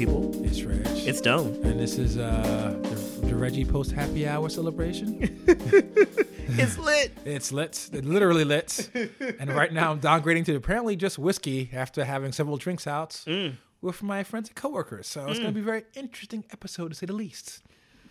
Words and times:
people? 0.00 0.30
It's 0.46 0.62
Reg. 0.62 0.80
It's 1.06 1.18
Stone. 1.18 1.60
and 1.62 1.78
this 1.78 1.98
is 1.98 2.16
uh, 2.16 2.74
the, 2.82 3.26
the 3.26 3.34
Reggie 3.36 3.66
Post 3.66 3.92
Happy 3.92 4.26
Hour 4.26 4.48
celebration. 4.48 5.10
It's 6.62 6.76
lit. 6.78 7.12
it's 7.24 7.52
lit, 7.52 7.88
it 7.92 8.04
literally 8.04 8.42
lit. 8.44 8.90
and 9.38 9.54
right 9.54 9.72
now 9.72 9.92
I'm 9.92 10.00
downgrading 10.00 10.46
to 10.46 10.56
apparently 10.56 10.96
just 10.96 11.16
whiskey 11.16 11.70
after 11.72 12.04
having 12.04 12.32
several 12.32 12.56
drinks 12.56 12.86
out 12.88 13.10
Mm. 13.26 13.52
with 13.82 14.02
my 14.02 14.24
friends 14.24 14.48
and 14.48 14.56
coworkers. 14.56 15.06
So 15.06 15.26
it's 15.28 15.38
going 15.38 15.50
to 15.50 15.54
be 15.54 15.60
a 15.60 15.70
very 15.72 15.84
interesting 15.94 16.44
episode 16.50 16.88
to 16.88 16.94
say 16.96 17.06
the 17.06 17.12
least. 17.12 17.62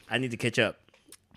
I 0.09 0.19
need 0.19 0.31
to 0.31 0.37
catch 0.37 0.57
up. 0.57 0.77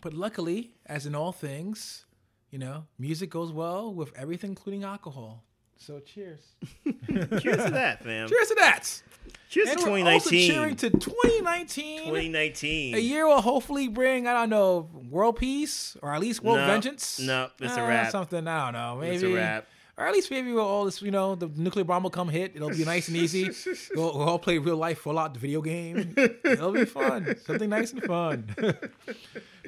But 0.00 0.14
luckily, 0.14 0.74
as 0.86 1.04
in 1.06 1.14
all 1.16 1.32
things, 1.32 2.04
you 2.50 2.58
know, 2.60 2.84
music 3.00 3.30
goes 3.30 3.50
well 3.52 3.92
with 3.92 4.10
everything, 4.16 4.50
including 4.50 4.84
alcohol. 4.84 5.42
So 5.84 5.98
cheers. 6.00 6.40
Cheers 7.08 7.64
to 7.64 7.70
that, 7.72 8.04
fam. 8.04 8.28
Cheers 8.28 8.48
to 8.48 8.54
that. 8.60 9.02
Cheers 9.48 9.68
And 9.70 9.80
to 9.80 9.90
we're 9.90 9.98
also 10.12 10.30
2019. 10.30 10.50
cheering 10.50 10.76
to 10.76 10.90
2019. 10.90 11.98
2019. 12.04 12.94
A 12.94 12.98
year 12.98 13.26
will 13.26 13.40
hopefully 13.40 13.88
bring, 13.88 14.28
I 14.28 14.32
don't 14.32 14.48
know, 14.50 14.88
world 15.10 15.36
peace 15.36 15.96
or 16.00 16.14
at 16.14 16.20
least 16.20 16.42
world 16.42 16.58
No, 16.58 16.66
vengeance. 16.66 17.18
no, 17.18 17.48
it's 17.60 17.76
a 17.76 17.82
Uh, 17.82 17.88
wrap. 17.88 18.10
Something, 18.12 18.46
I 18.46 18.64
don't 18.66 18.72
know. 18.74 18.98
Maybe. 19.00 19.14
It's 19.16 19.24
a 19.24 19.32
wrap. 19.34 19.66
Or 19.98 20.06
at 20.06 20.12
least 20.14 20.30
maybe 20.30 20.52
we'll 20.52 20.64
all 20.64 20.84
this, 20.86 21.02
you 21.02 21.10
know, 21.10 21.34
the 21.34 21.48
nuclear 21.54 21.84
bomb 21.84 22.04
will 22.04 22.10
come 22.10 22.28
hit. 22.28 22.52
It'll 22.54 22.70
be 22.70 22.84
nice 22.84 23.08
and 23.08 23.16
easy. 23.16 23.50
We'll, 23.94 24.16
we'll 24.16 24.28
all 24.28 24.38
play 24.38 24.58
real 24.58 24.76
life 24.76 25.00
Fallout, 25.00 25.34
the 25.34 25.40
video 25.40 25.60
game. 25.60 26.14
It'll 26.44 26.72
be 26.72 26.84
fun. 26.86 27.36
Something 27.44 27.68
nice 27.70 27.92
and 27.92 28.02
fun. 28.04 28.54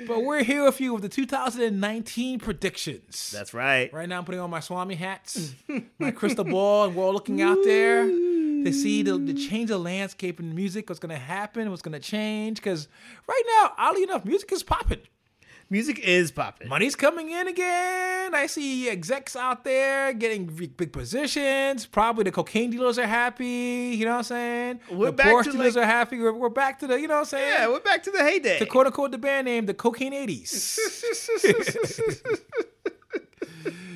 But 0.07 0.23
we're 0.23 0.43
here 0.43 0.65
with 0.65 0.81
you 0.81 0.95
with 0.95 1.03
the 1.03 1.09
2019 1.09 2.39
predictions. 2.39 3.31
That's 3.31 3.55
right. 3.55 3.93
Right 3.93 4.09
now, 4.09 4.19
I'm 4.19 4.25
putting 4.25 4.41
on 4.41 4.51
my 4.51 4.61
Swami 4.61 4.95
hats, 4.95 5.55
my 5.99 6.11
crystal 6.11 6.45
ball, 6.45 6.85
and 6.85 6.97
we're 6.97 7.05
all 7.05 7.13
looking 7.13 7.43
out 7.43 7.59
there 7.65 8.05
to 8.07 8.73
see 8.73 9.03
the, 9.03 9.19
the 9.19 9.35
change 9.35 9.71
of 9.71 9.81
landscape 9.81 10.41
in 10.41 10.55
music, 10.55 10.89
what's 10.89 10.99
going 10.99 11.15
to 11.15 11.21
happen, 11.21 11.71
what's 11.71 11.83
going 11.83 11.93
to 11.93 12.01
change. 12.01 12.57
Because 12.59 12.89
right 13.29 13.43
now, 13.47 13.73
oddly 13.77 14.03
enough, 14.05 14.25
music 14.25 14.51
is 14.53 14.63
popping. 14.63 15.01
Music 15.71 15.99
is 16.01 16.31
popping. 16.31 16.69
Money's 16.69 16.95
coming 16.95 17.31
in 17.31 17.49
again. 17.49 18.35
I 18.35 18.47
see 18.47 18.89
execs 18.89 19.35
out 19.35 19.65
there 19.65 20.13
getting 20.13 20.47
big, 20.47 20.93
positions. 20.93 21.87
Probably 21.87 22.25
the 22.25 22.33
cocaine 22.33 22.71
dealers 22.71 22.99
are 22.99 23.07
happy. 23.07 23.95
You 23.97 24.05
know 24.05 24.13
what 24.13 24.17
I'm 24.19 24.25
saying? 24.25 24.81
We're 24.91 25.11
the 25.11 25.23
to, 25.23 25.53
dealers 25.53 25.77
like- 25.77 25.85
are 25.85 25.87
happy. 25.87 26.21
We're, 26.21 26.33
we're 26.33 26.49
back 26.51 26.79
to 26.81 26.87
the, 26.87 27.01
you 27.01 27.09
know 27.09 27.15
what 27.15 27.21
I'm 27.21 27.25
saying? 27.27 27.53
Yeah, 27.53 27.69
we're 27.69 27.81
back 27.81 28.03
to 28.05 28.11
the 28.11 28.19
heyday. 28.23 28.59
to 28.59 28.67
quote 28.67 28.87
unquote 28.87 29.11
the 29.11 29.19
band 29.19 29.47
name, 29.47 29.67
the 29.67 29.75
Cocaine 29.75 30.13
80s. 30.13 30.79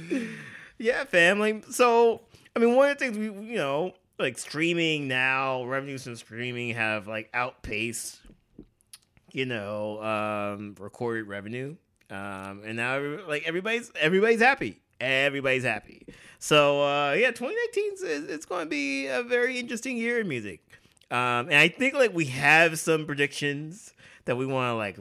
yeah, 0.78 1.04
family. 1.04 1.62
So, 1.70 2.22
I 2.56 2.58
mean, 2.60 2.74
one 2.74 2.90
of 2.90 2.98
the 2.98 3.04
things 3.04 3.18
we, 3.18 3.26
you 3.46 3.56
know, 3.56 3.92
like 4.18 4.38
streaming 4.38 5.06
now, 5.08 5.64
revenues 5.64 6.04
from 6.04 6.16
streaming 6.16 6.74
have 6.74 7.06
like 7.06 7.28
outpaced, 7.34 8.20
you 9.38 9.46
know, 9.46 10.02
um, 10.02 10.74
recorded 10.80 11.28
revenue. 11.28 11.76
Um, 12.10 12.62
and 12.66 12.76
now 12.76 12.94
every- 12.96 13.22
like 13.22 13.44
everybody's 13.46 13.92
everybody's 14.00 14.40
happy. 14.40 14.80
Everybody's 15.00 15.62
happy. 15.64 16.06
So 16.40 16.82
uh, 16.82 17.12
yeah, 17.12 17.30
2019 17.30 17.92
is 17.92 18.28
it's 18.28 18.44
going 18.46 18.64
to 18.66 18.68
be 18.70 19.06
a 19.06 19.22
very 19.22 19.58
interesting 19.58 19.96
year 19.96 20.20
in 20.20 20.28
music. 20.28 20.60
Um, 21.10 21.46
and 21.48 21.54
I 21.54 21.68
think 21.68 21.94
like 21.94 22.12
we 22.12 22.26
have 22.26 22.78
some 22.78 23.06
predictions 23.06 23.92
that 24.24 24.36
we 24.36 24.44
want 24.44 24.72
to 24.72 24.74
like 24.74 24.98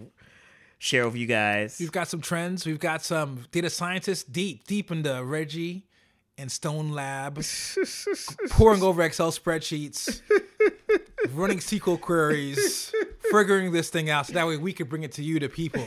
share 0.77 1.05
with 1.05 1.15
you 1.15 1.25
guys. 1.25 1.77
We've 1.79 1.91
got 1.91 2.07
some 2.07 2.21
trends. 2.21 2.65
We've 2.65 2.79
got 2.79 3.03
some 3.03 3.45
data 3.51 3.69
scientists 3.69 4.23
deep, 4.23 4.67
deep 4.67 4.91
into 4.91 5.23
Reggie 5.23 5.85
and 6.37 6.51
Stone 6.51 6.91
lab, 6.91 7.41
pouring 8.51 8.83
over 8.83 9.01
Excel 9.01 9.31
spreadsheets, 9.31 10.21
running 11.33 11.57
SQL 11.57 11.99
queries, 11.99 12.93
figuring 13.31 13.71
this 13.71 13.89
thing 13.89 14.09
out 14.09 14.27
so 14.27 14.33
that 14.33 14.47
way 14.47 14.57
we 14.57 14.73
can 14.73 14.87
bring 14.87 15.03
it 15.03 15.11
to 15.13 15.23
you, 15.23 15.39
the 15.39 15.49
people. 15.49 15.85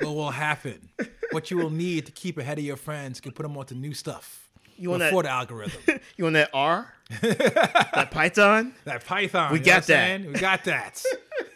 What 0.00 0.14
will 0.14 0.30
happen? 0.30 0.90
What 1.30 1.50
you 1.50 1.56
will 1.58 1.70
need 1.70 2.06
to 2.06 2.12
keep 2.12 2.38
ahead 2.38 2.58
of 2.58 2.64
your 2.64 2.76
friends, 2.76 3.20
can 3.20 3.32
put 3.32 3.42
them 3.44 3.56
onto 3.56 3.74
new 3.74 3.94
stuff 3.94 4.48
You 4.76 4.90
want 4.90 5.00
that- 5.00 5.10
before 5.10 5.22
the 5.22 5.30
algorithm. 5.30 5.80
You 6.16 6.24
want 6.24 6.34
that 6.34 6.50
R? 6.52 6.92
that 7.22 8.08
Python? 8.10 8.74
That 8.84 9.04
Python. 9.04 9.52
We 9.52 9.58
got 9.60 9.84
that. 9.86 10.20
We 10.20 10.32
got 10.34 10.64
that. 10.64 11.02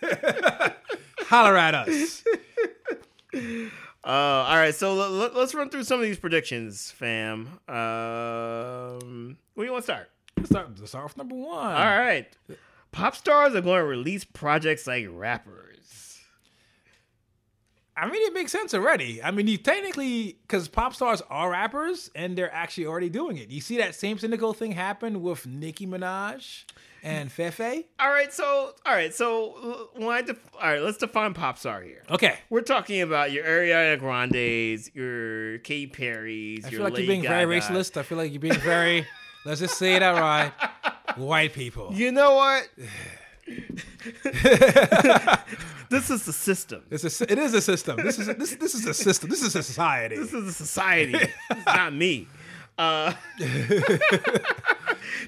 Holler 1.29 1.57
at 1.57 1.75
us. 1.75 2.23
Uh, 3.35 4.09
all 4.09 4.57
right, 4.57 4.75
so 4.75 4.93
l- 4.93 5.23
l- 5.23 5.31
let's 5.35 5.53
run 5.55 5.69
through 5.69 5.83
some 5.85 5.99
of 5.99 6.05
these 6.05 6.19
predictions, 6.19 6.93
fam. 6.93 7.49
Um, 7.69 9.37
where 9.55 9.65
do 9.65 9.67
you 9.67 9.73
want 9.73 9.85
to 9.85 9.93
start? 9.93 10.11
Let's 10.37 10.51
start, 10.51 10.69
let's 10.79 10.91
start 10.91 11.05
with 11.07 11.17
number 11.17 11.35
one. 11.35 11.59
All 11.75 11.99
right. 11.99 12.27
Pop 12.97 13.15
stars 13.15 13.55
are 13.55 13.61
going 13.61 13.79
to 13.79 13.85
release 13.85 14.25
projects 14.25 14.87
like 14.87 15.07
rappers. 15.11 16.19
I 17.95 18.07
mean, 18.11 18.27
it 18.27 18.33
makes 18.33 18.51
sense 18.53 18.73
already. 18.73 19.23
I 19.23 19.31
mean, 19.33 19.47
you 19.49 19.59
technically, 19.59 20.39
because 20.41 20.67
pop 20.69 20.95
stars 20.95 21.21
are 21.29 21.51
rappers 21.51 22.11
and 22.15 22.39
they're 22.39 22.53
actually 22.53 22.87
already 22.87 23.11
doing 23.11 23.37
it. 23.37 23.51
You 23.51 23.61
see 23.61 23.77
that 23.77 23.95
same 23.95 24.19
cynical 24.19 24.55
thing 24.55 24.73
happen 24.73 25.21
with 25.21 25.47
Nicki 25.47 25.87
Minaj 25.87 26.65
and 27.03 27.31
FEFE? 27.31 27.85
All 28.01 28.09
right, 28.09 28.33
so 28.33 28.73
all 28.87 28.95
right, 28.95 29.13
so 29.13 29.91
when 29.95 30.09
I 30.09 30.23
def- 30.23 30.41
all 30.55 30.67
right, 30.67 30.81
let's 30.81 30.97
define 30.97 31.35
pop 31.35 31.59
star 31.59 31.83
here. 31.83 32.03
Okay. 32.11 32.39
We're 32.49 32.63
talking 32.63 33.03
about 33.03 33.31
your 33.31 33.45
Ariana 33.45 33.99
Grandes, 33.99 34.91
your 34.95 35.59
Katy 35.59 35.89
Perry's, 35.89 36.65
I 36.65 36.71
feel 36.71 36.83
like 36.83 36.97
you're 36.97 37.07
being 37.07 37.21
very 37.23 37.45
Gaga. 37.45 37.75
racist. 37.75 37.99
I 37.99 38.05
feel 38.05 38.17
like 38.17 38.33
you're 38.33 38.41
being 38.41 38.55
very, 38.55 39.07
let's 39.45 39.61
just 39.61 39.77
say 39.79 39.97
it 39.97 40.03
outright, 40.03 40.53
white 41.25 41.53
people. 41.53 41.93
You 41.93 42.13
know 42.13 42.35
what? 42.35 42.69
this 45.91 46.11
is 46.11 46.25
the 46.25 46.33
system. 46.33 46.83
It's 46.91 47.21
a, 47.21 47.33
it 47.33 47.39
is 47.39 47.55
a 47.55 47.61
system. 47.61 47.97
This 47.97 48.19
is 48.19 48.29
a, 48.29 48.35
this, 48.35 48.57
this 48.57 48.75
is 48.75 48.87
a 48.87 48.95
system. 48.95 49.31
This 49.31 49.43
is 49.43 49.55
a 49.55 49.63
society. 49.63 50.17
This 50.17 50.33
is 50.33 50.49
a 50.49 50.53
society. 50.53 51.15
it's 51.51 51.67
not 51.67 51.95
me. 51.95 52.27
Uh, 52.79 53.15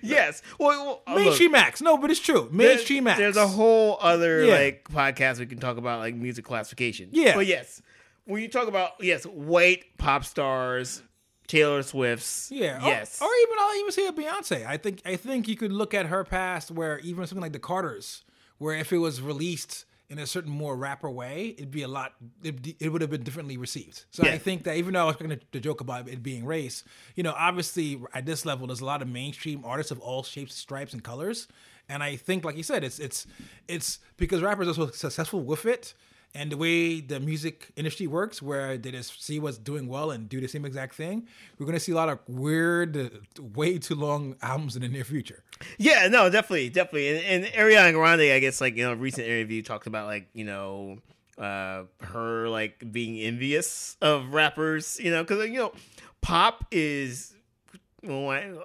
yes. 0.03 0.43
Well, 0.59 1.03
well, 1.07 1.17
look, 1.17 1.25
Mainstream 1.25 1.55
acts. 1.55 1.81
No, 1.81 1.97
but 1.97 2.11
it's 2.11 2.21
true. 2.21 2.49
there- 2.53 2.69
Mainstream 2.69 3.07
acts. 3.07 3.19
There's 3.19 3.37
a 3.37 3.47
whole 3.49 3.99
other 4.01 4.45
Yeah. 4.45 4.55
like 4.55 4.89
podcast 4.91 5.39
we 5.39 5.47
can 5.47 5.59
talk 5.59 5.77
about 5.77 6.01
like 6.01 6.15
music 6.15 6.45
classification. 6.45 7.09
Yeah. 7.13 7.35
But 7.35 7.47
yes, 7.47 7.81
when 8.25 8.43
you 8.43 8.49
talk 8.49 8.69
about 8.69 8.93
yes, 9.01 9.25
white 9.25 9.85
pop 9.97 10.25
stars, 10.25 11.03
Taylor 11.49 11.83
Swift's. 11.83 12.51
Yeah. 12.53 12.79
or- 12.85 12.87
Yes. 12.89 13.21
Or, 13.21 13.29
even 13.43 13.57
I'll 13.59 13.77
even 13.81 13.93
say 13.93 14.07
a 14.07 14.13
Beyonce. 14.13 14.65
I 14.67 14.77
think 14.77 15.03
I 15.05 15.17
think 15.17 15.49
you 15.49 15.57
could 15.57 15.73
look 15.73 15.93
at 15.95 16.07
her 16.07 16.23
past 16.23 16.71
where 16.71 17.01
even 17.01 17.27
something 17.27 17.43
like 17.43 17.53
the 17.53 17.59
Carters, 17.59 18.23
where 18.59 18.77
if 18.77 18.93
it 18.93 18.99
was 18.99 19.21
released 19.21 19.85
in 20.11 20.19
a 20.19 20.27
certain 20.27 20.51
more 20.51 20.75
rapper 20.75 21.11
way, 21.11 21.55
it'd 21.59 21.71
be 21.71 21.83
a 21.83 21.89
lot. 21.89 22.15
It, 22.43 22.77
it 22.81 22.89
would 22.91 23.03
have 23.03 23.11
been 23.11 23.23
differently 23.25 23.57
received. 23.59 24.05
So 24.11 24.25
Yeah. 24.25 24.33
I 24.33 24.39
think 24.39 24.65
that 24.65 24.77
even 24.77 24.95
though 24.95 25.03
I 25.03 25.05
was 25.07 25.21
making 25.21 25.41
the 25.53 25.61
joke 25.61 25.81
about 25.83 26.09
it 26.09 26.23
being 26.23 26.47
race, 26.47 26.83
you 27.15 27.23
know, 27.23 27.35
obviously 27.37 28.01
at 28.15 28.25
this 28.25 28.47
level, 28.47 28.67
there's 28.69 28.81
a 28.81 28.87
lot 28.87 29.03
of 29.03 29.09
mainstream 29.09 29.65
artists 29.65 29.91
of 29.93 29.99
all 30.01 30.23
shapes, 30.23 30.55
stripes, 30.55 30.93
and 30.95 31.03
colors. 31.05 31.47
And 31.91 32.03
I 32.03 32.17
think, 32.17 32.45
like 32.45 32.57
you 32.57 32.63
said, 32.63 32.85
it's 32.85 32.99
it's 32.99 33.27
it's 33.67 33.99
because 34.19 34.43
rappers 34.43 34.69
are 34.69 34.75
so 34.75 34.87
successful 34.89 35.41
with 35.43 35.65
it. 35.67 35.95
And 36.35 36.53
the 36.53 36.57
way 36.57 37.01
the 37.01 37.21
music 37.21 37.69
industry 37.75 38.07
works, 38.07 38.43
where 38.43 38.77
they 38.77 38.91
just 38.91 39.25
see 39.25 39.41
what's 39.41 39.59
doing 39.59 39.89
well 39.89 40.11
and 40.11 40.29
do 40.29 40.41
the 40.41 40.47
same 40.47 40.65
exact 40.65 40.95
thing, 40.95 41.27
we're 41.59 41.67
gonna 41.67 41.81
see 41.81 41.93
a 41.93 41.97
lot 41.97 42.09
of 42.09 42.19
weird, 42.29 43.11
way 43.55 43.79
too 43.79 43.95
long 43.95 44.37
albums 44.43 44.77
in 44.77 44.83
the 44.83 44.89
near 44.89 45.05
future. 45.05 45.43
Yeah, 45.79 46.07
no, 46.09 46.31
definitely, 46.31 46.69
definitely. 46.69 47.09
And, 47.09 47.45
and 47.45 47.55
Ariana 47.55 47.93
Grande, 47.93 48.33
I 48.33 48.39
guess, 48.39 48.61
like 48.61 48.77
you 48.77 48.85
know, 48.85 48.95
recent 48.95 49.27
interview 49.27 49.63
talked 49.63 49.87
about 49.87 50.07
like 50.07 50.29
you 50.35 50.45
know, 50.45 50.99
uh, 51.39 51.85
her 52.03 52.49
like 52.49 52.93
being 52.93 53.19
envious 53.19 53.97
of 54.03 54.33
rappers, 54.33 55.01
you 55.03 55.11
know, 55.11 55.23
because 55.23 55.47
you 55.49 55.59
know, 55.59 55.73
pop 56.21 56.67
is 56.71 57.35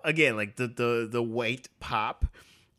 again 0.03 0.35
like 0.35 0.57
the 0.57 0.67
the 0.67 1.07
the 1.09 1.23
white 1.23 1.67
pop 1.79 2.25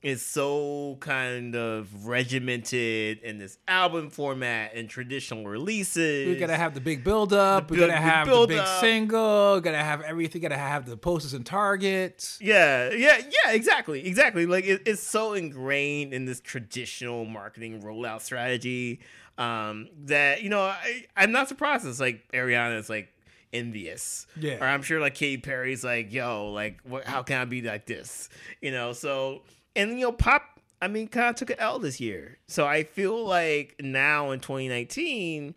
is 0.04 0.20
so 0.24 0.96
kind 1.00 1.56
of 1.56 2.06
regimented 2.06 3.18
in 3.20 3.38
this 3.38 3.58
album 3.66 4.10
format 4.10 4.72
and 4.74 4.88
traditional 4.88 5.44
releases. 5.46 6.28
We 6.28 6.36
gotta 6.36 6.56
have 6.56 6.74
the 6.74 6.80
big 6.80 7.02
build 7.02 7.32
up. 7.32 7.70
We 7.70 7.78
build- 7.78 7.88
gotta 7.90 8.00
the 8.00 8.06
have 8.08 8.26
the 8.28 8.46
big 8.46 8.58
up. 8.58 8.80
single. 8.80 9.60
Gotta 9.62 9.78
have 9.78 10.02
everything. 10.02 10.42
Gotta 10.42 10.58
have 10.58 10.86
the 10.86 10.96
posters 10.96 11.32
and 11.32 11.44
targets. 11.46 12.38
Yeah, 12.40 12.90
yeah, 12.92 13.16
yeah, 13.18 13.52
exactly, 13.52 14.06
exactly. 14.06 14.46
Like 14.46 14.66
it, 14.66 14.82
it's 14.86 15.02
so 15.02 15.32
ingrained 15.32 16.12
in 16.12 16.26
this 16.26 16.40
traditional 16.40 17.24
marketing 17.24 17.82
rollout 17.82 18.20
strategy 18.20 19.00
um, 19.38 19.88
that 20.04 20.42
you 20.42 20.50
know 20.50 20.60
I, 20.60 21.06
I'm 21.16 21.32
not 21.32 21.48
surprised. 21.48 21.86
It's 21.86 21.98
like 21.98 22.30
Ariana's 22.32 22.90
like 22.90 23.08
envious, 23.52 24.26
Yeah. 24.38 24.56
Or 24.62 24.64
I'm 24.66 24.82
sure 24.82 25.00
like 25.00 25.14
Katy 25.14 25.38
Perry's 25.40 25.84
like, 25.84 26.12
yo, 26.12 26.50
like 26.50 26.80
what? 26.84 27.04
How 27.04 27.22
can 27.22 27.40
I 27.40 27.44
be 27.44 27.62
like 27.62 27.86
this? 27.86 28.28
You 28.60 28.70
know, 28.72 28.92
so 28.92 29.42
and 29.76 29.92
you 29.92 30.06
know, 30.06 30.12
pop. 30.12 30.42
I 30.82 30.88
mean, 30.88 31.08
kind 31.08 31.30
of 31.30 31.36
took 31.36 31.50
an 31.50 31.56
L 31.58 31.78
this 31.78 31.98
year, 32.00 32.38
so 32.46 32.66
I 32.66 32.82
feel 32.82 33.24
like 33.24 33.76
now 33.80 34.32
in 34.32 34.40
2019, 34.40 35.54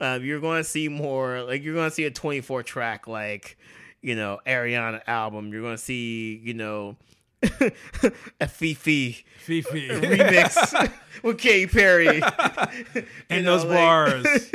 um, 0.00 0.24
you're 0.24 0.40
going 0.40 0.62
to 0.62 0.68
see 0.68 0.88
more. 0.88 1.42
Like 1.42 1.62
you're 1.64 1.74
going 1.74 1.88
to 1.90 1.94
see 1.94 2.04
a 2.04 2.10
24 2.10 2.62
track 2.62 3.08
like 3.08 3.56
you 4.02 4.14
know 4.14 4.38
Ariana 4.46 5.00
album. 5.06 5.52
You're 5.52 5.62
going 5.62 5.76
to 5.76 5.82
see 5.82 6.40
you 6.44 6.54
know 6.54 6.96
a 7.42 8.46
FEFE 8.46 9.24
FEFE. 9.44 9.64
remix 10.02 10.92
with 11.22 11.38
Katy 11.38 11.66
Perry. 11.66 12.20
and 13.30 13.44
know, 13.44 13.56
those 13.56 13.64
like- 13.64 13.76
bars. 13.76 14.52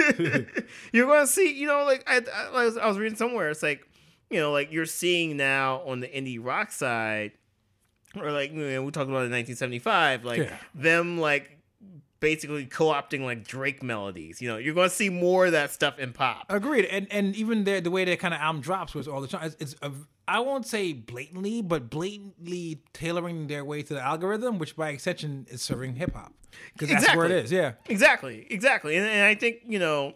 you're 0.94 1.08
gonna 1.08 1.28
see, 1.28 1.54
you 1.54 1.68
know, 1.68 1.84
like 1.86 2.04
I, 2.08 2.22
I, 2.54 2.70
I 2.82 2.88
was 2.88 2.98
reading 2.98 3.18
somewhere, 3.18 3.50
it's 3.50 3.64
like, 3.64 3.86
you 4.30 4.40
know, 4.40 4.52
like 4.52 4.72
you're 4.72 4.86
seeing 4.86 5.38
now 5.38 5.82
on 5.86 6.00
the 6.00 6.08
indie 6.08 6.40
rock 6.44 6.72
side, 6.72 7.32
or 8.20 8.32
like 8.32 8.52
you 8.54 8.60
know, 8.60 8.84
we 8.84 8.92
talked 8.92 9.10
about 9.10 9.26
in 9.26 9.32
1975, 9.32 10.24
like 10.26 10.40
Yeah. 10.40 10.58
them 10.76 11.18
like 11.20 11.60
basically 12.20 12.66
co-opting 12.66 13.22
like 13.22 13.44
Drake 13.46 13.84
melodies. 13.84 14.42
You 14.42 14.50
know, 14.50 14.58
you're 14.58 14.74
gonna 14.74 14.90
see 14.90 15.10
more 15.10 15.48
of 15.48 15.52
that 15.54 15.72
stuff 15.72 16.00
in 16.00 16.14
pop. 16.14 16.46
Agreed, 16.50 16.86
and 16.86 17.08
and 17.12 17.36
even 17.36 17.64
the 17.66 17.80
the 17.80 17.92
way 17.92 18.06
that 18.06 18.20
kind 18.20 18.34
of 18.34 18.40
album 18.40 18.62
drops 18.62 18.94
was 18.96 19.08
all 19.08 19.22
the 19.22 19.28
time. 19.28 19.52
It's, 19.60 19.76
a, 19.82 19.92
I 20.26 20.40
won't 20.40 20.66
say 20.66 20.94
blatantly, 20.94 21.62
but 21.62 21.90
blatantly 21.90 22.82
tailoring 22.94 23.48
their 23.48 23.66
way 23.66 23.82
to 23.84 23.94
the 23.94 24.00
algorithm, 24.02 24.58
which 24.58 24.74
by 24.78 24.90
extension 24.92 25.46
is 25.50 25.62
serving 25.62 25.96
hip 25.96 26.14
hop 26.16 26.32
because 26.72 26.90
that's 26.90 27.14
where 27.14 27.26
it 27.26 27.32
is. 27.32 27.52
Yeah, 27.52 27.74
Exactly, 27.90 28.48
exactly, 28.50 28.96
and, 28.96 29.06
and 29.06 29.26
I 29.26 29.36
think 29.36 29.58
you 29.68 29.80
know, 29.80 30.14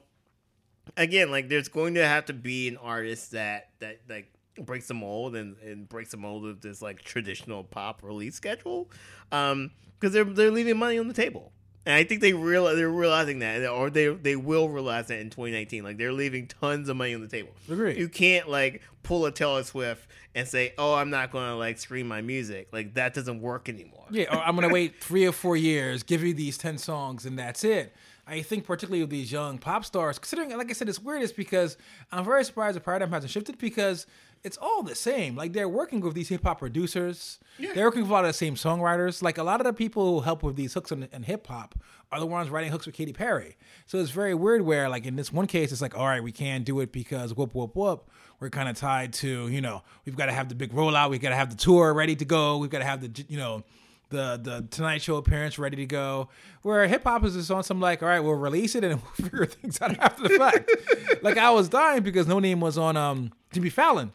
again, 0.96 1.30
like 1.30 1.50
there's 1.50 1.68
going 1.68 1.96
to 1.96 2.08
have 2.08 2.26
to 2.28 2.34
be 2.34 2.70
an 2.70 2.78
artist 2.78 3.32
that 3.32 3.72
that 3.80 4.00
like 4.08 4.32
breaks 4.66 4.88
the 4.88 4.94
mold 4.94 5.36
and, 5.36 5.58
and 5.60 5.88
breaks 5.88 6.12
the 6.12 6.18
mold 6.18 6.46
of 6.46 6.62
this 6.62 6.82
like 6.82 7.02
traditional 7.02 7.64
pop 7.64 8.04
release 8.04 8.36
schedule, 8.36 8.90
um, 9.32 9.72
because 10.00 10.14
they're 10.14 10.24
they're 10.24 10.52
leaving 10.52 10.78
money 10.78 10.98
on 11.00 11.08
the 11.08 11.14
table, 11.14 11.52
and 11.86 11.96
I 11.96 12.04
think 12.04 12.22
they 12.22 12.34
real 12.34 12.66
they're 12.76 12.90
realizing 12.90 13.40
that, 13.40 13.66
or 13.68 13.90
they 13.90 14.08
they 14.08 14.36
will 14.36 14.70
realize 14.70 15.08
that 15.08 15.20
in 15.20 15.30
2019, 15.30 15.84
like 15.84 15.98
they're 15.98 16.14
leaving 16.14 16.48
tons 16.48 16.90
of 16.90 16.98
money 16.98 17.14
on 17.14 17.22
the 17.22 17.28
table. 17.28 17.52
Agreed. 17.70 17.98
You 17.98 18.10
can't 18.10 18.50
like 18.50 18.82
pull 19.04 19.26
a 19.26 19.32
Taylor 19.32 19.64
Swift 19.64 20.08
and 20.36 20.48
say, 20.48 20.74
oh, 20.78 20.94
I'm 20.94 21.10
not 21.10 21.32
going 21.32 21.50
to 21.50 21.56
like 21.56 21.80
stream 21.80 22.08
my 22.08 22.22
music, 22.22 22.68
like 22.72 22.94
that 22.96 23.14
doesn't 23.14 23.42
work 23.42 23.70
anymore. 23.70 24.06
yeah. 24.12 24.36
Or 24.36 24.40
I'm 24.40 24.56
gonna 24.56 24.70
wait 24.70 25.02
three 25.02 25.26
or 25.26 25.32
four 25.32 25.58
years, 25.58 26.04
give 26.04 26.24
you 26.24 26.34
these 26.34 26.58
ten 26.58 26.78
songs, 26.78 27.26
and 27.26 27.40
that's 27.40 27.64
it. 27.64 27.96
I 28.30 28.42
think 28.42 28.66
particularly 28.66 29.02
with 29.02 29.10
these 29.10 29.32
young 29.32 29.58
pop 29.58 29.86
stars, 29.86 30.20
considering 30.20 30.56
like 30.58 30.70
I 30.70 30.74
said, 30.74 30.90
it's 30.90 31.00
weird. 31.00 31.22
Is 31.22 31.32
because 31.32 31.78
I'm 32.12 32.26
very 32.26 32.44
surprised 32.44 32.76
the 32.76 32.82
paradigm 32.82 33.10
hasn't 33.10 33.32
shifted 33.32 33.58
because 33.58 34.06
it's 34.44 34.58
all 34.58 34.84
the 34.84 34.96
same. 34.96 35.36
Like 35.36 35.54
they're 35.54 35.70
working 35.70 36.00
with 36.02 36.14
these 36.14 36.30
hip 36.30 36.44
hop 36.44 36.60
producers. 36.60 37.40
They're 37.60 37.86
working 37.86 38.02
with 38.02 38.10
a 38.10 38.14
lot 38.14 38.24
of 38.26 38.30
the 38.30 38.34
same 38.34 38.56
songwriters. 38.56 39.22
Like 39.22 39.38
a 39.38 39.44
lot 39.44 39.60
of 39.60 39.66
the 39.66 39.74
people 39.74 40.14
who 40.14 40.22
help 40.22 40.44
with 40.44 40.56
these 40.56 40.74
hooks 40.74 40.92
in, 40.92 41.08
in 41.12 41.24
hip 41.24 41.48
hop 41.48 41.76
are 42.12 42.20
the 42.20 42.26
ones 42.26 42.50
writing 42.50 42.72
hooks 42.72 42.86
with 42.86 42.96
Katy 42.96 43.14
Perry. 43.14 43.58
So 43.86 43.98
it's 43.98 44.12
very 44.12 44.34
weird 44.34 44.62
where 44.62 44.90
like 44.90 45.06
in 45.06 45.16
this 45.16 45.32
one 45.32 45.48
case 45.48 45.72
it's 45.72 45.82
like 45.82 45.98
all 45.98 46.08
right 46.08 46.24
we 46.24 46.32
can't 46.32 46.66
do 46.66 46.80
it 46.80 46.92
because 46.92 47.36
whoop 47.36 47.54
whoop 47.54 47.76
whoop 47.76 48.10
we're 48.40 48.50
kind 48.50 48.70
of 48.70 48.78
tied 48.78 49.14
to 49.14 49.48
you 49.48 49.62
know 49.62 49.84
we've 50.06 50.16
got 50.16 50.28
to 50.28 50.34
have 50.34 50.50
the 50.50 50.56
big 50.56 50.72
rollout 50.72 51.10
we've 51.10 51.22
got 51.22 51.30
to 51.30 51.36
have 51.36 51.50
the 51.50 51.56
tour 51.56 51.94
ready 51.94 52.16
to 52.16 52.26
go 52.26 52.58
we've 52.58 52.70
got 52.70 52.80
to 52.80 52.86
have 52.86 53.02
the 53.02 53.26
you 53.28 53.38
know 53.38 53.64
the 54.10 54.40
the 54.42 54.68
Tonight 54.72 55.02
Show 55.02 55.18
appearance 55.18 55.60
ready 55.60 55.78
to 55.78 55.86
go. 55.86 56.30
Where 56.62 56.88
hip 56.88 57.04
hop 57.04 57.24
is 57.26 57.34
just 57.34 57.52
on 57.52 57.64
some 57.64 57.80
like, 57.80 58.02
all 58.02 58.10
right, 58.10 58.20
we'll 58.20 58.36
release 58.36 58.76
it 58.76 58.84
and 58.84 59.02
we'll 59.18 59.30
figure 59.30 59.46
things 59.46 59.82
out 59.82 59.98
after 60.00 60.24
the 60.24 60.30
fact. 60.30 60.72
like 61.22 61.38
I 61.38 61.52
was 61.52 61.70
dying 61.70 62.04
because 62.04 62.26
Noname 62.26 62.60
was 62.60 62.78
on 62.78 62.98
um 62.98 63.32
Jimmy 63.52 63.70
Fallon. 63.70 64.14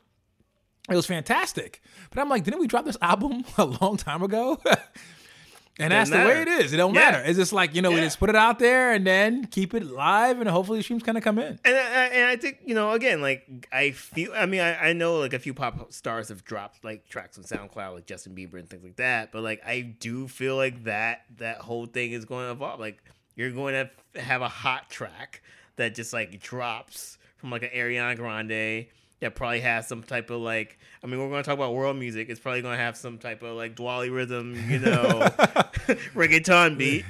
It 0.91 0.97
was 0.97 1.07
fantastic, 1.07 1.81
but 2.11 2.21
I'm 2.21 2.29
like, 2.29 2.45
didn't 2.45 2.61
we 2.61 2.67
drop 2.67 2.85
this 2.85 2.97
album 3.01 3.45
a 3.59 3.65
long 3.65 3.97
time 3.97 4.23
ago? 4.23 4.61
and 5.79 5.93
that's 5.93 6.11
the 6.11 6.17
way 6.17 6.43
it 6.43 6.49
is. 6.49 6.73
It 6.73 6.77
don't 6.77 6.93
Yeah. 6.93 7.01
matter. 7.13 7.23
It's 7.25 7.39
just 7.39 7.53
like 7.53 7.75
you 7.75 7.83
know, 7.83 7.91
we 7.91 8.01
just 8.01 8.19
put 8.19 8.29
it 8.29 8.37
out 8.37 8.59
there 8.59 8.93
and 8.93 9.07
then 9.07 9.47
keep 9.47 9.75
it 9.75 9.85
live, 9.85 10.41
and 10.41 10.49
hopefully 10.51 10.83
streams 10.83 11.03
kind 11.03 11.17
of 11.17 11.25
come 11.25 11.39
in. 11.39 11.59
and 11.65 11.77
I, 11.77 12.07
and 12.07 12.25
I 12.29 12.37
think 12.37 12.59
you 12.67 12.75
know 12.75 12.91
again 12.93 13.21
like 13.23 13.69
I 13.73 13.93
feel 13.93 14.33
I 14.35 14.47
mean 14.47 14.61
I, 14.61 14.89
I 14.89 14.93
know 14.93 15.19
like 15.19 15.33
a 15.35 15.39
few 15.39 15.55
pop 15.55 15.93
stars 15.93 16.29
have 16.31 16.45
dropped 16.45 16.85
like 16.85 17.09
tracks 17.09 17.39
on 17.39 17.45
SoundCloud 17.45 17.95
like 17.95 18.07
Justin 18.07 18.35
Bieber 18.35 18.59
and 18.59 18.69
things 18.69 18.83
like 18.83 18.97
that 18.97 19.31
but 19.33 19.43
like 19.43 19.63
I 19.65 19.81
do 19.81 20.27
feel 20.29 20.57
like 20.57 20.85
that 20.85 21.23
that 21.39 21.59
whole 21.59 21.87
thing 21.87 22.13
is 22.13 22.25
going 22.25 22.47
to 22.47 22.51
evolve 22.53 22.81
like 22.81 23.03
you're 23.37 23.51
going 23.53 23.89
to 24.15 24.21
have 24.21 24.43
a 24.43 24.49
hot 24.49 24.91
track 24.91 25.43
that 25.77 25.95
just 25.95 26.13
like 26.13 26.41
drops 26.43 27.17
from 27.39 27.51
like 27.51 27.63
an 27.63 27.71
Ariana 27.75 28.15
Grande 28.17 28.87
that 29.23 29.37
probably 29.37 29.61
has 29.61 29.87
some 29.87 30.03
type 30.03 30.31
of 30.31 30.41
like 30.41 30.79
I 31.03 31.07
mean 31.07 31.19
we're 31.19 31.29
going 31.29 31.43
to 31.43 31.49
talk 31.49 31.57
about 31.57 31.75
world 31.75 31.97
music. 31.97 32.29
It's 32.29 32.41
probably 32.41 32.61
going 32.61 32.77
to 32.77 32.83
have 32.83 32.97
some 32.97 33.19
type 33.19 33.43
of 33.43 33.57
like 33.57 33.75
Dwally 33.77 34.13
rhythm 34.13 34.55
you 34.69 34.81
know 34.81 34.91
reggaeton 36.15 36.77
beat 36.77 37.05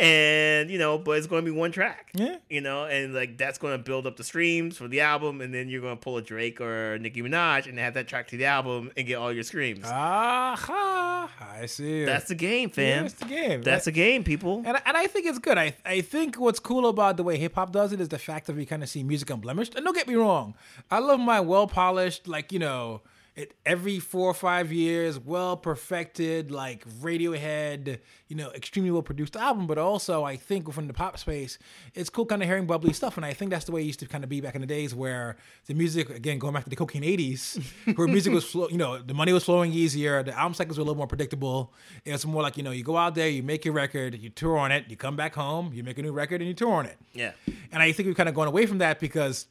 and 0.00 0.70
you 0.70 0.78
know 0.78 0.96
but 0.98 1.12
it's 1.18 1.26
going 1.26 1.44
to 1.44 1.50
be 1.50 1.56
one 1.56 1.72
track 1.72 2.10
Yeah. 2.14 2.36
you 2.48 2.60
know, 2.60 2.84
and 2.84 3.14
like 3.14 3.36
that's 3.36 3.58
going 3.58 3.76
to 3.76 3.82
build 3.82 4.06
up 4.06 4.16
the 4.16 4.24
streams 4.24 4.76
for 4.76 4.86
the 4.88 5.00
album, 5.00 5.40
and 5.40 5.52
then 5.52 5.68
you're 5.68 5.80
going 5.80 5.96
to 5.96 6.00
pull 6.00 6.16
a 6.16 6.22
Drake 6.22 6.60
or 6.60 6.94
a 6.94 6.98
Nicki 6.98 7.22
Minaj 7.22 7.66
and 7.68 7.78
add 7.80 7.94
that 7.94 8.06
track 8.08 8.28
to 8.28 8.36
the 8.36 8.44
album 8.44 8.90
and 8.96 9.06
get 9.06 9.16
all 9.16 9.32
your 9.32 9.42
streams. 9.42 9.84
Aha! 9.84 11.30
I 11.40 11.66
see. 11.66 12.04
that's 12.04 12.26
the 12.28 12.34
game, 12.34 12.68
yeah, 12.70 12.74
fam. 12.74 13.02
that's 13.04 13.14
the 13.14 13.24
game. 13.26 13.62
That's 13.62 13.84
the 13.86 13.92
game, 13.92 14.24
people. 14.24 14.62
And, 14.64 14.78
and 14.84 14.96
I 14.96 15.06
think 15.06 15.26
it's 15.26 15.38
good. 15.38 15.58
I 15.58 15.74
I 15.84 16.00
think 16.00 16.36
what's 16.36 16.60
cool 16.60 16.86
about 16.88 17.16
the 17.16 17.22
way 17.24 17.36
hip 17.38 17.54
hop 17.54 17.72
does 17.72 17.92
it 17.92 18.00
is 18.00 18.08
the 18.08 18.18
fact 18.18 18.46
that 18.46 18.56
we 18.56 18.64
kind 18.66 18.82
of 18.82 18.88
see 18.88 19.02
music 19.02 19.30
unblemished. 19.30 19.74
And 19.74 19.84
don't 19.84 19.94
get 19.94 20.08
me 20.08 20.14
wrong, 20.14 20.54
I 20.90 20.98
love 21.00 21.20
my 21.20 21.40
well 21.40 21.66
polished, 21.66 22.28
like 22.28 22.52
you 22.52 22.58
know, 22.58 23.00
it 23.38 23.54
every 23.64 24.00
four 24.00 24.28
or 24.28 24.34
five 24.34 24.72
years, 24.72 25.18
well 25.18 25.56
perfected, 25.56 26.50
like 26.50 26.84
Radiohead, 27.00 28.00
you 28.26 28.36
know, 28.36 28.50
extremely 28.50 28.90
well 28.90 29.02
produced 29.02 29.36
album. 29.36 29.66
But 29.66 29.78
also, 29.78 30.24
I 30.24 30.36
think 30.36 30.66
within 30.66 30.88
the 30.88 30.92
pop 30.92 31.18
space, 31.18 31.56
it's 31.94 32.10
cool 32.10 32.26
kind 32.26 32.42
of 32.42 32.48
hearing 32.48 32.66
bubbly 32.66 32.92
stuff. 32.92 33.16
And 33.16 33.24
I 33.24 33.32
think 33.32 33.50
that's 33.50 33.64
the 33.64 33.72
way 33.72 33.82
it 33.82 33.84
used 33.84 34.00
to 34.00 34.06
kind 34.06 34.24
of 34.24 34.30
be 34.30 34.40
back 34.40 34.56
in 34.56 34.60
the 34.60 34.66
days 34.66 34.94
where 34.94 35.36
the 35.66 35.74
music, 35.74 36.10
again, 36.10 36.38
going 36.38 36.52
back 36.52 36.64
to 36.64 36.70
the 36.70 36.76
cocaine 36.76 37.02
'80s, 37.04 37.62
where 37.96 38.08
music 38.08 38.32
was 38.32 38.44
flow, 38.44 38.68
you 38.68 38.76
know, 38.76 38.98
the 38.98 39.14
money 39.14 39.32
was 39.32 39.44
flowing 39.44 39.72
easier, 39.72 40.22
the 40.22 40.36
album 40.36 40.54
cycles 40.54 40.76
were 40.76 40.82
a 40.82 40.84
little 40.84 40.98
more 40.98 41.06
predictable. 41.06 41.72
It's 42.04 42.26
more 42.26 42.42
like 42.42 42.56
you 42.56 42.64
know, 42.64 42.72
you 42.72 42.82
go 42.82 42.96
out 42.96 43.14
there, 43.14 43.28
you 43.28 43.44
make 43.44 43.64
your 43.64 43.74
record, 43.74 44.18
you 44.18 44.30
tour 44.30 44.58
on 44.58 44.72
it, 44.72 44.86
you 44.88 44.96
come 44.96 45.14
back 45.16 45.34
home, 45.34 45.72
you 45.72 45.84
make 45.84 45.98
a 45.98 46.02
new 46.02 46.12
record, 46.12 46.40
and 46.40 46.48
you 46.48 46.54
tour 46.54 46.74
on 46.74 46.86
it. 46.86 46.98
Yeah, 47.12 47.32
And 47.72 47.82
I 47.82 47.92
think 47.92 48.08
we've 48.08 48.16
kind 48.16 48.28
of 48.28 48.34
gone 48.34 48.48
away 48.48 48.66
from 48.66 48.78
that 48.78 48.98
because, 49.00 49.46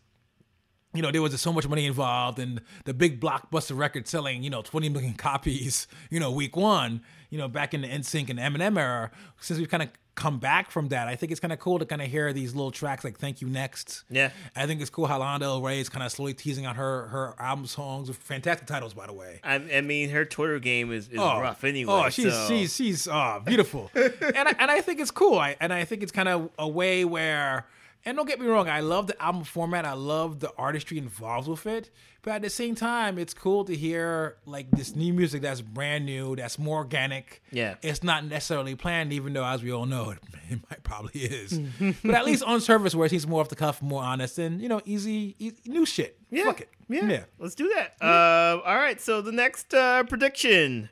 you 0.97 1.03
know, 1.03 1.11
there 1.11 1.21
was 1.21 1.39
so 1.39 1.53
much 1.53 1.67
money 1.67 1.85
involved 1.85 2.39
and 2.39 2.59
the 2.85 2.93
big 2.93 3.21
blockbuster 3.21 3.77
record 3.77 4.07
selling, 4.07 4.43
you 4.43 4.49
know, 4.49 4.61
20 4.61 4.89
million 4.89 5.13
copies, 5.17 5.87
you 6.09 6.19
know, 6.19 6.31
week 6.31 6.57
one, 6.57 7.01
you 7.29 7.37
know, 7.37 7.47
back 7.47 7.73
in 7.73 7.81
the 7.81 7.87
NSYNC 7.87 8.29
and 8.29 8.39
Eminem 8.39 8.77
era. 8.79 9.11
Since 9.39 9.59
we've 9.59 9.69
kind 9.69 9.83
of 9.83 9.89
come 10.15 10.39
back 10.39 10.71
from 10.71 10.87
that, 10.89 11.07
I 11.07 11.15
think 11.15 11.31
it's 11.31 11.39
kind 11.39 11.53
of 11.53 11.59
cool 11.59 11.77
to 11.77 11.85
kind 11.85 12.01
of 12.01 12.07
hear 12.07 12.33
these 12.33 12.55
little 12.55 12.71
tracks 12.71 13.03
like 13.03 13.19
Thank 13.19 13.39
You 13.41 13.47
Next. 13.47 14.03
Yeah. 14.09 14.31
I 14.55 14.65
think 14.65 14.81
it's 14.81 14.89
cool 14.89 15.05
how 15.05 15.19
Lana 15.19 15.39
Del 15.39 15.61
Rey 15.61 15.79
is 15.79 15.89
kind 15.89 16.03
of 16.03 16.11
slowly 16.11 16.33
teasing 16.33 16.65
out 16.65 16.75
her, 16.75 17.07
her 17.07 17.35
album 17.37 17.67
songs 17.67 18.07
with 18.07 18.17
fantastic 18.17 18.67
titles, 18.67 18.93
by 18.95 19.05
the 19.05 19.13
way. 19.13 19.39
I, 19.43 19.55
I 19.55 19.81
mean 19.81 20.09
her 20.09 20.25
Twitter 20.25 20.57
game 20.59 20.91
is, 20.91 21.07
is 21.09 21.19
oh, 21.19 21.39
rough 21.39 21.63
anyway. 21.63 21.93
Oh, 21.93 22.09
she's 22.09 22.33
so- 22.33 22.47
she's 22.47 22.75
she's 22.75 23.07
oh, 23.07 23.41
beautiful, 23.45 23.91
and 23.95 24.13
I, 24.49 24.55
and 24.57 24.71
I 24.71 24.81
think 24.81 24.99
it's 24.99 25.11
cool. 25.11 25.37
I 25.37 25.55
and 25.61 25.71
I 25.71 25.85
think 25.85 26.01
it's 26.01 26.11
kind 26.11 26.27
of 26.27 26.49
a 26.57 26.67
way 26.67 27.05
where, 27.05 27.67
and 28.07 28.15
don't 28.15 28.25
get 28.25 28.39
me 28.39 28.47
wrong, 28.47 28.69
I 28.69 28.79
love 28.79 29.07
the 29.07 29.21
album 29.21 29.43
format. 29.43 29.83
I 29.83 29.91
love 29.91 30.39
the 30.39 30.49
artistry 30.57 30.97
involved 30.97 31.49
with 31.49 31.65
it, 31.67 31.89
but 32.21 32.31
at 32.35 32.41
the 32.41 32.49
same 32.49 32.73
time, 32.73 33.17
it's 33.17 33.33
cool 33.33 33.65
to 33.65 33.75
hear 33.75 34.37
like 34.45 34.71
this 34.71 34.95
new 34.95 35.11
music 35.13 35.41
that's 35.41 35.59
brand 35.59 36.05
new, 36.05 36.33
that's 36.37 36.57
more 36.57 36.77
organic. 36.77 37.43
Yeah. 37.51 37.75
it's 37.81 38.03
not 38.03 38.23
necessarily 38.23 38.75
planned, 38.75 39.11
even 39.11 39.33
though 39.33 39.43
as 39.43 39.61
we 39.61 39.73
all 39.73 39.85
know, 39.85 40.11
it, 40.11 40.19
it 40.49 40.59
might 40.69 40.83
probably 40.83 41.19
is. 41.19 41.59
but 42.01 42.15
at 42.15 42.23
least 42.25 42.43
on 42.43 42.61
surface, 42.61 42.95
where 42.95 43.05
it 43.07 43.09
seems 43.09 43.27
more 43.27 43.41
off 43.41 43.49
the 43.49 43.57
cuff, 43.57 43.81
more 43.81 44.01
honest, 44.01 44.39
and 44.39 44.61
you 44.61 44.69
know, 44.69 44.79
easy, 44.85 45.35
easy 45.37 45.57
new 45.65 45.85
shit. 45.85 46.17
yeah, 46.31 46.45
Fuck 46.45 46.61
it. 46.61 46.69
Yeah. 46.87 47.25
let's 47.39 47.55
do 47.55 47.67
that. 47.75 47.97
Uh, 48.01 48.61
all 48.65 48.77
right, 48.77 49.01
so 49.01 49.21
the 49.21 49.33
next 49.33 49.73
uh, 49.73 50.05
prediction: 50.05 50.87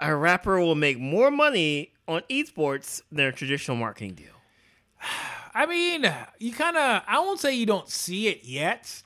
a 0.00 0.16
rapper 0.16 0.58
will 0.58 0.74
make 0.74 0.98
more 0.98 1.30
money 1.30 1.92
on 2.08 2.22
esports 2.30 3.02
than 3.12 3.26
a 3.26 3.32
traditional 3.32 3.76
marketing 3.76 4.14
deal. 4.14 4.32
I 5.56 5.64
mean, 5.64 6.04
you 6.38 6.52
kind 6.52 6.76
of, 6.76 7.02
I 7.06 7.18
won't 7.20 7.40
say 7.40 7.54
you 7.54 7.64
don't 7.64 7.88
see 7.88 8.28
it 8.28 8.44
yet. 8.44 9.02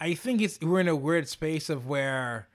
I 0.00 0.14
think 0.14 0.40
it's, 0.40 0.58
we're 0.62 0.80
in 0.80 0.88
a 0.88 0.96
weird 0.96 1.28
space 1.28 1.68
of 1.68 1.86
where, 1.86 2.48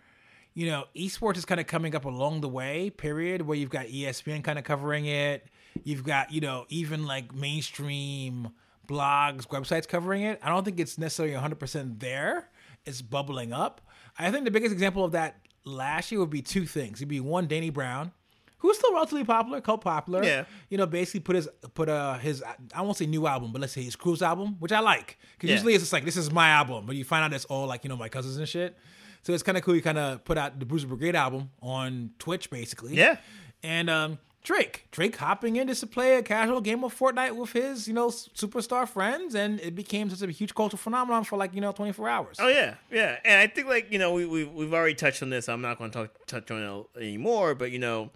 you 0.56 0.66
know, 0.66 0.86
esports 0.96 1.38
is 1.38 1.46
kind 1.46 1.62
of 1.62 1.68
coming 1.68 1.94
up 1.94 2.06
along 2.06 2.42
the 2.42 2.50
way, 2.50 2.90
period, 2.90 3.44
where 3.44 3.56
you've 3.56 3.70
got 3.70 3.86
ESPN 3.86 4.44
kind 4.44 4.58
of 4.58 4.66
covering 4.66 5.06
it. 5.06 5.46
You've 5.84 6.04
got, 6.04 6.32
you 6.32 6.42
know, 6.42 6.66
even 6.70 7.06
like 7.06 7.36
mainstream 7.36 8.50
blogs, 8.88 9.46
websites 9.46 9.88
covering 9.88 10.24
it. 10.24 10.40
I 10.42 10.50
don't 10.50 10.66
think 10.66 10.80
it's 10.80 10.98
necessarily 10.98 11.36
100% 11.36 12.00
there. 12.00 12.50
It's 12.84 13.04
bubbling 13.04 13.54
up. 13.54 13.80
I 14.18 14.32
think 14.32 14.46
the 14.46 14.52
biggest 14.52 14.74
example 14.74 15.06
of 15.06 15.12
that 15.12 15.36
last 15.66 16.12
year 16.12 16.20
would 16.20 16.32
be 16.32 16.42
two 16.42 16.66
things. 16.66 16.98
It'd 16.98 17.10
be 17.10 17.20
one, 17.20 17.46
Danny 17.46 17.70
Brown, 17.70 18.12
who's 18.58 18.78
still 18.78 18.94
relatively 18.94 19.24
popular, 19.24 19.62
cult 19.62 19.82
popular. 19.82 20.24
Yeah. 20.24 20.46
You 20.70 20.78
know, 20.78 20.86
basically 20.86 21.20
put 21.22 21.36
his 21.36 21.48
put 21.74 21.90
uh 21.90 22.18
his 22.18 22.44
I 22.74 22.82
won't 22.82 22.98
say 22.98 23.06
new 23.06 23.28
album, 23.28 23.52
but 23.52 23.62
let's 23.62 23.74
say 23.74 23.84
his 23.84 23.96
cruise 23.96 24.22
album, 24.22 24.56
which 24.60 24.72
I 24.72 24.80
like. 24.80 25.18
Because 25.34 25.50
Yeah. 25.50 25.56
usually 25.56 25.74
it's 25.74 25.84
just 25.84 25.94
like 25.94 26.06
this 26.06 26.18
is 26.18 26.32
my 26.32 26.50
album, 26.50 26.86
but 26.86 26.96
you 26.96 27.04
find 27.04 27.24
out 27.24 27.34
it's 27.34 27.46
all 27.46 27.68
like 27.68 27.84
you 27.84 27.90
know 27.90 27.98
my 27.98 28.10
cousins 28.10 28.38
and 28.38 28.48
shit. 28.48 28.78
So 29.24 29.34
it's 29.34 29.44
kind 29.44 29.58
of 29.58 29.64
cool. 29.64 29.76
You 29.76 29.82
kind 29.82 29.98
of 29.98 30.24
put 30.24 30.38
out 30.38 30.60
the 30.60 30.66
Bruiser 30.66 30.86
Brigade 30.88 31.16
album 31.16 31.50
on 31.62 32.12
Twitch, 32.20 32.50
basically. 32.52 32.94
Yeah. 32.96 33.18
And 33.64 33.90
um, 33.90 34.20
Drake. 34.44 34.86
Drake 34.92 35.16
hopping 35.16 35.56
in 35.56 35.68
just 35.68 35.80
to 35.82 35.88
play 35.88 36.18
a 36.18 36.22
casual 36.22 36.62
game 36.62 36.84
of 36.84 36.96
Fortnite 36.96 37.36
with 37.36 37.52
his, 37.52 37.88
you 37.88 37.96
know, 37.96 38.10
superstar 38.10 38.88
friends, 38.88 39.34
and 39.34 39.60
it 39.62 39.74
became 39.74 40.12
such 40.12 40.22
a 40.22 40.32
huge 40.32 40.54
cultural 40.54 40.78
phenomenon 40.78 41.24
for 41.24 41.38
like, 41.38 41.56
you 41.56 41.62
know, 41.62 41.72
24 41.72 42.08
hours. 42.08 42.38
Oh 42.40 42.48
yeah, 42.48 42.76
yeah, 42.92 43.18
and 43.26 43.40
I 43.40 43.48
think 43.48 43.68
like 43.68 43.92
you 43.92 43.98
know 43.98 44.14
we 44.14 44.28
we 44.28 44.44
we've 44.44 44.72
already 44.76 44.94
touched 44.94 45.24
on 45.24 45.32
this. 45.32 45.50
I'm 45.50 45.62
not 45.62 45.80
going 45.80 45.90
to 45.90 45.98
talk 46.04 46.12
touch 46.28 46.52
on 46.52 46.62
it 46.62 47.00
anymore, 47.02 47.56
but 47.56 47.72
you 47.72 47.80
know, 47.80 48.12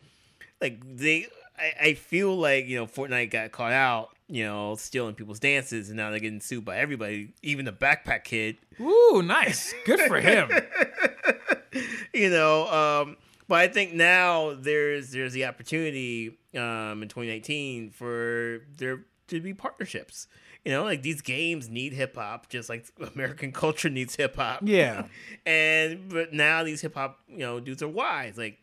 like 0.61 0.81
they, 0.97 1.27
I, 1.57 1.87
I 1.89 1.93
feel 1.93 2.35
like 2.35 2.67
you 2.67 2.77
know 2.77 2.85
Fortnite 2.85 3.31
got 3.31 3.51
caught 3.51 3.71
out, 3.71 4.09
you 4.27 4.45
know, 4.45 4.75
stealing 4.75 5.15
people's 5.15 5.39
dances, 5.39 5.89
and 5.89 5.97
now 5.97 6.09
they're 6.11 6.19
getting 6.19 6.41
sued 6.41 6.65
by 6.65 6.77
everybody, 6.77 7.33
even 7.41 7.65
the 7.65 7.71
backpack 7.71 8.23
kid. 8.23 8.57
Ooh, 8.79 9.21
nice. 9.23 9.73
Good 9.85 10.01
for 10.01 10.19
him. 10.19 10.49
you 12.13 12.29
know, 12.29 12.67
um, 12.67 13.17
but 13.47 13.55
I 13.55 13.67
think 13.67 13.93
now 13.93 14.53
there's 14.53 15.11
there's 15.11 15.33
the 15.33 15.45
opportunity 15.45 16.37
um, 16.55 17.01
in 17.01 17.09
2019 17.09 17.89
for 17.89 18.61
there 18.77 19.01
to 19.27 19.41
be 19.41 19.53
partnerships. 19.53 20.27
You 20.65 20.73
know, 20.73 20.83
like 20.83 21.01
these 21.01 21.21
games 21.21 21.69
need 21.69 21.93
hip 21.93 22.15
hop, 22.15 22.49
just 22.49 22.69
like 22.69 22.85
American 23.15 23.51
culture 23.53 23.89
needs 23.89 24.15
hip 24.15 24.35
hop. 24.35 24.61
Yeah. 24.63 25.07
and 25.45 26.09
but 26.09 26.33
now 26.33 26.63
these 26.63 26.81
hip 26.81 26.93
hop 26.93 27.19
you 27.27 27.39
know 27.39 27.59
dudes 27.59 27.81
are 27.81 27.87
wise. 27.87 28.37
Like 28.37 28.59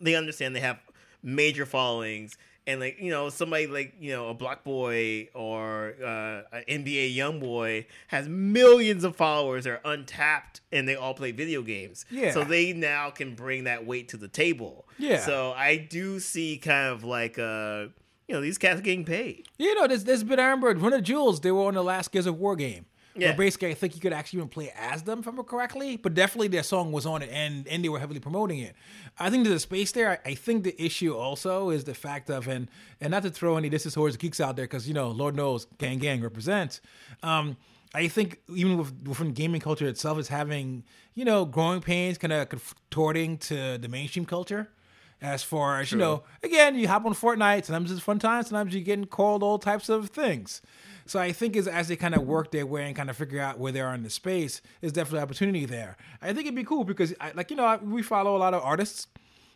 they 0.00 0.14
understand 0.14 0.54
they 0.54 0.60
have 0.60 0.78
major 1.26 1.66
followings, 1.66 2.38
and 2.66 2.80
like 2.80 2.98
you 2.98 3.10
know 3.10 3.28
somebody 3.28 3.66
like 3.66 3.94
you 4.00 4.12
know 4.12 4.28
a 4.28 4.34
BlocBoy 4.34 5.28
or 5.34 5.94
uh, 6.02 6.56
an 6.56 6.84
NBA 6.84 7.14
YoungBoy 7.16 7.84
has 8.08 8.28
millions 8.28 9.04
of 9.04 9.16
followers. 9.16 9.64
They're 9.64 9.82
untapped, 9.84 10.62
and 10.72 10.88
they 10.88 10.94
all 10.94 11.12
play 11.12 11.32
video 11.32 11.60
games. 11.60 12.06
Yeah. 12.10 12.32
So 12.32 12.44
they 12.44 12.72
now 12.72 13.10
can 13.10 13.34
bring 13.34 13.64
that 13.64 13.84
weight 13.84 14.08
to 14.10 14.16
the 14.16 14.28
table. 14.28 14.88
Yeah. 14.98 15.18
So 15.20 15.52
I 15.52 15.76
do 15.76 16.20
see 16.20 16.56
kind 16.56 16.92
of 16.92 17.04
like 17.04 17.38
uh 17.38 17.86
you 18.28 18.34
know 18.34 18.40
these 18.40 18.58
cats 18.58 18.80
getting 18.80 19.04
paid. 19.04 19.46
You 19.58 19.74
know, 19.74 19.86
there's, 19.86 20.04
there's 20.04 20.24
been 20.24 20.38
Run 20.38 20.90
the 20.90 21.00
Jewels, 21.00 21.40
they 21.40 21.52
were 21.52 21.64
on 21.64 21.74
the 21.74 21.84
last 21.84 22.12
Gears 22.12 22.26
of 22.26 22.38
War 22.38 22.56
game. 22.56 22.86
Yeah. 23.16 23.28
Where 23.28 23.36
basically, 23.36 23.70
I 23.70 23.74
think 23.74 23.94
you 23.94 24.00
could 24.00 24.12
actually 24.12 24.38
even 24.38 24.48
play 24.48 24.72
as 24.78 25.02
them, 25.02 25.20
if 25.20 25.26
I 25.26 25.30
remember 25.30 25.48
correctly. 25.48 25.96
But 25.96 26.14
definitely 26.14 26.48
their 26.48 26.62
song 26.62 26.92
was 26.92 27.06
on 27.06 27.22
it, 27.22 27.30
and, 27.32 27.66
and 27.66 27.82
they 27.82 27.88
were 27.88 27.98
heavily 27.98 28.20
promoting 28.20 28.58
it. 28.58 28.76
I 29.18 29.30
think 29.30 29.44
there's 29.44 29.56
a 29.56 29.60
space 29.60 29.92
there. 29.92 30.20
I, 30.24 30.30
I 30.30 30.34
think 30.34 30.64
the 30.64 30.80
issue 30.82 31.14
also 31.16 31.70
is 31.70 31.84
the 31.84 31.94
fact 31.94 32.28
of, 32.30 32.46
and 32.46 32.68
and 33.00 33.10
not 33.10 33.22
to 33.22 33.30
throw 33.30 33.56
any 33.56 33.68
This 33.68 33.86
Is 33.86 33.94
Horrors 33.94 34.16
Geeks 34.16 34.40
out 34.40 34.56
there, 34.56 34.66
because, 34.66 34.86
you 34.86 34.94
know, 34.94 35.10
Lord 35.10 35.34
knows, 35.34 35.66
Gang 35.78 35.98
Gang 35.98 36.20
represents. 36.20 36.80
Um, 37.22 37.56
I 37.94 38.08
think 38.08 38.40
even 38.54 38.76
with, 38.76 38.92
within 39.06 39.32
gaming 39.32 39.60
culture 39.60 39.86
itself 39.86 40.18
is 40.18 40.28
having, 40.28 40.84
you 41.14 41.24
know, 41.24 41.46
growing 41.46 41.80
pains 41.80 42.18
kind 42.18 42.32
of 42.32 42.48
contorting 42.50 43.38
to 43.38 43.78
the 43.78 43.88
mainstream 43.88 44.26
culture. 44.26 44.68
As 45.22 45.42
far 45.42 45.80
as, 45.80 45.90
you 45.92 45.98
know, 45.98 46.24
again, 46.42 46.78
you 46.78 46.88
hop 46.88 47.06
on 47.06 47.14
Fortnite, 47.14 47.64
sometimes 47.64 47.90
it's 47.90 48.00
fun 48.02 48.18
time, 48.18 48.42
sometimes 48.42 48.74
you're 48.74 48.84
getting 48.84 49.06
called 49.06 49.42
all 49.42 49.58
types 49.58 49.88
of 49.88 50.10
things. 50.10 50.60
So 51.06 51.18
I 51.18 51.32
think 51.32 51.56
as, 51.56 51.66
as 51.66 51.88
they 51.88 51.96
kind 51.96 52.14
of 52.14 52.22
work 52.22 52.50
their 52.50 52.66
way 52.66 52.86
and 52.86 52.94
kind 52.94 53.08
of 53.08 53.16
figure 53.16 53.40
out 53.40 53.58
where 53.58 53.72
they 53.72 53.80
are 53.80 53.94
in 53.94 54.02
the 54.02 54.10
space, 54.10 54.60
there's 54.80 54.92
definitely 54.92 55.20
opportunity 55.20 55.64
there. 55.64 55.96
I 56.20 56.26
think 56.34 56.40
it'd 56.40 56.54
be 56.54 56.64
cool 56.64 56.84
because, 56.84 57.14
I, 57.20 57.32
like, 57.32 57.50
you 57.50 57.56
know, 57.56 57.64
I- 57.64 57.76
we 57.76 58.02
follow 58.02 58.36
a 58.36 58.38
lot 58.38 58.52
of 58.54 58.62
artists. 58.62 59.06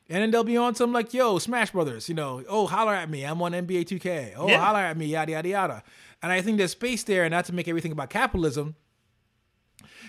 And 0.09 0.23
then 0.23 0.31
they'll 0.33 0.43
be 0.45 0.57
on 0.57 0.75
some 0.75 0.93
like, 0.93 1.13
yo, 1.15 1.39
Smash 1.39 1.71
Brothers, 1.73 2.09
you 2.09 2.15
know, 2.17 2.43
oh, 2.49 2.67
holler 2.67 2.95
at 2.95 3.09
me. 3.11 3.25
I'm 3.25 3.41
on 3.43 3.53
NBA 3.53 3.85
2K. 3.85 4.33
Oh, 4.37 4.49
Yeah. 4.49 4.59
holler 4.65 4.81
at 4.81 4.97
me, 4.97 5.07
yada, 5.07 5.33
yada, 5.33 5.49
yada. 5.49 5.83
And 6.23 6.33
I 6.33 6.41
think 6.43 6.57
there's 6.59 6.73
space 6.73 7.05
there, 7.05 7.23
and 7.25 7.31
not 7.33 7.45
to 7.45 7.53
make 7.53 7.69
everything 7.69 7.93
about 7.93 8.11
capitalism, 8.11 8.75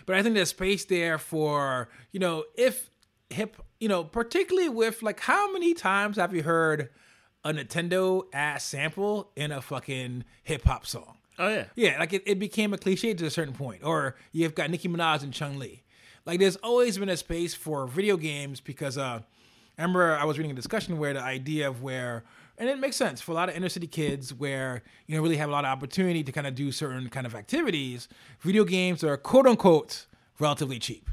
but 0.05 0.15
I 0.15 0.23
think 0.23 0.35
there's 0.35 0.49
space 0.49 0.85
there 0.85 1.17
for, 1.17 1.89
you 2.11 2.19
know, 2.19 2.45
if 2.55 2.89
hip, 3.29 3.57
you 3.81 3.89
know, 3.89 4.03
particularly 4.03 4.69
with 4.69 5.01
like 5.01 5.19
how 5.19 5.51
many 5.51 5.73
times 5.73 6.15
have 6.17 6.33
you 6.33 6.43
heard 6.43 6.89
a 7.43 7.51
Nintendo 7.51 8.23
ass 8.31 8.63
sample 8.63 9.31
in 9.35 9.51
a 9.51 9.59
fucking 9.61 10.23
hip 10.43 10.63
hop 10.63 10.85
song? 10.85 11.17
Oh 11.39 11.49
yeah. 11.49 11.65
Yeah, 11.75 11.97
like 11.99 12.13
it, 12.13 12.21
it 12.27 12.37
became 12.37 12.73
a 12.73 12.77
cliche 12.77 13.15
to 13.15 13.25
a 13.25 13.31
certain 13.31 13.55
point. 13.55 13.83
Or 13.83 14.15
you've 14.31 14.53
got 14.53 14.69
Nicki 14.69 14.87
Minaj 14.87 15.23
and 15.23 15.33
Chun-Li. 15.33 15.81
Like 16.27 16.39
there's 16.39 16.57
always 16.57 16.99
been 16.99 17.09
a 17.09 17.17
space 17.17 17.55
for 17.55 17.87
video 17.87 18.15
games 18.17 18.61
because 18.61 18.97
uh 18.99 19.21
I 19.79 19.81
remember 19.81 20.15
I 20.15 20.25
was 20.25 20.37
reading 20.37 20.51
a 20.51 20.55
discussion 20.55 20.99
where 20.99 21.13
the 21.15 21.21
idea 21.21 21.67
of 21.67 21.81
where 21.81 22.23
and 22.59 22.69
it 22.69 22.77
makes 22.77 22.95
sense 22.95 23.19
for 23.19 23.31
a 23.31 23.35
lot 23.35 23.49
of 23.49 23.55
inner 23.55 23.69
city 23.69 23.87
kids 23.87 24.31
where 24.31 24.83
you 25.07 25.15
know 25.15 25.23
really 25.23 25.37
have 25.37 25.49
a 25.49 25.51
lot 25.51 25.65
of 25.65 25.71
opportunity 25.71 26.23
to 26.23 26.31
kind 26.31 26.45
of 26.45 26.53
do 26.53 26.71
certain 26.71 27.09
kind 27.09 27.25
of 27.25 27.33
activities. 27.33 28.07
Video 28.41 28.63
games 28.63 29.03
are 29.03 29.17
quote 29.17 29.47
unquote 29.47 30.05
relatively 30.37 30.77
cheap. 30.77 31.09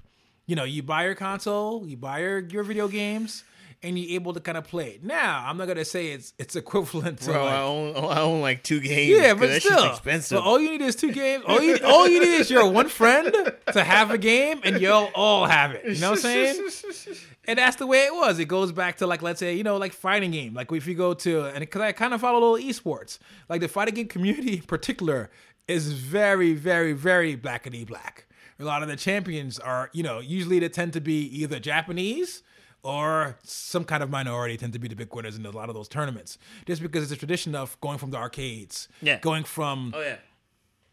You 0.48 0.56
know, 0.56 0.64
you 0.64 0.82
buy 0.82 1.04
your 1.04 1.14
console, 1.14 1.86
you 1.86 1.98
buy 1.98 2.20
your, 2.20 2.38
your 2.38 2.62
video 2.62 2.88
games, 2.88 3.44
and 3.82 3.98
you're 3.98 4.14
able 4.16 4.32
to 4.32 4.40
kind 4.40 4.56
of 4.56 4.64
play 4.64 4.92
it. 4.92 5.04
Now, 5.04 5.44
I'm 5.46 5.58
not 5.58 5.68
gonna 5.68 5.84
say 5.84 6.08
it's 6.08 6.32
it's 6.38 6.56
equivalent 6.62 7.20
to 7.20 7.32
Bro, 7.32 7.44
like, 7.44 7.52
I 7.52 7.62
own 7.62 7.92
oh, 7.96 8.06
I 8.08 8.20
own 8.20 8.40
like 8.40 8.62
two 8.62 8.80
games. 8.80 9.20
Yeah, 9.20 9.34
but 9.34 9.60
still, 9.60 9.90
expensive. 9.90 10.38
But 10.38 10.44
all 10.44 10.58
you 10.58 10.70
need 10.70 10.80
is 10.80 10.96
two 10.96 11.12
games. 11.12 11.44
All 11.46 11.60
you 11.60 11.78
all 11.84 12.08
you 12.08 12.20
need 12.20 12.40
is 12.40 12.50
your 12.50 12.66
one 12.70 12.88
friend 12.88 13.30
to 13.72 13.84
have 13.84 14.10
a 14.10 14.16
game, 14.16 14.62
and 14.64 14.80
you'll 14.80 15.10
all 15.14 15.44
have 15.44 15.72
it. 15.72 15.84
You 15.84 16.00
know 16.00 16.12
what 16.12 16.24
I'm 16.24 16.54
saying? 16.54 17.16
And 17.48 17.58
that's 17.58 17.76
the 17.76 17.86
way 17.86 18.04
it 18.04 18.14
was. 18.14 18.38
It 18.38 18.44
goes 18.44 18.72
back 18.72 18.98
to 18.98 19.06
like 19.06 19.22
let's 19.22 19.40
say 19.40 19.54
you 19.54 19.64
know 19.64 19.78
like 19.78 19.94
fighting 19.94 20.32
game. 20.32 20.52
Like 20.52 20.70
if 20.70 20.86
you 20.86 20.94
go 20.94 21.14
to 21.14 21.44
and 21.46 21.60
because 21.60 21.80
I 21.80 21.92
kind 21.92 22.12
of 22.12 22.20
follow 22.20 22.52
little 22.52 22.68
esports, 22.68 23.18
like 23.48 23.62
the 23.62 23.68
fighting 23.68 23.94
game 23.94 24.08
community 24.08 24.56
in 24.56 24.62
particular 24.62 25.30
is 25.66 25.92
very 25.92 26.52
very 26.52 26.92
very 26.92 27.36
black 27.36 27.64
blackety 27.64 27.86
black. 27.86 28.26
A 28.60 28.64
lot 28.64 28.82
of 28.82 28.88
the 28.88 28.96
champions 28.96 29.58
are 29.58 29.88
you 29.92 30.02
know 30.02 30.18
usually 30.18 30.58
they 30.58 30.68
tend 30.68 30.92
to 30.94 31.00
be 31.00 31.22
either 31.42 31.58
Japanese 31.60 32.42
or 32.82 33.36
some 33.42 33.84
kind 33.84 34.02
of 34.02 34.10
minority 34.10 34.56
tend 34.56 34.72
to 34.72 34.78
be 34.78 34.88
the 34.88 34.94
big 34.96 35.12
winners 35.14 35.36
in 35.36 35.44
a 35.46 35.50
lot 35.50 35.68
of 35.68 35.74
those 35.74 35.88
tournaments. 35.88 36.38
Just 36.66 36.80
because 36.80 37.02
it's 37.02 37.12
a 37.12 37.16
tradition 37.16 37.54
of 37.54 37.78
going 37.80 37.98
from 37.98 38.10
the 38.10 38.16
arcades, 38.16 38.88
Yeah. 39.02 39.18
going 39.18 39.44
from 39.44 39.92
oh 39.96 40.00
yeah. 40.00 40.16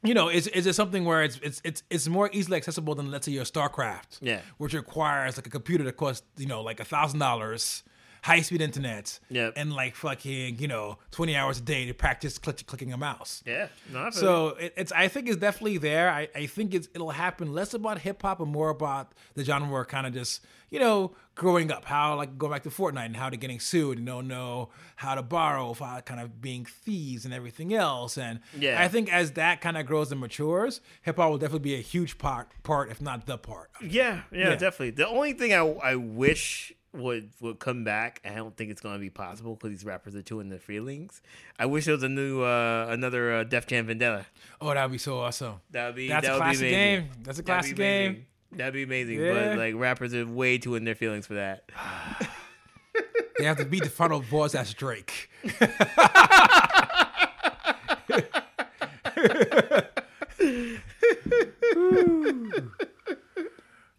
you 0.03 0.13
know, 0.13 0.29
is 0.29 0.47
is 0.47 0.65
it 0.67 0.73
something 0.73 1.05
where 1.05 1.23
it's 1.23 1.37
it's 1.41 1.61
it's 1.63 1.83
it's 1.89 2.07
more 2.07 2.29
easily 2.33 2.57
accessible 2.57 2.93
than 2.95 3.09
let's 3.11 3.25
say 3.25 3.31
your 3.31 3.45
StarCraft, 3.45 4.19
Yeah. 4.21 4.41
which 4.57 4.73
requires 4.73 5.37
like 5.37 5.47
a 5.47 5.49
computer 5.51 5.83
that 5.85 5.97
costs 5.97 6.25
you 6.37 6.47
know 6.47 6.61
like 6.61 6.79
a 6.79 6.85
thousand 6.85 7.19
dollars, 7.19 7.83
high 8.25 8.41
speed 8.41 8.61
internet, 8.61 9.19
Yep. 9.29 9.53
and 9.55 9.71
like 9.73 9.95
fucking 9.95 10.57
you 10.59 10.67
know 10.67 10.97
twenty 11.11 11.35
hours 11.35 11.59
a 11.59 11.61
day 11.61 11.85
to 11.85 11.93
practice 11.93 12.37
click, 12.37 12.65
clicking 12.65 12.91
a 12.91 12.97
mouse. 12.97 13.43
Yeah. 13.45 13.67
No, 13.93 13.99
I 13.99 14.09
feel 14.11 14.21
you. 14.21 14.25
So 14.27 14.47
it, 14.63 14.73
it's 14.77 14.91
I 14.91 15.07
think 15.07 15.27
it's 15.29 15.37
definitely 15.37 15.77
there. 15.77 16.09
I, 16.09 16.27
I 16.35 16.45
think 16.47 16.73
it's 16.73 16.87
it'll 16.95 17.11
happen 17.11 17.53
less 17.53 17.73
about 17.73 17.99
hip 17.99 18.21
hop 18.21 18.39
and 18.39 18.51
more 18.51 18.69
about 18.69 19.13
the 19.35 19.43
genre 19.43 19.85
kind 19.85 20.07
of 20.07 20.13
just 20.13 20.41
you 20.69 20.79
know 20.79 21.11
growing 21.35 21.71
up. 21.71 21.85
How 21.85 22.15
like 22.15 22.37
going 22.37 22.51
back 22.51 22.63
to 22.63 22.69
Fortnite 22.69 23.05
and 23.05 23.15
how 23.15 23.29
they're 23.29 23.37
getting 23.37 23.59
sued 23.59 23.97
and 23.99 24.07
don't 24.07 24.27
know 24.27 24.69
how 24.95 25.13
to 25.15 25.21
borrow, 25.21 25.73
how 25.73 25.99
kind 26.01 26.19
of 26.19 26.41
being 26.41 26.65
thieves 26.65 27.25
and 27.25 27.33
everything 27.33 27.73
else. 27.73 28.17
And 28.17 28.39
Yeah. 28.57 28.81
I 28.81 28.87
think 28.87 29.11
as 29.13 29.33
that 29.33 29.61
kind 29.61 29.77
of 29.77 29.85
grows 29.85 30.11
and 30.11 30.19
matures, 30.21 30.81
hip 31.03 31.17
hop 31.17 31.29
will 31.29 31.37
definitely 31.37 31.59
be 31.71 31.75
a 31.75 31.81
huge 31.93 32.17
part 32.17 32.47
part 32.63 32.89
if 32.89 33.01
not 33.01 33.27
the 33.27 33.37
part. 33.37 33.69
Yeah, 33.81 34.21
yeah, 34.31 34.49
Yeah. 34.49 34.55
definitely. 34.55 34.91
The 34.91 35.07
only 35.07 35.33
thing 35.33 35.53
I 35.53 35.59
I 35.91 35.95
wish 35.95 36.73
would 36.97 37.29
would 37.41 37.59
come 37.59 37.83
back, 37.83 38.21
I 38.25 38.35
don't 38.35 38.55
think 38.55 38.71
it's 38.71 38.81
going 38.81 38.95
to 38.95 38.99
be 38.99 39.09
possible 39.09 39.55
because 39.55 39.69
these 39.69 39.85
rappers 39.85 40.15
are 40.15 40.21
too 40.21 40.39
in 40.39 40.49
their 40.49 40.59
feelings. 40.59 41.21
I 41.59 41.65
wish 41.65 41.85
there 41.85 41.93
was 41.93 42.03
a 42.03 42.09
new 42.09 42.43
uh, 42.43 42.87
another 42.89 43.33
uh, 43.33 43.43
Def 43.43 43.67
Jam 43.67 43.87
Vendetta. 43.87 44.25
Oh, 44.61 44.73
that 44.73 44.83
would 44.83 44.91
be 44.91 44.97
so 44.97 45.19
awesome. 45.19 45.55
That 45.71 45.87
would 45.87 45.95
be 45.95 46.07
That's 46.07 46.27
that 46.27 46.35
a 46.35 46.37
classic 46.37 46.69
game. 46.69 47.09
That's 47.23 47.39
a 47.39 47.41
That'd 47.41 47.45
classic 47.45 47.75
game. 47.77 48.25
That'd 48.51 48.73
be 48.73 48.83
amazing. 48.83 49.19
Yeah. 49.19 49.49
But 49.49 49.57
like 49.57 49.75
rappers 49.75 50.13
are 50.13 50.25
way 50.25 50.57
too 50.57 50.75
in 50.75 50.85
their 50.85 50.95
feelings 50.95 51.27
for 51.27 51.35
that. 51.35 51.69
They 53.37 53.43
have 53.43 53.57
to 53.57 53.65
beat 53.65 53.83
the 53.83 53.89
final 53.89 54.21
boss. 54.31 54.53
That's 54.53 54.73
Drake. 54.73 55.29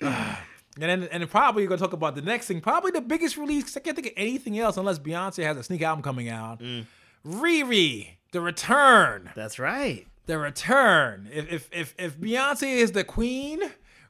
And 0.78 1.15
then, 1.26 1.30
probably 1.30 1.62
you're 1.62 1.68
gonna 1.68 1.80
talk 1.80 1.92
about 1.92 2.14
the 2.14 2.22
next 2.22 2.46
thing, 2.46 2.60
probably 2.60 2.90
the 2.90 3.00
biggest 3.00 3.36
release. 3.36 3.64
'cause 3.64 3.76
I 3.76 3.80
can't 3.80 3.96
think 3.96 4.08
of 4.08 4.12
anything 4.16 4.58
else 4.58 4.76
unless 4.76 4.98
Beyonce 4.98 5.42
has 5.44 5.56
a 5.56 5.62
sneak 5.62 5.82
album 5.82 6.02
coming 6.02 6.28
out. 6.28 6.60
Mm. 6.60 6.86
Riri, 7.26 8.08
the 8.32 8.40
return, 8.40 9.30
That's 9.34 9.58
right. 9.58 10.06
the 10.26 10.38
return. 10.38 11.28
If 11.32 11.52
if 11.52 11.68
if, 11.72 11.94
if 11.98 12.16
Beyonce 12.18 12.64
is 12.76 12.92
the 12.92 13.04
queen, 13.04 13.60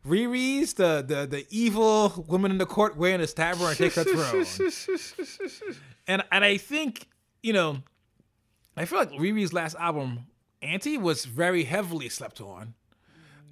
Riri's 0.07 0.75
the, 0.75 1.05
the 1.07 1.27
the 1.27 1.47
evil 1.51 2.25
woman 2.29 2.51
in 2.51 2.59
the 2.59 2.67
court 2.67 2.97
wearing 2.97 3.19
to 3.21 3.27
stab 3.27 3.57
her 3.59 3.69
and 3.69 3.77
take 3.77 3.95
her 3.95 4.05
throne. 4.05 4.45
and 6.07 6.23
and 6.31 6.45
I 6.45 6.57
think 6.59 7.07
you 7.43 7.53
know, 7.53 7.83
I 8.77 8.85
feel 8.85 8.99
like 8.99 9.11
Riri's 9.13 9.53
last 9.53 9.77
album, 9.77 10.27
Anti, 10.63 10.99
was 10.99 11.25
very 11.25 11.65
heavily 11.65 12.09
slept 12.09 12.41
on. 12.41 12.75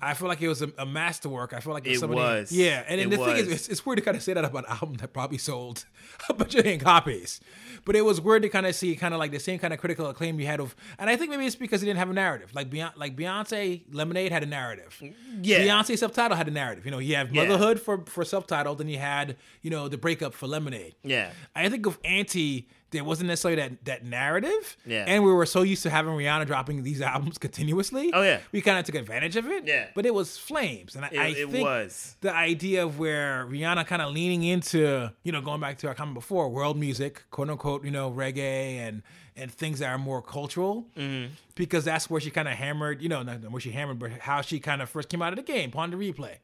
I 0.05 0.15
feel 0.15 0.29
like 0.29 0.41
it 0.43 0.49
was 0.49 0.63
a, 0.63 0.71
a 0.79 0.87
masterwork. 0.87 1.53
I 1.53 1.61
feel 1.61 1.73
like 1.73 1.87
It 1.87 1.99
somebody, 1.99 2.21
was. 2.21 2.53
yeah. 2.53 2.85
And, 2.87 3.01
then 3.01 3.09
It 3.13 3.17
the 3.17 3.25
thing 3.25 3.37
is, 3.37 3.49
it's, 3.49 3.69
it's 3.69 3.87
weird 3.87 3.99
to 3.99 4.05
kind 4.05 4.17
of 4.17 4.23
say 4.23 4.33
that 4.35 4.45
about 4.45 4.65
an 4.69 4.73
album 4.73 4.95
that 4.99 5.13
probably 5.13 5.39
sold 5.39 5.85
a 6.29 6.35
bunch 6.35 6.55
of 6.55 6.79
copies, 6.81 7.41
but 7.85 7.97
it 7.97 8.03
was 8.05 8.21
weird 8.21 8.43
to 8.43 8.49
kind 8.49 8.67
of 8.67 8.75
see 8.75 8.95
kind 8.97 9.15
of 9.15 9.19
like 9.21 9.31
the 9.33 9.39
same 9.41 9.59
kind 9.59 9.73
of 9.75 9.81
critical 9.81 10.07
acclaim 10.07 10.39
you 10.39 10.47
had 10.47 10.61
of, 10.61 10.75
and 10.99 11.09
I 11.11 11.17
think 11.17 11.31
maybe 11.31 11.47
it's 11.47 11.57
because 11.57 11.81
he 11.81 11.87
didn't 11.87 11.99
have 11.99 12.11
a 12.11 12.15
narrative. 12.15 12.55
Like 12.55 12.71
Beyonce, 12.71 12.97
like 12.97 13.17
Beyonce, 13.17 13.83
Lemonade 13.93 14.33
had 14.33 14.43
a 14.43 14.47
narrative. 14.47 15.01
Yeah. 15.43 15.61
Beyonce 15.61 15.99
subtitle 15.99 16.37
had 16.37 16.49
a 16.49 16.53
narrative. 16.53 16.85
You 16.85 16.91
know, 16.91 16.99
you 16.99 17.17
have 17.17 17.33
Yeah. 17.35 17.45
Motherhood 17.45 17.81
for 17.81 18.05
for 18.07 18.25
subtitle, 18.25 18.75
then 18.75 18.89
you 18.89 18.99
had 18.99 19.37
you 19.63 19.71
know 19.71 19.89
the 19.89 19.99
breakup 19.99 20.35
for 20.35 20.47
Lemonade. 20.47 20.95
Yeah. 21.03 21.31
I 21.57 21.69
think 21.69 21.87
of 21.87 21.99
Anti, 22.05 22.69
there 22.95 23.05
wasn't 23.05 23.29
necessarily 23.29 23.61
that 23.61 23.85
that 23.85 24.05
narrative. 24.05 24.77
Yeah. 24.87 25.05
And 25.07 25.23
we 25.25 25.33
were 25.33 25.45
so 25.47 25.61
used 25.63 25.83
to 25.83 25.91
having 25.91 26.13
Rihanna 26.15 26.47
dropping 26.47 26.83
these 26.83 27.03
albums 27.03 27.37
continuously. 27.47 28.11
Oh, 28.15 28.23
yeah. 28.23 28.41
We 28.53 28.63
kind 28.63 28.79
of 28.79 28.87
took 28.87 28.95
advantage 28.95 29.37
of 29.37 29.47
it. 29.47 29.67
Yeah. 29.67 29.89
But 29.95 30.07
it 30.07 30.15
was 30.15 30.39
flames, 30.39 30.97
and 30.97 31.05
I, 31.05 31.09
It- 31.09 31.19
I 31.19 31.27
it 31.29 31.51
think 31.51 31.65
was. 31.69 32.17
the 32.23 32.35
idea 32.35 32.85
of 32.85 32.99
where 32.99 33.47
Rihanna 33.47 33.87
kind 33.87 34.01
of 34.01 34.13
leaning 34.13 34.43
into, 34.45 35.11
you 35.23 35.33
know, 35.33 35.43
going 35.43 35.61
back 35.61 35.77
to 35.79 35.89
our 35.89 35.95
comment 35.95 36.15
before, 36.15 36.49
world 36.49 36.79
music, 36.79 37.23
quote 37.31 37.51
unquote, 37.51 37.85
you 37.85 37.91
know, 37.91 38.11
reggae 38.11 38.77
and 38.79 39.03
and 39.37 39.51
things 39.51 39.81
that 39.81 39.89
are 39.89 39.99
more 39.99 40.23
cultural, 40.23 40.87
Mm-hmm. 40.97 41.33
because 41.57 41.85
that's 41.85 42.09
where 42.09 42.21
she 42.21 42.31
kind 42.31 42.47
of 42.47 42.55
hammered, 42.55 43.03
you 43.03 43.09
know, 43.09 43.23
not 43.25 43.51
where 43.51 43.61
she 43.61 43.73
hammered, 43.73 43.99
but 43.99 44.13
how 44.13 44.41
she 44.41 44.61
kind 44.61 44.81
of 44.81 44.89
first 44.89 45.09
came 45.09 45.21
out 45.23 45.33
of 45.33 45.37
the 45.37 45.43
game, 45.43 45.73
Pon 45.73 45.91
de 45.91 45.97
Replay. 45.97 46.37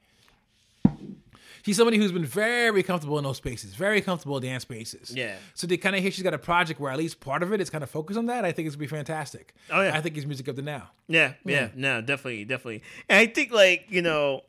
She's 1.64 1.76
somebody 1.76 1.98
who's 1.98 2.12
been 2.12 2.24
very 2.24 2.82
comfortable 2.82 3.18
in 3.18 3.24
those 3.24 3.36
spaces, 3.36 3.74
very 3.74 4.00
comfortable 4.00 4.36
in 4.38 4.42
dance 4.42 4.62
spaces. 4.62 5.14
Yeah. 5.14 5.36
So 5.54 5.66
they 5.66 5.76
kind 5.76 5.96
of 5.96 6.02
hear 6.02 6.10
she's 6.10 6.22
got 6.22 6.34
a 6.34 6.38
project 6.38 6.80
where 6.80 6.90
at 6.90 6.98
least 6.98 7.20
part 7.20 7.42
of 7.42 7.52
it 7.52 7.60
is 7.60 7.70
kind 7.70 7.84
of 7.84 7.90
focused 7.90 8.18
on 8.18 8.26
that. 8.26 8.44
I 8.44 8.52
think 8.52 8.66
it's 8.66 8.76
gonna 8.76 8.84
be 8.84 8.86
fantastic. 8.88 9.54
Oh, 9.70 9.82
yeah. 9.82 9.96
I 9.96 10.00
think 10.00 10.16
it's 10.16 10.26
music 10.26 10.48
of 10.48 10.56
the 10.56 10.62
now. 10.62 10.90
Yeah, 11.08 11.34
yeah, 11.44 11.68
no, 11.74 12.00
definitely, 12.00 12.44
definitely. 12.44 12.82
And 13.08 13.18
I 13.18 13.26
think 13.26 13.52
like 13.52 13.86
you 13.88 14.02
know, 14.02 14.42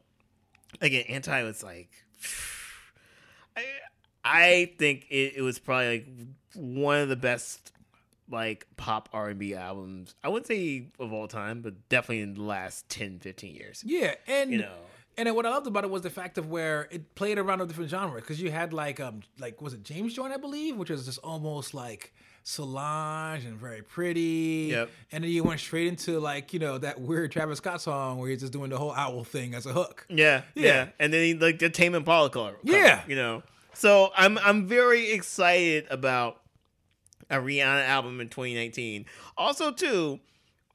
again, 0.79 1.05
anti 1.09 1.43
was 1.43 1.63
like, 1.63 1.89
I, 3.57 3.63
I 4.23 4.73
think 4.77 5.07
it, 5.09 5.33
it 5.37 5.41
was 5.41 5.59
probably 5.59 5.99
like 5.99 6.07
one 6.55 6.99
of 6.99 7.09
the 7.09 7.15
best 7.15 7.71
like 8.29 8.65
pop 8.77 9.09
R 9.13 9.29
and 9.29 9.39
B 9.39 9.53
albums. 9.53 10.15
I 10.23 10.29
wouldn't 10.29 10.47
say 10.47 10.87
of 10.99 11.11
all 11.13 11.27
time, 11.27 11.61
but 11.61 11.89
definitely 11.89 12.21
in 12.21 12.35
the 12.35 12.43
last 12.43 12.87
10, 12.89 13.19
15 13.19 13.55
years. 13.55 13.83
Yeah, 13.85 14.15
and 14.27 14.51
You 14.51 14.59
know. 14.59 14.73
And 15.21 15.27
then 15.27 15.35
what 15.35 15.45
I 15.45 15.49
loved 15.51 15.67
about 15.67 15.83
it 15.83 15.91
was 15.91 16.01
the 16.01 16.09
fact 16.09 16.39
of 16.39 16.49
where 16.49 16.87
it 16.89 17.13
played 17.13 17.37
around 17.37 17.59
with 17.59 17.67
different 17.67 17.91
genres 17.91 18.21
because 18.21 18.41
you 18.41 18.49
had 18.49 18.73
like 18.73 18.99
um 18.99 19.21
like 19.39 19.61
was 19.61 19.73
it 19.75 19.83
James 19.83 20.15
Joint 20.15 20.33
I 20.33 20.37
believe, 20.37 20.77
which 20.77 20.89
was 20.89 21.05
just 21.05 21.19
almost 21.19 21.75
like 21.75 22.11
Solange 22.43 23.45
and 23.45 23.55
very 23.55 23.83
pretty. 23.83 24.69
Yep. 24.71 24.89
And 25.11 25.23
then 25.23 25.29
you 25.31 25.43
went 25.43 25.59
straight 25.59 25.85
into 25.87 26.19
like 26.19 26.53
you 26.53 26.59
know 26.59 26.79
that 26.79 26.99
weird 26.99 27.31
Travis 27.31 27.57
Scott 27.59 27.81
song 27.81 28.17
where 28.17 28.29
he's 28.31 28.39
just 28.39 28.51
doing 28.51 28.71
the 28.71 28.77
whole 28.79 28.93
owl 28.93 29.23
thing 29.23 29.53
as 29.53 29.67
a 29.67 29.73
hook. 29.73 30.07
Yeah, 30.09 30.41
Yeah. 30.55 30.65
yeah, 30.65 30.87
and 30.99 31.13
then 31.13 31.23
he 31.23 31.33
like 31.35 31.59
the 31.59 31.69
Tame 31.69 31.93
Impala 31.93 32.31
color. 32.31 32.55
Yeah. 32.63 33.03
you 33.07 33.15
know. 33.15 33.43
So 33.73 34.09
I'm 34.17 34.39
I'm 34.39 34.65
very 34.67 35.11
excited 35.11 35.85
about 35.91 36.41
a 37.29 37.35
Rihanna 37.35 37.85
album 37.87 38.19
in 38.19 38.27
2019. 38.29 39.05
Also, 39.37 39.71
too, 39.71 40.19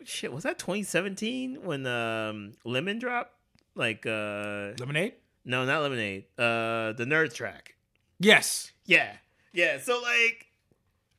shit, 0.04 0.32
was 0.32 0.44
that 0.44 0.58
2017 0.58 1.58
when 1.64 1.86
um 1.86 2.52
Lemon 2.64 2.98
dropped? 2.98 3.32
Like, 3.76 4.04
uh, 4.06 4.73
Lemonade. 4.80 5.12
no, 5.45 5.64
not 5.64 5.83
Lemonade. 5.83 6.25
Uh, 6.37 6.92
the 6.92 7.04
Nerd 7.06 7.33
track. 7.33 7.76
Yes. 8.18 8.73
Yeah, 8.87 9.12
yeah. 9.52 9.78
So 9.78 10.00
like. 10.02 10.42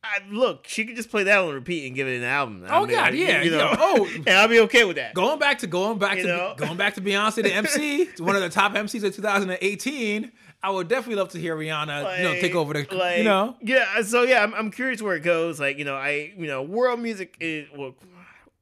I, 0.03 0.19
look, 0.31 0.67
she 0.67 0.85
could 0.85 0.95
just 0.95 1.09
play 1.09 1.23
that 1.23 1.37
on 1.39 1.53
repeat 1.53 1.85
and 1.87 1.93
give 1.95 2.07
it 2.07 2.17
an 2.17 2.23
album. 2.23 2.63
I 2.65 2.77
Oh, 2.77 2.85
God, 2.85 3.13
yeah, 3.13 3.41
you 3.41 3.51
know, 3.51 3.57
yeah. 3.57 3.75
Oh. 3.77 4.07
and 4.15 4.29
I'll 4.29 4.47
be 4.47 4.59
okay 4.61 4.85
with 4.85 4.95
that. 4.95 5.13
Going 5.13 5.37
back 5.37 5.57
to 5.59 5.67
going 5.67 5.97
back 5.97 6.17
You 6.17 6.23
to 6.23 6.27
know? 6.29 6.53
going 6.55 6.77
back 6.77 6.93
to 6.95 7.01
Beyonce, 7.01 7.43
the 7.43 7.51
MC, 7.53 8.05
one 8.19 8.35
of 8.35 8.41
the 8.41 8.47
top 8.47 8.73
MCs 8.73 9.03
of 9.03 9.13
2018. 9.15 10.31
I 10.63 10.69
would 10.69 10.87
definitely 10.87 11.15
love 11.15 11.29
to 11.29 11.39
hear 11.39 11.57
Rihanna, 11.57 12.17
you 12.19 12.23
know, 12.23 12.33
take 12.35 12.55
over 12.55 12.73
the, 12.73 12.87
like, 12.95 13.17
you 13.17 13.23
know, 13.25 13.55
yeah 13.61 14.01
so 14.03 14.21
yeah 14.23 14.43
I'm, 14.43 14.53
I'm 14.53 14.71
curious 14.71 15.01
where 15.01 15.15
it 15.15 15.21
goes 15.23 15.59
like 15.59 15.77
you 15.77 15.85
know 15.85 15.95
i 15.95 16.33
you 16.37 16.47
know 16.47 16.63
world 16.63 16.99
music 16.99 17.35
is 17.39 17.67
well 17.75 17.93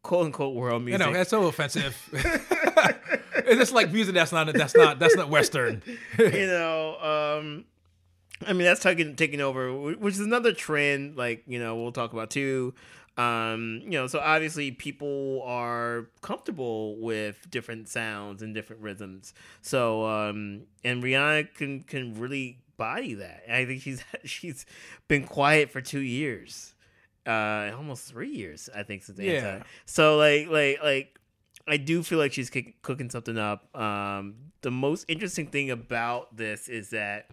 quote 0.01 0.25
unquote 0.25 0.55
world 0.55 0.83
music. 0.83 0.99
You 0.99 1.11
know, 1.11 1.13
that's 1.17 1.29
so 1.29 1.45
offensive. 1.47 1.95
it's 3.47 3.57
just 3.59 3.73
like 3.73 3.91
music 3.91 4.13
that's 4.15 4.31
not 4.31 4.51
that's 4.53 4.75
not 4.75 4.99
that's 4.99 5.15
not 5.15 5.29
Western. 5.29 5.81
you 6.19 6.47
know 6.47 6.97
um 7.41 7.65
i 8.45 8.51
mean 8.53 8.63
that's 8.65 8.81
taking 8.81 9.15
taking 9.15 9.39
over 9.41 9.73
which 9.73 10.13
is 10.15 10.19
another 10.19 10.51
trend 10.53 11.15
like 11.15 11.43
you 11.47 11.57
know 11.59 11.75
we'll 11.75 11.91
talk 11.91 12.11
about 12.13 12.29
too 12.29 12.73
um 13.17 13.79
you 13.83 13.91
know 13.91 14.07
so 14.07 14.19
obviously 14.19 14.71
people 14.71 15.41
are 15.45 16.07
comfortable 16.21 16.97
with 16.99 17.49
different 17.49 17.87
sounds 17.87 18.41
and 18.41 18.53
different 18.53 18.81
rhythms 18.81 19.33
so 19.61 20.05
um 20.05 20.63
and 20.83 21.01
rihanna 21.01 21.53
can 21.53 21.81
can 21.83 22.19
really 22.19 22.57
body 22.75 23.13
that 23.13 23.43
And 23.47 23.55
i 23.55 23.65
think 23.65 23.81
she's 23.81 24.03
she's 24.25 24.65
been 25.07 25.23
quiet 25.23 25.69
for 25.71 25.79
two 25.79 26.01
years 26.01 26.73
uh 27.25 27.71
almost 27.77 28.05
three 28.09 28.31
years 28.31 28.69
i 28.75 28.83
think 28.83 29.03
since 29.03 29.17
Yeah. 29.17 29.31
Anti. 29.31 29.65
so 29.85 30.17
like 30.17 30.49
like 30.49 30.79
like 30.83 31.14
I 31.67 31.77
do 31.77 32.03
feel 32.03 32.19
like 32.19 32.33
she's 32.33 32.51
cooking 32.81 33.09
something 33.09 33.37
up. 33.37 33.75
Um, 33.75 34.35
the 34.61 34.71
most 34.71 35.05
interesting 35.07 35.47
thing 35.47 35.71
about 35.71 36.35
this 36.37 36.67
is 36.67 36.91
that 36.91 37.27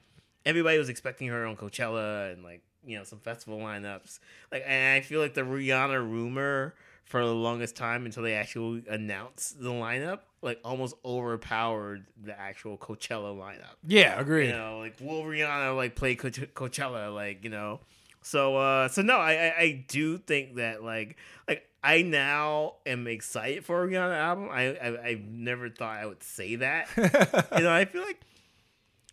everybody 0.46 0.78
was 0.78 0.88
expecting 0.88 1.28
her 1.28 1.46
on 1.46 1.56
Coachella 1.56 2.32
and 2.32 2.42
like 2.42 2.62
you 2.84 2.96
know 2.98 3.04
some 3.04 3.18
festival 3.20 3.58
lineups. 3.58 4.18
Like, 4.50 4.64
and 4.66 4.96
I 4.96 5.00
feel 5.06 5.20
like 5.20 5.34
the 5.34 5.42
Rihanna 5.42 5.98
rumor 6.00 6.74
for 7.04 7.24
the 7.24 7.34
longest 7.34 7.76
time 7.76 8.06
until 8.06 8.22
they 8.22 8.34
actually 8.34 8.84
announced 8.88 9.60
the 9.60 9.70
lineup, 9.70 10.20
like 10.40 10.58
almost 10.64 10.94
overpowered 11.04 12.06
the 12.22 12.38
actual 12.38 12.78
Coachella 12.78 13.36
lineup. 13.36 13.74
Yeah, 13.86 14.18
agreed. 14.18 14.48
You 14.48 14.56
know, 14.56 14.78
like 14.78 14.94
will 15.00 15.22
Rihanna 15.24 15.76
like 15.76 15.94
play 15.94 16.14
Coach- 16.14 16.40
Coachella? 16.54 17.14
Like 17.14 17.44
you 17.44 17.50
know, 17.50 17.80
so 18.22 18.56
uh, 18.56 18.88
so 18.88 19.02
no, 19.02 19.16
I, 19.16 19.32
I 19.32 19.54
I 19.58 19.84
do 19.88 20.18
think 20.18 20.56
that 20.56 20.82
like 20.82 21.16
like 21.48 21.68
I 21.84 22.02
now 22.02 22.74
am 22.86 23.06
excited 23.06 23.64
for 23.64 23.82
a 23.82 23.88
Rihanna 23.88 24.16
album. 24.16 24.48
I, 24.50 24.76
I 24.76 25.08
I 25.08 25.22
never 25.26 25.68
thought 25.68 25.96
I 25.96 26.06
would 26.06 26.22
say 26.22 26.56
that. 26.56 26.88
you 26.96 27.62
know, 27.64 27.72
I 27.72 27.84
feel 27.84 28.02
like 28.02 28.20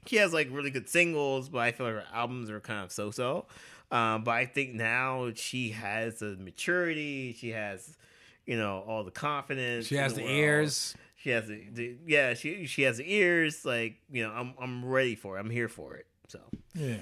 she 0.06 0.18
has 0.18 0.34
like 0.34 0.48
really 0.52 0.70
good 0.72 0.88
singles, 0.90 1.50
but 1.50 1.60
I 1.60 1.72
feel 1.72 1.86
like 1.88 1.96
her 1.96 2.06
albums 2.14 2.50
are 2.50 2.60
kind 2.60 2.84
of 2.84 2.92
so 2.92 3.12
so. 3.12 3.46
Um, 3.92 4.24
but 4.24 4.32
I 4.32 4.46
think 4.46 4.74
now 4.76 5.32
she 5.34 5.70
has 5.72 6.20
the 6.20 6.38
maturity. 6.40 7.36
She 7.38 7.50
has, 7.50 7.98
you 8.46 8.56
know, 8.58 8.84
all 8.88 9.04
the 9.04 9.12
confidence. 9.12 9.88
she 9.88 9.96
has 9.96 10.14
the 10.14 10.22
world. 10.22 10.36
ears. 10.36 10.96
She 11.16 11.32
has 11.32 11.48
the, 11.48 11.64
the 11.74 11.96
yeah. 12.06 12.34
She 12.36 12.66
she 12.68 12.84
has 12.84 12.98
the 12.98 13.12
ears. 13.12 13.66
Like 13.66 13.96
you 14.12 14.24
know, 14.24 14.32
I'm 14.32 14.54
I'm 14.62 14.86
ready 14.86 15.16
for 15.16 15.38
it. 15.38 15.40
I'm 15.42 15.50
here 15.50 15.68
for 15.68 15.96
it. 15.96 16.06
So, 16.28 16.40
Yeah. 16.76 16.98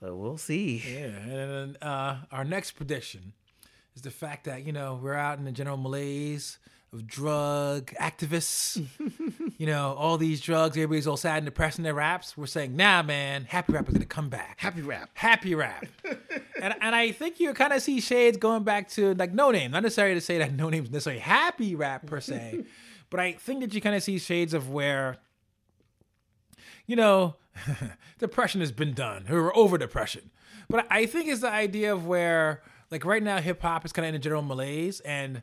So 0.00 0.14
we'll 0.14 0.38
see. 0.38 0.82
Yeah. 0.86 1.04
And 1.04 1.30
then 1.30 1.76
uh, 1.82 2.18
our 2.30 2.44
next 2.44 2.72
prediction 2.72 3.32
is 3.94 4.02
the 4.02 4.10
fact 4.10 4.44
that, 4.44 4.66
you 4.66 4.72
know, 4.72 4.98
we're 5.02 5.14
out 5.14 5.38
in 5.38 5.44
the 5.44 5.52
general 5.52 5.76
malaise 5.76 6.58
of 6.92 7.06
drug 7.06 7.92
activists. 8.00 8.84
you 9.58 9.66
know, 9.66 9.94
all 9.98 10.18
these 10.18 10.40
drugs, 10.40 10.76
everybody's 10.76 11.06
all 11.06 11.16
sad 11.16 11.38
and 11.38 11.46
depressed 11.46 11.78
in 11.78 11.84
their 11.84 11.94
raps. 11.94 12.36
We're 12.36 12.46
saying, 12.46 12.76
nah, 12.76 13.02
man, 13.02 13.44
happy 13.44 13.72
rap 13.72 13.88
is 13.88 13.94
gonna 13.94 14.06
come 14.06 14.28
back. 14.28 14.60
Happy 14.60 14.82
rap. 14.82 15.10
happy 15.14 15.54
rap. 15.54 15.86
and 16.60 16.74
and 16.80 16.94
I 16.94 17.12
think 17.12 17.40
you 17.40 17.52
kind 17.54 17.72
of 17.72 17.82
see 17.82 18.00
shades 18.00 18.36
going 18.36 18.64
back 18.64 18.88
to 18.90 19.14
like 19.14 19.32
Noname. 19.32 19.70
Not 19.70 19.82
necessarily 19.82 20.14
to 20.14 20.20
say 20.20 20.38
that 20.38 20.56
Noname's 20.56 20.90
necessarily 20.90 21.20
happy 21.20 21.74
rap 21.74 22.06
per 22.06 22.20
se, 22.20 22.64
but 23.10 23.20
I 23.20 23.32
think 23.32 23.60
that 23.60 23.74
you 23.74 23.80
kind 23.80 23.96
of 23.96 24.02
see 24.02 24.18
shades 24.18 24.54
of 24.54 24.70
where, 24.70 25.18
you 26.86 26.96
know, 26.96 27.34
depression 28.18 28.60
has 28.60 28.72
been 28.72 28.94
done. 28.94 29.26
We're 29.28 29.54
over 29.56 29.78
depression. 29.78 30.30
But 30.68 30.86
I 30.90 31.06
think 31.06 31.28
it's 31.28 31.40
the 31.40 31.50
idea 31.50 31.92
of 31.92 32.06
where 32.06 32.62
like 32.90 33.04
right 33.04 33.22
now 33.22 33.40
hip 33.40 33.62
hop 33.62 33.84
is 33.84 33.92
kind 33.92 34.04
of 34.06 34.10
in 34.10 34.14
a 34.14 34.18
general 34.18 34.42
malaise 34.42 35.00
and. 35.00 35.42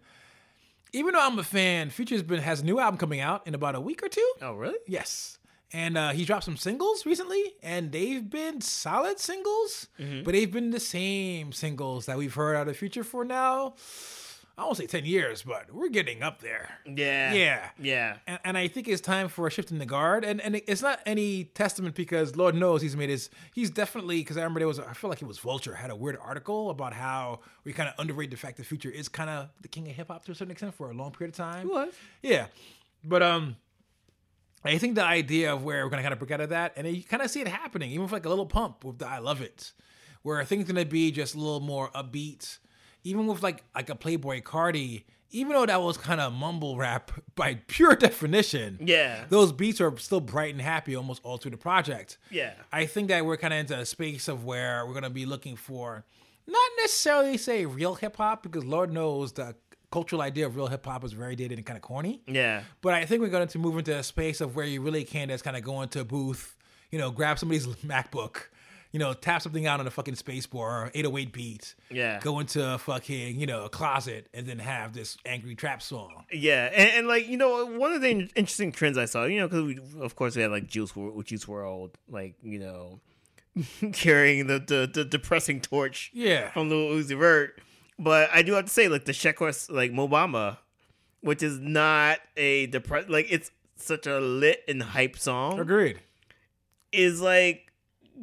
Even 0.95 1.15
though 1.15 1.25
I'm 1.25 1.39
a 1.39 1.43
fan, 1.43 1.89
Future's 1.89 2.21
been 2.21 2.39
has 2.39 2.61
a 2.61 2.65
new 2.65 2.79
album 2.79 2.99
coming 2.99 3.19
out 3.19 3.47
in 3.47 3.55
about 3.55 3.73
a 3.73 3.81
week 3.81 4.03
or 4.03 4.09
two. 4.09 4.33
Oh 4.43 4.53
really? 4.53 4.77
Yes. 4.85 5.39
And 5.71 5.97
uh, 5.97 6.09
he 6.11 6.23
dropped 6.23 6.43
some 6.43 6.55
singles 6.55 7.03
recently, 7.03 7.55
and 7.63 7.91
they've 7.91 8.29
been 8.29 8.61
solid 8.61 9.19
singles, 9.19 9.87
but 10.23 10.33
they've 10.33 10.51
been 10.51 10.69
the 10.69 10.79
same 10.79 11.51
singles 11.51 12.05
that 12.05 12.15
we've 12.15 12.35
heard 12.35 12.55
out 12.55 12.67
of 12.67 12.77
Future 12.77 13.03
for 13.03 13.25
now. 13.25 13.73
I 14.55 14.63
won't 14.65 14.77
say 14.77 14.85
10 14.85 15.05
years, 15.05 15.41
but 15.41 15.73
we're 15.73 15.89
getting 15.89 16.21
up 16.21 16.39
there. 16.39 16.69
Yeah. 16.85 17.33
Yeah. 17.33 17.69
Yeah. 17.79 18.17
And, 18.27 18.39
and 18.43 18.57
I 18.57 18.67
think 18.67 18.87
it's 18.87 19.01
time 19.01 19.27
for 19.27 19.47
a 19.47 19.49
shift 19.51 19.71
in 19.71 19.79
the 19.79 19.85
guard. 19.85 20.23
And 20.23 20.39
and 20.41 20.55
it's 20.55 20.83
not 20.83 20.99
any 21.07 21.45
testament 21.45 21.95
because 21.95 22.35
Lord 22.35 22.53
knows 22.53 22.81
he's 22.83 22.95
made 22.95 23.09
his. 23.09 23.31
He's 23.55 23.71
definitely 23.71 24.19
because 24.19 24.37
I 24.37 24.41
remember 24.41 24.59
there 24.59 24.67
was 24.67 24.79
I 24.79 24.93
feel 24.93 25.09
like 25.09 25.23
it 25.23 25.27
was 25.27 25.39
Vulture 25.39 25.73
had 25.73 25.89
a 25.89 25.95
weird 25.95 26.19
article 26.21 26.69
about 26.69 26.93
how 26.93 27.39
we 27.63 27.73
kind 27.73 27.89
of 27.89 27.95
underrate 27.97 28.29
the 28.29 28.37
fact 28.37 28.57
that 28.57 28.67
Future 28.67 28.91
is 28.91 29.09
kind 29.09 29.29
of 29.29 29.49
the 29.61 29.67
king 29.67 29.87
of 29.89 29.95
hip 29.95 30.09
hop 30.09 30.23
to 30.25 30.31
a 30.31 30.35
certain 30.35 30.51
extent 30.51 30.75
for 30.75 30.91
a 30.91 30.93
long 30.93 31.11
period 31.11 31.33
of 31.33 31.37
time. 31.37 31.67
was. 31.67 31.93
Yeah, 32.21 32.45
but 33.03 33.23
um, 33.23 33.55
I 34.63 34.77
think 34.77 34.95
the 34.95 35.03
idea 35.03 35.51
of 35.53 35.63
where 35.63 35.83
we're 35.83 35.89
gonna 35.89 36.03
kind 36.03 36.13
of 36.13 36.19
break 36.19 36.31
out 36.31 36.41
of 36.41 36.49
that, 36.49 36.73
and 36.75 36.87
you 36.87 37.03
kind 37.03 37.23
of 37.23 37.31
see 37.31 37.41
it 37.41 37.47
happening, 37.47 37.89
even 37.89 38.03
with 38.03 38.11
like 38.11 38.25
a 38.25 38.29
Lil 38.29 38.45
Pump 38.45 38.83
with 38.85 38.99
the 38.99 39.07
"I 39.07 39.17
Love 39.17 39.41
It," 39.41 39.71
where 40.21 40.39
I 40.39 40.45
think 40.45 40.61
it's 40.61 40.71
gonna 40.71 40.85
be 40.85 41.11
just 41.11 41.33
a 41.33 41.37
little 41.37 41.59
more 41.59 41.89
upbeat, 41.91 42.59
even 43.03 43.27
with 43.27 43.43
like 43.43 43.63
like 43.75 43.89
a 43.89 43.95
Playboi 43.95 44.43
Carti. 44.43 45.03
Even 45.35 45.53
though 45.53 45.65
that 45.65 45.81
was 45.81 45.97
kind 45.97 46.21
of 46.21 46.31
mumble 46.31 46.77
rap 46.77 47.09
by 47.35 47.55
pure 47.65 47.95
definition, 47.95 48.77
Yeah. 48.79 49.25
those 49.29 49.51
beats 49.51 49.81
are 49.81 49.97
still 49.97 50.19
bright 50.21 50.53
and 50.53 50.61
happy 50.61 50.95
almost 50.95 51.21
all 51.23 51.37
through 51.37 51.49
the 51.49 51.57
project. 51.57 52.19
Yeah. 52.29 52.53
I 52.71 52.85
think 52.85 53.07
that 53.07 53.25
we're 53.25 53.37
kind 53.37 53.51
of 53.51 53.59
into 53.59 53.75
a 53.79 53.83
space 53.83 54.27
of 54.27 54.45
where 54.45 54.85
we're 54.85 54.93
gonna 54.93 55.09
be 55.09 55.25
looking 55.25 55.55
for 55.55 56.05
not 56.45 56.69
necessarily 56.79 57.37
say 57.37 57.65
real 57.65 57.95
hip 57.95 58.17
hop 58.17 58.43
because 58.43 58.63
Lord 58.63 58.93
knows 58.93 59.31
the 59.31 59.55
cultural 59.91 60.21
idea 60.21 60.45
of 60.45 60.55
real 60.55 60.67
hip 60.67 60.85
hop 60.85 61.03
is 61.03 61.13
very 61.13 61.35
dated 61.35 61.57
and 61.57 61.65
kind 61.65 61.77
of 61.77 61.81
corny. 61.81 62.21
Yeah. 62.27 62.61
But 62.81 62.93
I 62.93 63.05
think 63.05 63.21
we're 63.21 63.29
going 63.29 63.47
to 63.47 63.57
move 63.59 63.75
into 63.79 63.97
a 63.97 64.03
space 64.03 64.39
of 64.39 64.55
where 64.55 64.65
you 64.67 64.81
really 64.81 65.03
can 65.03 65.29
just 65.29 65.43
kind 65.43 65.57
of 65.57 65.63
go 65.63 65.81
into 65.81 66.01
a 66.01 66.05
booth, 66.05 66.55
you 66.91 66.99
know, 66.99 67.09
grab 67.09 67.39
somebody's 67.39 67.65
MacBook, 67.83 68.49
you 68.93 68.99
know, 68.99 69.11
tap 69.13 69.41
something 69.41 69.67
out 69.67 69.79
on 69.81 69.87
a 69.87 69.91
fucking 69.91 70.15
space 70.15 70.45
bar, 70.45 70.89
808 70.93 71.33
beat, 71.33 71.75
Yeah. 71.91 72.19
go 72.21 72.39
into 72.39 72.63
a 72.75 72.77
fucking, 72.77 73.37
you 73.39 73.45
know, 73.47 73.65
a 73.65 73.69
closet, 73.69 74.29
and 74.33 74.47
then 74.47 74.59
have 74.59 74.93
this 74.93 75.17
angry 75.25 75.55
trap 75.55 75.81
song. 75.81 76.23
Yeah, 76.31 76.69
and, 76.73 76.89
and 76.99 77.07
like 77.07 77.27
you 77.27 77.35
know, 77.37 77.65
one 77.65 77.91
of 77.91 78.01
the 78.01 78.11
interesting 78.35 78.71
trends 78.71 78.97
I 78.97 79.05
saw, 79.05 79.25
you 79.25 79.39
know, 79.41 79.47
because 79.49 79.63
we 79.63 79.79
of 79.99 80.15
course 80.15 80.35
we 80.37 80.41
had 80.43 80.51
like 80.51 80.67
Juice 80.67 80.91
Juice 81.25 81.43
WRLD, 81.45 81.89
like 82.09 82.35
you 82.41 82.59
know, 82.59 82.99
carrying 83.93 84.47
the, 84.47 84.59
the 84.59 84.89
the 84.91 85.05
depressing 85.05 85.59
torch 85.61 86.11
Yeah. 86.13 86.51
from 86.51 86.69
Lil 86.69 86.89
Uzi 86.89 87.17
Vert. 87.17 87.59
But 87.99 88.29
I 88.33 88.41
do 88.41 88.53
have 88.53 88.65
to 88.65 88.71
say, 88.71 88.87
like 88.87 89.05
the 89.05 89.11
Sheck 89.11 89.39
Wes, 89.39 89.69
like 89.69 89.91
Mo 89.91 90.07
Bamba, 90.07 90.57
which 91.21 91.43
is 91.43 91.59
not 91.59 92.19
a 92.37 92.65
depress, 92.67 93.05
like 93.07 93.27
it's 93.29 93.51
such 93.75 94.07
a 94.07 94.19
lit 94.19 94.63
and 94.67 94.81
hype 94.81 95.17
song, 95.17 95.59
Agreed. 95.59 95.99
is 96.91 97.21
like 97.21 97.71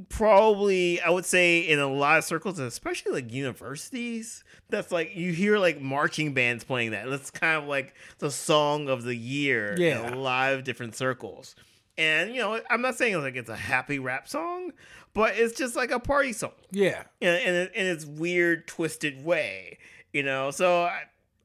probably 0.09 1.01
I 1.01 1.11
would 1.11 1.25
say 1.25 1.61
in 1.61 1.79
a 1.79 1.87
lot 1.89 2.19
of 2.19 2.25
circles, 2.25 2.59
especially 2.59 3.13
like 3.13 3.33
universities, 3.33 4.45
that's 4.69 4.93
like 4.93 5.17
you 5.17 5.33
hear 5.33 5.59
like 5.59 5.81
marching 5.81 6.35
bands 6.35 6.65
playing 6.65 6.91
that. 6.93 7.09
That's 7.09 7.31
kind 7.31 7.63
of 7.63 7.69
like 7.69 7.95
the 8.19 8.31
song 8.31 8.89
of 8.89 9.03
the 9.05 9.15
year 9.15 9.75
Yeah. 9.79 10.07
in 10.07 10.13
a 10.15 10.19
lot 10.19 10.53
of 10.53 10.65
different 10.65 10.95
circles. 10.97 11.55
And 11.99 12.35
you 12.35 12.41
know, 12.41 12.61
I'm 12.71 12.83
not 12.83 12.97
saying 12.97 13.21
like 13.21 13.37
it's 13.37 13.51
a 13.51 13.57
happy 13.57 13.99
rap 13.99 14.29
song, 14.29 14.73
but 15.15 15.35
it's 15.37 15.57
just 15.57 15.77
like 15.77 15.91
a 15.91 16.01
party 16.01 16.33
song 16.33 16.53
Yeah. 16.71 17.03
in, 17.21 17.35
in, 17.35 17.55
in 17.75 17.87
its 17.87 18.05
weird, 18.07 18.67
twisted 18.67 19.25
way. 19.25 19.79
You 20.13 20.23
know, 20.25 20.51
so 20.51 20.83
I, 20.85 21.03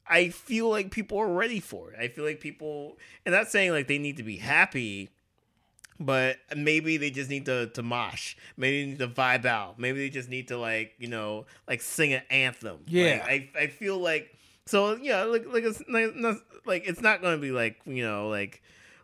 I 0.08 0.30
feel 0.30 0.70
like 0.70 0.92
people 0.92 1.18
are 1.20 1.28
ready 1.32 1.60
for 1.60 1.92
it. 1.92 2.00
I 2.00 2.08
feel 2.08 2.26
like 2.26 2.40
people, 2.40 2.98
and 3.26 3.34
not 3.34 3.48
saying 3.50 3.72
like 3.72 3.88
they 3.88 3.98
need 4.00 4.18
to 4.18 4.24
be 4.24 4.38
happy, 4.38 5.10
but 6.00 6.38
maybe 6.56 6.98
they 6.98 7.10
just 7.10 7.30
need 7.30 7.46
to 7.46 7.68
to 7.68 7.84
mosh. 7.84 8.36
Maybe 8.58 8.82
they 8.82 8.90
need 8.92 9.00
to 9.00 9.08
vibe 9.08 9.46
out. 9.46 9.80
Maybe 9.80 10.00
they 10.00 10.10
just 10.10 10.30
need 10.30 10.50
to 10.50 10.58
like 10.58 10.94
you 11.00 11.08
know 11.08 11.46
like 11.68 11.82
sing 11.82 12.14
an 12.14 12.24
anthem. 12.30 12.80
Yeah. 12.88 13.24
Like, 13.28 13.56
I 13.56 13.64
I 13.64 13.68
feel 13.68 13.98
like 13.98 14.36
so 14.66 14.96
yeah 14.96 15.24
like 15.24 15.46
like 15.48 15.64
it's 15.64 15.82
not, 15.88 16.16
not- 16.16 16.38
like 16.66 16.88
it's 16.88 17.02
not 17.02 17.22
going 17.22 17.36
to 17.36 17.42
be 17.42 17.52
like 17.52 17.80
you 17.86 18.04
know 18.04 18.30
like 18.30 18.62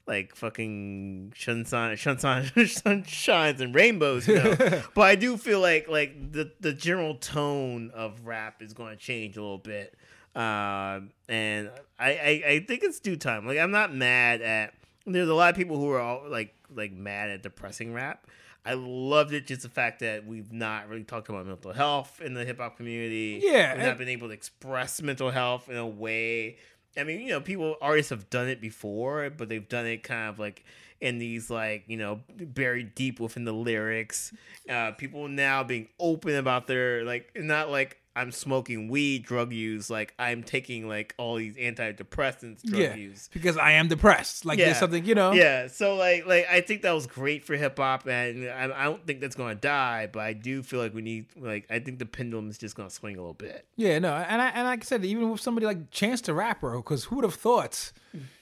like 0.08 0.36
fucking 0.36 1.34
sunshine, 1.38 1.96
sunshine, 1.96 2.44
sunshines 2.56 3.60
and 3.62 3.74
rainbows, 3.74 4.28
you 4.28 4.36
know. 4.36 4.56
but 4.96 5.02
I 5.02 5.16
do 5.16 5.38
feel 5.38 5.60
like 5.60 5.88
like 5.88 6.34
the 6.34 6.52
the 6.60 6.74
general 6.74 7.16
tone 7.16 7.92
of 7.94 8.26
rap 8.26 8.62
is 8.62 8.74
going 8.74 8.90
to 8.90 8.98
change 8.98 9.38
a 9.38 9.42
little 9.42 9.58
bit, 9.60 9.96
um, 10.36 11.12
and 11.30 11.70
I, 12.00 12.10
I 12.10 12.44
I 12.48 12.66
think 12.68 12.84
it's 12.84 13.00
due 13.00 13.16
time. 13.16 13.46
Like 13.46 13.60
I'm 13.60 13.72
not 13.72 13.94
mad 13.94 14.42
at. 14.42 14.74
There's 15.06 15.30
a 15.30 15.34
lot 15.34 15.50
of 15.52 15.56
people 15.56 15.78
who 15.78 15.90
are 15.92 16.00
all 16.00 16.24
like 16.30 16.54
like 16.76 16.92
mad 16.92 17.30
at 17.30 17.44
depressing 17.44 17.94
rap. 17.94 18.28
I 18.66 18.74
loved 18.76 19.34
it 19.34 19.48
just 19.48 19.64
the 19.64 19.70
fact 19.70 20.02
that 20.02 20.26
we've 20.26 20.52
not 20.52 20.88
really 20.88 21.04
talked 21.04 21.30
about 21.30 21.48
mental 21.48 21.74
health 21.74 22.22
in 22.24 22.36
the 22.36 22.46
hip 22.46 22.60
hop 22.60 22.78
community. 22.78 23.40
Yeah, 23.44 23.76
we've 23.76 23.84
not 23.84 23.98
been 23.98 24.10
able 24.10 24.28
to 24.28 24.34
express 24.34 25.02
mental 25.02 25.32
health 25.32 25.68
in 25.68 25.78
a 25.78 25.88
way. 25.88 26.58
I 26.98 27.04
mean, 27.04 27.22
you 27.22 27.30
know, 27.30 27.42
people 27.42 27.76
artists 27.82 28.10
have 28.12 28.30
done 28.30 28.50
it 28.50 28.62
before, 28.62 29.30
but 29.30 29.50
they've 29.50 29.68
done 29.68 29.88
it 29.88 30.04
kind 30.04 30.30
of 30.30 30.38
like 30.38 30.64
in 31.00 31.18
these 31.18 31.50
like 31.50 31.84
you 31.88 31.98
know 31.98 32.22
buried 32.28 32.94
deep 32.94 33.20
within 33.20 33.46
the 33.46 33.54
lyrics. 33.54 34.34
Uh, 34.70 34.92
people 34.92 35.28
now 35.28 35.64
being 35.64 35.88
open 36.00 36.36
about 36.36 36.68
their 36.68 37.04
like 37.04 37.32
not 37.36 37.72
like 37.72 38.01
I'm 38.14 38.32
smoking 38.32 38.90
weed, 38.90 39.24
drug 39.24 39.54
use. 39.54 39.90
Like 39.90 40.14
I'm 40.20 40.44
taking 40.44 40.88
like 40.90 41.16
all 41.18 41.36
these 41.36 41.56
antidepressants, 41.56 42.62
drug 42.62 42.82
yeah. 42.82 42.96
use. 42.96 43.30
Because 43.32 43.58
I 43.58 43.72
am 43.72 43.88
depressed. 43.88 44.46
Like 44.46 44.60
Yeah. 44.60 44.66
there's 44.66 44.80
something, 44.80 45.06
you 45.06 45.16
know. 45.16 45.32
Yeah, 45.32 45.68
so 45.68 45.96
like 45.96 46.26
like 46.26 46.46
I 46.52 46.62
think 46.62 46.82
that 46.82 46.92
was 46.92 47.08
great 47.08 47.46
for 47.46 47.56
hip 47.56 47.78
hop, 47.78 48.06
and 48.08 48.50
I, 48.50 48.82
I 48.82 48.84
don't 48.86 49.06
think 49.08 49.22
that's 49.22 49.36
going 49.36 49.56
to 49.56 49.62
die. 49.62 50.10
But 50.12 50.22
I 50.22 50.34
do 50.34 50.62
feel 50.62 50.80
like 50.82 50.94
we 50.94 51.02
need 51.02 51.28
like 51.38 51.66
I 51.70 51.80
think 51.80 52.00
the 52.00 52.06
pendulum 52.06 52.50
is 52.50 52.58
just 52.58 52.76
going 52.76 52.90
to 52.90 52.94
swing 52.94 53.16
a 53.16 53.20
little 53.20 53.34
bit. 53.34 53.66
Yeah, 53.78 54.00
no, 54.00 54.14
and 54.14 54.42
I 54.42 54.50
and 54.50 54.68
like 54.68 54.82
I 54.82 54.84
said, 54.84 55.06
even 55.06 55.30
with 55.30 55.42
somebody 55.42 55.66
like 55.66 55.90
Chance 55.92 56.22
the 56.22 56.34
Rapper, 56.34 56.76
because 56.78 57.06
who 57.06 57.16
would 57.16 57.26
have 57.26 57.36
thought 57.36 57.92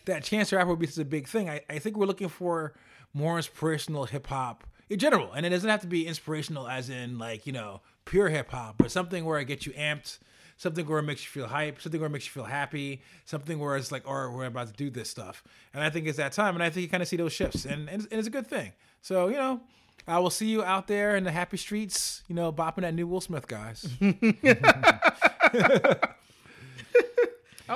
that 0.05 0.23
Chance 0.23 0.49
the 0.49 0.55
Rapper 0.57 0.71
would 0.71 0.79
be 0.79 0.87
such 0.87 1.01
a 1.01 1.05
big 1.05 1.27
thing? 1.27 1.49
I, 1.49 1.61
I 1.69 1.77
think 1.79 1.95
we're 1.95 2.07
looking 2.07 2.29
for 2.29 2.73
more 3.13 3.37
inspirational 3.37 4.05
hip 4.05 4.27
hop 4.27 4.63
in 4.89 4.97
general, 4.97 5.31
and 5.33 5.45
it 5.45 5.49
doesn't 5.49 5.69
have 5.69 5.81
to 5.81 5.87
be 5.87 6.07
inspirational 6.07 6.67
as 6.67 6.89
in 6.89 7.19
like 7.19 7.45
you 7.45 7.53
know 7.53 7.81
pure 8.09 8.29
hip 8.29 8.51
hop, 8.51 8.75
but 8.77 8.91
something 8.91 9.23
where 9.23 9.37
I 9.37 9.43
get 9.43 9.65
you 9.65 9.71
amped, 9.73 10.17
something 10.57 10.87
where 10.87 10.99
it 10.99 11.03
makes 11.03 11.23
you 11.23 11.29
feel 11.29 11.47
hype, 11.47 11.79
something 11.79 12.01
where 12.01 12.07
it 12.07 12.11
makes 12.11 12.25
you 12.25 12.31
feel 12.31 12.43
happy, 12.43 13.01
something 13.25 13.59
where 13.59 13.77
it's 13.77 13.91
like, 13.91 14.03
oh, 14.05 14.31
we're 14.31 14.45
about 14.45 14.67
to 14.67 14.73
do 14.73 14.89
this 14.89 15.09
stuff, 15.09 15.43
and 15.73 15.83
I 15.83 15.89
think 15.89 16.07
it's 16.07 16.17
that 16.17 16.33
time, 16.33 16.55
and 16.55 16.63
I 16.63 16.69
think 16.69 16.83
you 16.83 16.89
kind 16.89 17.03
of 17.03 17.07
see 17.07 17.17
those 17.17 17.33
shifts, 17.33 17.65
and, 17.65 17.87
and, 17.87 18.01
it's, 18.01 18.11
and 18.11 18.19
it's 18.19 18.27
a 18.27 18.31
good 18.31 18.47
thing. 18.47 18.73
So 19.01 19.27
you 19.27 19.37
know. 19.37 19.61
I 20.07 20.17
will 20.17 20.29
see 20.29 20.47
you 20.47 20.63
out 20.63 20.87
there 20.87 21.17
in 21.17 21.23
the 21.23 21.31
happy 21.31 21.57
streets, 21.57 22.23
you 22.27 22.33
know, 22.33 22.51
bopping 22.51 22.81
that 22.81 22.95
new 22.95 23.05
Will 23.05 23.21
Smith, 23.21 23.47
guys. 23.47 23.85
I 24.01 24.15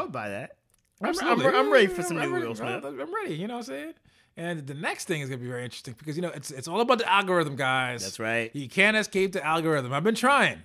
would 0.01 0.11
buy 0.11 0.29
that. 0.29 0.55
I'm, 1.01 1.13
I'm, 1.21 1.45
I'm 1.45 1.71
ready 1.71 1.87
for 1.87 2.01
some 2.01 2.17
I'm 2.17 2.29
new 2.29 2.35
ready, 2.35 2.47
Will 2.47 2.55
Smith. 2.55 2.85
I'm 2.85 3.13
ready. 3.13 3.35
You 3.35 3.47
know 3.47 3.57
what 3.57 3.69
I'm 3.69 3.75
saying? 3.75 3.93
And 4.35 4.65
the 4.65 4.73
next 4.73 5.05
thing 5.05 5.21
is 5.21 5.29
gonna 5.29 5.41
be 5.41 5.47
very 5.47 5.63
interesting 5.63 5.95
because 5.97 6.15
you 6.15 6.21
know 6.21 6.29
it's 6.29 6.49
it's 6.49 6.67
all 6.67 6.81
about 6.81 6.97
the 6.97 7.11
algorithm, 7.11 7.55
guys. 7.55 8.03
That's 8.03 8.19
right. 8.19 8.49
You 8.55 8.67
can't 8.67 8.97
escape 8.97 9.33
the 9.33 9.45
algorithm. 9.45 9.93
I've 9.93 10.03
been 10.03 10.15
trying. 10.15 10.63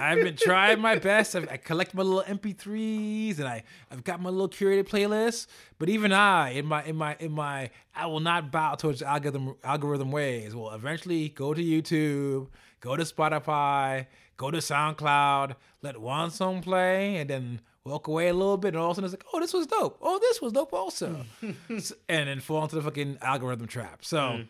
I've 0.00 0.20
been 0.20 0.36
trying 0.36 0.80
my 0.80 0.96
best. 0.96 1.34
I've, 1.36 1.48
I 1.50 1.56
collect 1.56 1.94
my 1.94 2.02
little 2.02 2.22
MP3s 2.22 3.38
and 3.38 3.48
I 3.48 3.64
I've 3.90 4.04
got 4.04 4.20
my 4.20 4.30
little 4.30 4.48
curated 4.48 4.88
playlist. 4.88 5.46
But 5.78 5.88
even 5.88 6.12
I, 6.12 6.50
in 6.50 6.66
my 6.66 6.84
in 6.84 6.96
my 6.96 7.16
in 7.18 7.32
my, 7.32 7.70
I 7.94 8.06
will 8.06 8.20
not 8.20 8.50
bow 8.50 8.74
towards 8.76 9.02
algorithm 9.02 9.56
algorithm 9.64 10.10
ways. 10.12 10.54
Will 10.54 10.70
eventually 10.70 11.28
go 11.28 11.54
to 11.54 11.62
YouTube, 11.62 12.48
go 12.80 12.96
to 12.96 13.02
Spotify, 13.02 14.06
go 14.36 14.50
to 14.50 14.58
SoundCloud, 14.58 15.56
let 15.82 16.00
one 16.00 16.30
song 16.30 16.62
play, 16.62 17.16
and 17.16 17.28
then 17.28 17.60
walk 17.84 18.06
away 18.08 18.28
a 18.28 18.34
little 18.34 18.56
bit, 18.56 18.74
and 18.74 18.78
all 18.78 18.90
of 18.90 18.92
a 18.92 18.94
sudden 18.96 19.12
it's 19.12 19.14
like, 19.14 19.26
oh, 19.32 19.40
this 19.40 19.52
was 19.52 19.66
dope. 19.66 19.98
Oh, 20.00 20.18
this 20.18 20.40
was 20.40 20.52
dope 20.52 20.72
also, 20.72 21.24
hmm. 21.40 21.50
S- 21.76 21.92
and 22.08 22.28
then 22.28 22.40
fall 22.40 22.62
into 22.62 22.76
the 22.76 22.82
fucking 22.82 23.18
algorithm 23.20 23.66
trap. 23.66 24.04
So, 24.04 24.36
hmm. 24.36 24.42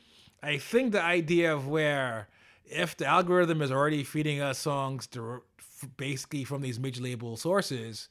I 0.42 0.59
think 0.59 0.92
the 0.92 1.03
idea 1.03 1.55
of 1.55 1.68
where 1.68 2.29
if 2.66 2.97
the 2.97 3.07
algorithm 3.07 3.62
is 3.62 3.71
already 3.71 4.05
feeding 4.05 4.40
us 4.40 4.59
songs 4.59 5.09
f- 5.16 5.88
basically 5.97 6.45
from 6.45 6.62
these 6.62 6.79
major 6.81 7.03
label 7.03 7.37
sources, 7.37 8.09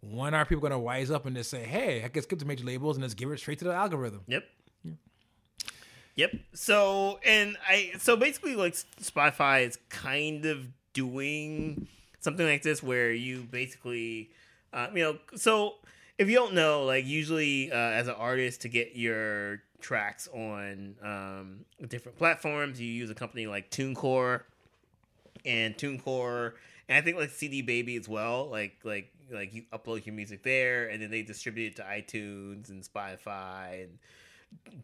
when 0.00 0.34
are 0.34 0.44
people 0.44 0.60
going 0.60 0.72
to 0.72 0.78
wise 0.78 1.10
up 1.10 1.26
and 1.26 1.36
just 1.36 1.50
say, 1.50 1.62
hey, 1.62 2.04
I 2.04 2.08
can 2.08 2.22
skip 2.22 2.38
the 2.38 2.44
major 2.44 2.64
labels 2.64 2.96
and 2.96 3.04
just 3.04 3.16
give 3.16 3.30
it 3.30 3.38
straight 3.38 3.58
to 3.60 3.64
the 3.64 3.72
algorithm? 3.72 4.22
Yep. 4.26 4.44
Yep. 6.16 6.30
So 6.54 7.18
and 7.24 7.56
I 7.68 7.92
so 7.98 8.16
basically 8.16 8.54
like 8.54 8.74
Spotify 8.74 9.66
is 9.66 9.78
kind 9.88 10.44
of 10.46 10.66
doing 10.92 11.88
something 12.20 12.46
like 12.46 12.62
this 12.62 12.82
where 12.82 13.12
you 13.12 13.42
basically 13.42 14.30
uh, 14.74 14.88
you 14.92 15.02
know 15.02 15.18
so 15.34 15.76
if 16.18 16.28
you 16.28 16.34
don't 16.34 16.54
know 16.54 16.84
like 16.84 17.06
usually 17.06 17.72
uh, 17.72 17.76
as 17.76 18.08
an 18.08 18.14
artist 18.14 18.62
to 18.62 18.68
get 18.68 18.96
your 18.96 19.62
tracks 19.80 20.28
on 20.34 20.96
um, 21.02 21.64
different 21.88 22.18
platforms 22.18 22.80
you 22.80 22.88
use 22.88 23.10
a 23.10 23.14
company 23.14 23.46
like 23.46 23.70
TuneCore 23.70 24.42
and 25.44 25.76
TuneCore 25.76 26.52
and 26.88 26.98
I 26.98 27.00
think 27.00 27.16
like 27.16 27.30
CD 27.30 27.62
Baby 27.62 27.96
as 27.96 28.08
well 28.08 28.48
like 28.50 28.76
like 28.84 29.10
like 29.32 29.54
you 29.54 29.62
upload 29.72 30.04
your 30.04 30.14
music 30.14 30.42
there 30.42 30.88
and 30.88 31.00
then 31.00 31.10
they 31.10 31.22
distribute 31.22 31.72
it 31.72 31.76
to 31.76 31.82
iTunes 31.82 32.68
and 32.68 32.82
Spotify 32.82 33.84
and 33.84 33.98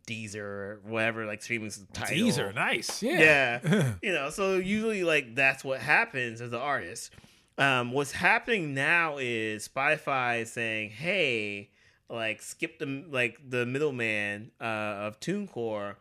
Deezer, 0.07 0.83
whatever, 0.83 1.27
like 1.27 1.43
streaming 1.43 1.71
title. 1.93 2.17
Deezer, 2.17 2.55
nice. 2.55 3.03
Yeah. 3.03 3.61
Yeah. 3.63 3.93
you 4.03 4.13
know, 4.13 4.31
so 4.31 4.57
usually 4.57 5.05
like 5.05 5.35
that's 5.35 5.65
what 5.65 5.81
happens 5.81 6.41
as 6.41 6.53
an 6.53 6.59
artist. 6.59 7.13
Um, 7.59 7.93
what's 7.93 8.13
happening 8.13 8.75
now 8.75 9.19
is 9.19 9.69
Spotify 9.69 10.43
is 10.43 10.53
saying, 10.53 10.91
"Hey, 10.91 11.71
like 12.09 12.43
skip 12.43 12.79
the 12.79 13.05
like 13.11 13.39
the 13.49 13.67
middleman 13.67 14.51
uh, 14.61 14.65
of 15.09 15.21
TuneCore, 15.21 15.97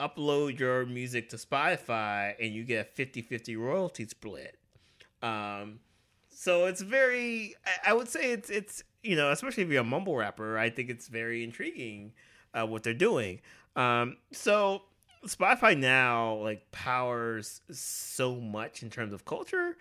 upload 0.00 0.58
your 0.58 0.86
music 0.86 1.28
to 1.30 1.36
Spotify, 1.36 2.34
and 2.40 2.52
you 2.52 2.64
get 2.64 2.90
a 2.98 3.02
50-50 3.02 3.56
royalty 3.56 4.06
split." 4.06 4.58
Um, 5.22 5.80
so 6.28 6.66
it's 6.66 6.82
very, 6.82 7.54
I, 7.64 7.90
I 7.90 7.92
would 7.94 8.08
say 8.08 8.32
it's 8.32 8.50
it's 8.50 8.82
you 9.02 9.16
know, 9.16 9.30
especially 9.30 9.62
if 9.62 9.68
you're 9.68 9.82
a 9.82 9.84
mumble 9.84 10.16
rapper, 10.16 10.58
I 10.58 10.70
think 10.70 10.90
it's 10.90 11.08
very 11.08 11.44
intriguing 11.44 12.12
uh, 12.54 12.66
what 12.66 12.82
they're 12.82 12.94
doing. 12.94 13.40
Um, 13.76 14.16
so 14.32 14.82
Spotify 15.26 15.78
now 15.78 16.34
like 16.36 16.70
powers 16.72 17.60
so 17.70 18.36
much 18.36 18.82
in 18.82 18.90
terms 18.90 19.12
of 19.12 19.24
culture. 19.24 19.76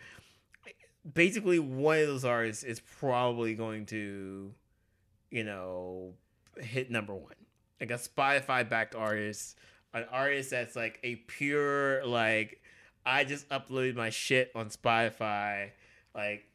Basically, 1.11 1.59
one 1.59 1.99
of 1.99 2.07
those 2.07 2.25
artists 2.25 2.63
is 2.63 2.79
probably 2.79 3.55
going 3.55 3.85
to, 3.87 4.53
you 5.29 5.43
know, 5.43 6.13
hit 6.57 6.89
number 6.89 7.13
one. 7.13 7.33
Like 7.79 7.91
a 7.91 7.95
Spotify 7.95 8.67
backed 8.67 8.95
artist, 8.95 9.57
an 9.93 10.05
artist 10.11 10.51
that's 10.51 10.75
like 10.75 10.99
a 11.03 11.15
pure 11.15 12.05
like 12.05 12.61
I 13.05 13.23
just 13.23 13.47
uploaded 13.49 13.95
my 13.95 14.09
shit 14.09 14.51
on 14.55 14.69
Spotify, 14.69 15.71
like 16.15 16.45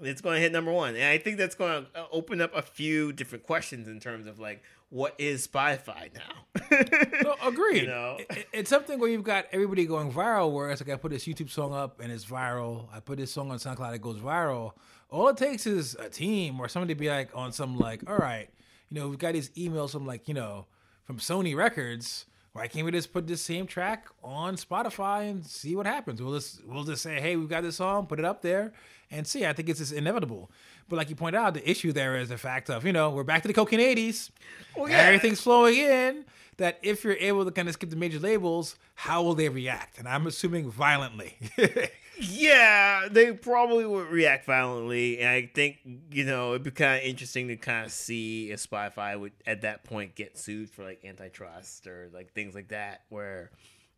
it's 0.00 0.20
going 0.20 0.36
to 0.36 0.40
hit 0.40 0.52
number 0.52 0.72
one, 0.72 0.94
and 0.94 1.04
I 1.04 1.18
think 1.18 1.36
that's 1.36 1.54
going 1.54 1.84
to 1.84 2.00
uh, 2.00 2.06
open 2.10 2.40
up 2.40 2.54
a 2.54 2.62
few 2.62 3.12
different 3.12 3.44
questions 3.44 3.88
in 3.88 4.00
terms 4.00 4.26
of 4.26 4.38
like 4.38 4.62
what 4.92 5.14
is 5.18 5.46
Spotify 5.48 6.10
now. 6.14 6.68
No, 7.22 7.34
agreed. 7.42 7.82
You 7.82 7.86
know? 7.88 8.16
It- 8.18 8.26
it- 8.36 8.46
it's 8.52 8.70
something 8.70 8.98
where 8.98 9.08
you've 9.08 9.22
got 9.24 9.46
everybody 9.52 9.86
going 9.86 10.12
viral. 10.12 10.52
Where 10.52 10.70
it's 10.70 10.80
like 10.82 10.90
I 10.92 10.96
put 10.96 11.10
this 11.12 11.24
YouTube 11.24 11.50
song 11.50 11.72
up 11.74 12.00
and 12.00 12.10
it's 12.12 12.24
viral. 12.24 12.86
I 12.92 13.00
put 13.00 13.18
this 13.18 13.32
song 13.32 13.50
on 13.50 13.58
SoundCloud, 13.58 13.94
it 13.94 14.02
goes 14.02 14.18
viral. 14.18 14.72
All 15.10 15.28
it 15.28 15.36
takes 15.36 15.66
is 15.66 15.94
a 15.98 16.08
team 16.08 16.58
or 16.60 16.68
somebody 16.68 16.94
to 16.94 16.98
be 17.00 17.08
like 17.08 17.30
on 17.34 17.52
some 17.52 17.78
like, 17.78 18.08
all 18.08 18.16
right, 18.16 18.48
you 18.90 18.98
know, 19.00 19.08
we've 19.08 19.18
got 19.18 19.32
these 19.34 19.50
emails 19.50 19.92
from 19.92 20.06
like 20.06 20.28
you 20.28 20.34
know 20.34 20.66
from 21.04 21.18
Sony 21.18 21.54
Records. 21.56 22.26
Why 22.52 22.68
can't 22.68 22.84
we 22.84 22.92
just 22.92 23.12
put 23.12 23.26
this 23.26 23.40
same 23.40 23.66
track 23.66 24.08
on 24.22 24.56
Spotify 24.56 25.30
and 25.30 25.44
see 25.44 25.74
what 25.74 25.86
happens? 25.86 26.20
We'll 26.20 26.34
just 26.34 26.62
we'll 26.66 26.84
just 26.84 27.02
say, 27.02 27.18
hey, 27.20 27.36
we've 27.36 27.48
got 27.48 27.62
this 27.62 27.76
song, 27.76 28.06
put 28.06 28.18
it 28.18 28.26
up 28.26 28.42
there, 28.42 28.72
and 29.10 29.26
see. 29.26 29.46
I 29.46 29.54
think 29.54 29.70
it's 29.70 29.78
just 29.78 29.92
inevitable. 29.92 30.50
But 30.88 30.96
like 30.96 31.08
you 31.08 31.16
pointed 31.16 31.38
out, 31.38 31.54
the 31.54 31.68
issue 31.68 31.92
there 31.92 32.16
is 32.16 32.28
the 32.28 32.36
fact 32.36 32.68
of 32.68 32.84
you 32.84 32.92
know 32.92 33.10
we're 33.10 33.24
back 33.24 33.42
to 33.42 33.48
the 33.48 33.54
cocaine 33.54 33.80
eighties. 33.80 34.30
Well, 34.76 34.88
yeah. 34.88 34.98
Everything's 34.98 35.40
flowing 35.40 35.78
in. 35.78 36.24
That 36.58 36.78
if 36.82 37.02
you're 37.02 37.16
able 37.16 37.46
to 37.46 37.50
kind 37.50 37.66
of 37.66 37.74
skip 37.74 37.88
the 37.88 37.96
major 37.96 38.18
labels, 38.18 38.76
how 38.94 39.22
will 39.22 39.34
they 39.34 39.48
react? 39.48 39.98
And 39.98 40.06
I'm 40.06 40.26
assuming 40.26 40.70
violently. 40.70 41.38
Yeah, 42.24 43.08
they 43.10 43.32
probably 43.32 43.84
would 43.84 44.08
react 44.08 44.46
violently, 44.46 45.18
and 45.18 45.28
I 45.28 45.50
think 45.52 45.78
you 46.10 46.24
know 46.24 46.50
it'd 46.50 46.62
be 46.62 46.70
kind 46.70 47.00
of 47.02 47.08
interesting 47.08 47.48
to 47.48 47.56
kind 47.56 47.86
of 47.86 47.92
see 47.92 48.50
if 48.50 48.60
Spotify 48.64 49.18
would 49.18 49.32
at 49.46 49.62
that 49.62 49.84
point 49.84 50.14
get 50.14 50.38
sued 50.38 50.70
for 50.70 50.84
like 50.84 51.04
antitrust 51.04 51.86
or 51.86 52.10
like 52.14 52.32
things 52.32 52.54
like 52.54 52.68
that, 52.68 53.02
where 53.08 53.50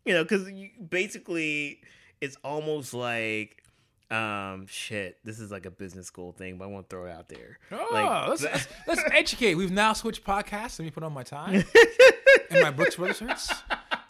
you 0.06 0.14
know 0.14 0.22
because 0.24 0.48
basically 0.88 1.80
it's 2.20 2.36
almost 2.42 2.94
like 2.94 3.62
um 4.10 4.66
shit. 4.68 5.18
This 5.24 5.38
is 5.38 5.50
like 5.50 5.66
a 5.66 5.70
business 5.70 6.06
school 6.06 6.32
thing, 6.32 6.56
but 6.56 6.64
I 6.64 6.68
won't 6.68 6.88
throw 6.88 7.06
it 7.06 7.10
out 7.12 7.28
there. 7.28 7.58
Oh, 7.72 7.88
Like, 7.92 8.28
let's, 8.28 8.42
let's, 8.44 8.68
let's 8.86 9.02
educate. 9.12 9.54
We've 9.56 9.70
now 9.72 9.92
switched 9.92 10.24
podcasts. 10.24 10.78
Let 10.78 10.84
me 10.86 10.90
put 10.90 11.02
on 11.02 11.12
my 11.12 11.22
tie 11.24 11.64
and 12.50 12.62
my 12.62 12.70
Brooks 12.70 12.96
Brothers. 12.96 13.50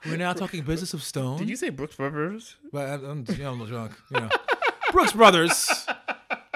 We're 0.06 0.16
now 0.16 0.32
talking 0.32 0.62
business 0.62 0.92
of 0.94 1.02
stone. 1.02 1.38
Did 1.38 1.48
you 1.48 1.56
say 1.56 1.70
Brooks 1.70 1.96
Brothers? 1.96 2.56
But 2.72 3.02
I'm, 3.04 3.24
you 3.28 3.38
know, 3.38 3.52
I'm 3.52 3.66
drunk. 3.66 3.92
You 4.10 4.20
know, 4.20 4.28
Brooks 4.92 5.12
Brothers. 5.12 5.86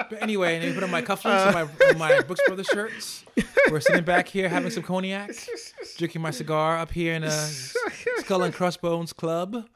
But 0.09 0.21
anyway, 0.21 0.55
and 0.55 0.63
then 0.63 0.73
put 0.73 0.83
on 0.83 0.91
my 0.91 1.01
cufflinks 1.01 1.45
and 1.47 1.97
my, 1.99 2.15
my 2.15 2.21
Brooks 2.21 2.41
Brothers 2.47 2.67
shirts. 2.67 3.23
We're 3.69 3.79
sitting 3.79 4.03
back 4.03 4.27
here 4.27 4.49
having 4.49 4.71
some 4.71 4.83
cognac, 4.83 5.31
drinking 5.97 6.21
my 6.21 6.31
cigar 6.31 6.77
up 6.77 6.91
here 6.91 7.13
in 7.13 7.23
a 7.23 7.31
Skull 7.31 8.43
and 8.43 8.53
Crossbones 8.53 9.13
Club. 9.13 9.67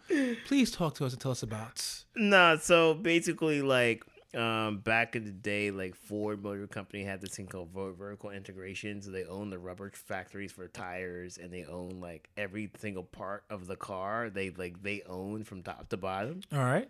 Please 0.46 0.72
talk 0.72 0.96
to 0.96 1.06
us 1.06 1.14
and 1.14 1.22
tell 1.22 1.32
us 1.32 1.44
about. 1.44 2.04
Nah, 2.16 2.58
so 2.58 2.94
basically, 2.94 3.62
like 3.62 4.04
um, 4.36 4.78
back 4.80 5.16
in 5.16 5.26
the 5.26 5.32
day, 5.32 5.72
like 5.72 5.96
Ford 5.96 6.42
Motor 6.44 6.68
Company 6.68 7.04
had 7.04 7.22
this 7.22 7.36
thing 7.36 7.48
called 7.48 7.70
vertical 7.74 8.30
integration. 8.32 9.02
So 9.02 9.12
they 9.12 9.26
own 9.26 9.50
the 9.50 9.60
rubber 9.60 9.92
factories 9.94 10.52
for 10.52 10.68
tires, 10.68 11.38
and 11.38 11.52
they 11.52 11.66
own 11.66 12.00
like 12.00 12.30
every 12.38 12.72
single 12.80 13.04
part 13.04 13.44
of 13.50 13.68
the 13.68 13.76
car. 13.76 14.30
They 14.30 14.50
like 14.50 14.82
they 14.84 15.02
own 15.08 15.44
from 15.44 15.64
top 15.64 15.90
to 15.90 15.98
bottom, 15.98 16.42
All 16.52 16.60
right. 16.64 16.90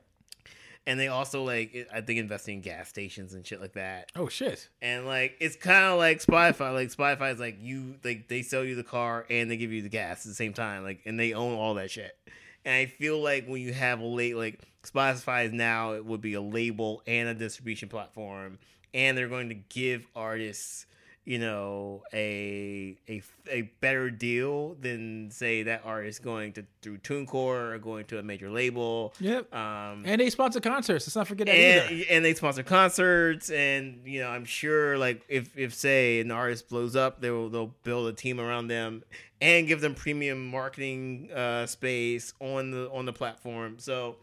and 0.86 1.00
they 1.00 1.08
also 1.08 1.44
like 1.44 1.88
I 1.94 2.02
think 2.02 2.20
investing 2.20 2.56
in 2.56 2.62
gas 2.62 2.90
stations 2.90 3.34
and 3.34 3.46
shit 3.46 3.60
like 3.62 3.74
that. 3.74 4.12
Oh 4.16 4.28
shit. 4.30 4.70
And 4.82 5.06
like 5.06 5.36
it's 5.40 5.56
kind 5.56 5.86
of 5.86 5.98
like 5.98 6.20
Spotify. 6.24 6.74
Like 6.74 6.90
Spotify 6.90 7.34
is 7.34 7.40
like 7.40 7.58
you 7.62 7.96
like 8.04 8.28
they 8.28 8.42
sell 8.42 8.64
you 8.64 8.76
the 8.76 8.84
car 8.84 9.26
and 9.30 9.50
they 9.52 9.58
give 9.58 9.72
you 9.72 9.82
the 9.82 9.90
gas 9.90 10.26
at 10.26 10.30
the 10.30 10.36
same 10.36 10.54
time. 10.54 10.84
Like 10.84 11.02
and 11.06 11.20
they 11.20 11.34
own 11.34 11.54
all 11.58 11.74
that 11.76 11.92
shit. 11.92 12.18
And 12.66 12.76
I 12.76 12.86
feel 12.86 13.22
like 13.22 13.46
when 13.46 13.62
you 13.62 13.74
have 13.74 14.00
a 14.00 14.06
late 14.06 14.36
like 14.36 14.60
Spotify 14.84 15.46
is 15.46 15.52
now 15.54 15.94
it 15.94 16.06
would 16.06 16.22
be 16.22 16.34
a 16.34 16.42
label 16.42 17.02
and 17.08 17.30
a 17.30 17.34
distribution 17.34 17.90
platform, 17.90 18.60
and 18.94 19.18
they're 19.18 19.28
going 19.28 19.50
to 19.50 19.56
give 19.56 20.06
artists 20.16 20.86
you 21.26 21.40
know 21.40 22.04
a 22.14 22.98
a 23.08 23.22
a 23.50 23.62
better 23.80 24.10
deal 24.10 24.76
than 24.82 25.30
say 25.32 25.64
that 25.64 25.82
artist 25.86 26.22
going 26.22 26.52
to 26.54 26.66
through 26.82 26.98
TuneCore 26.98 27.72
or 27.74 27.78
going 27.78 28.06
to 28.06 28.20
a 28.20 28.24
major 28.24 28.50
label. 28.50 29.14
Yep. 29.20 29.54
Um, 29.54 30.04
And 30.06 30.20
they 30.20 30.30
sponsor 30.30 30.60
concerts. 30.60 31.08
Let's 31.08 31.16
not 31.16 31.28
forget 31.28 31.48
that 31.48 31.56
and, 31.56 31.92
either. 31.92 32.06
and 32.10 32.26
they 32.26 32.34
sponsor 32.34 32.64
concerts 32.64 33.50
and 33.50 34.02
you 34.06 34.20
know 34.20 34.30
i'm 34.30 34.46
sure 34.46 34.98
like 34.98 35.24
if 35.30 35.58
if 35.58 35.74
say 35.74 36.20
an 36.20 36.32
artist 36.32 36.68
blows 36.70 36.96
up 36.96 37.22
they 37.22 37.30
will 37.30 37.50
they'll 37.50 37.74
build 37.84 38.08
a 38.08 38.14
team 38.14 38.40
around 38.40 38.68
them 38.68 39.04
and 39.42 39.68
give 39.68 39.80
them 39.82 39.96
premium 39.96 40.50
marketing 40.50 41.30
uh 41.34 41.66
space 41.66 42.34
on 42.40 42.72
the 42.72 42.90
on 42.92 43.06
the 43.06 43.14
platform 43.14 43.76
so 43.80 44.18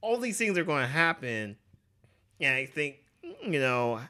all 0.00 0.18
these 0.18 0.36
things 0.36 0.58
are 0.58 0.64
going 0.64 0.82
to 0.82 0.88
happen 0.92 1.56
and 2.40 2.54
i 2.54 2.66
think 2.66 2.96
you 3.42 3.60
know 3.60 4.00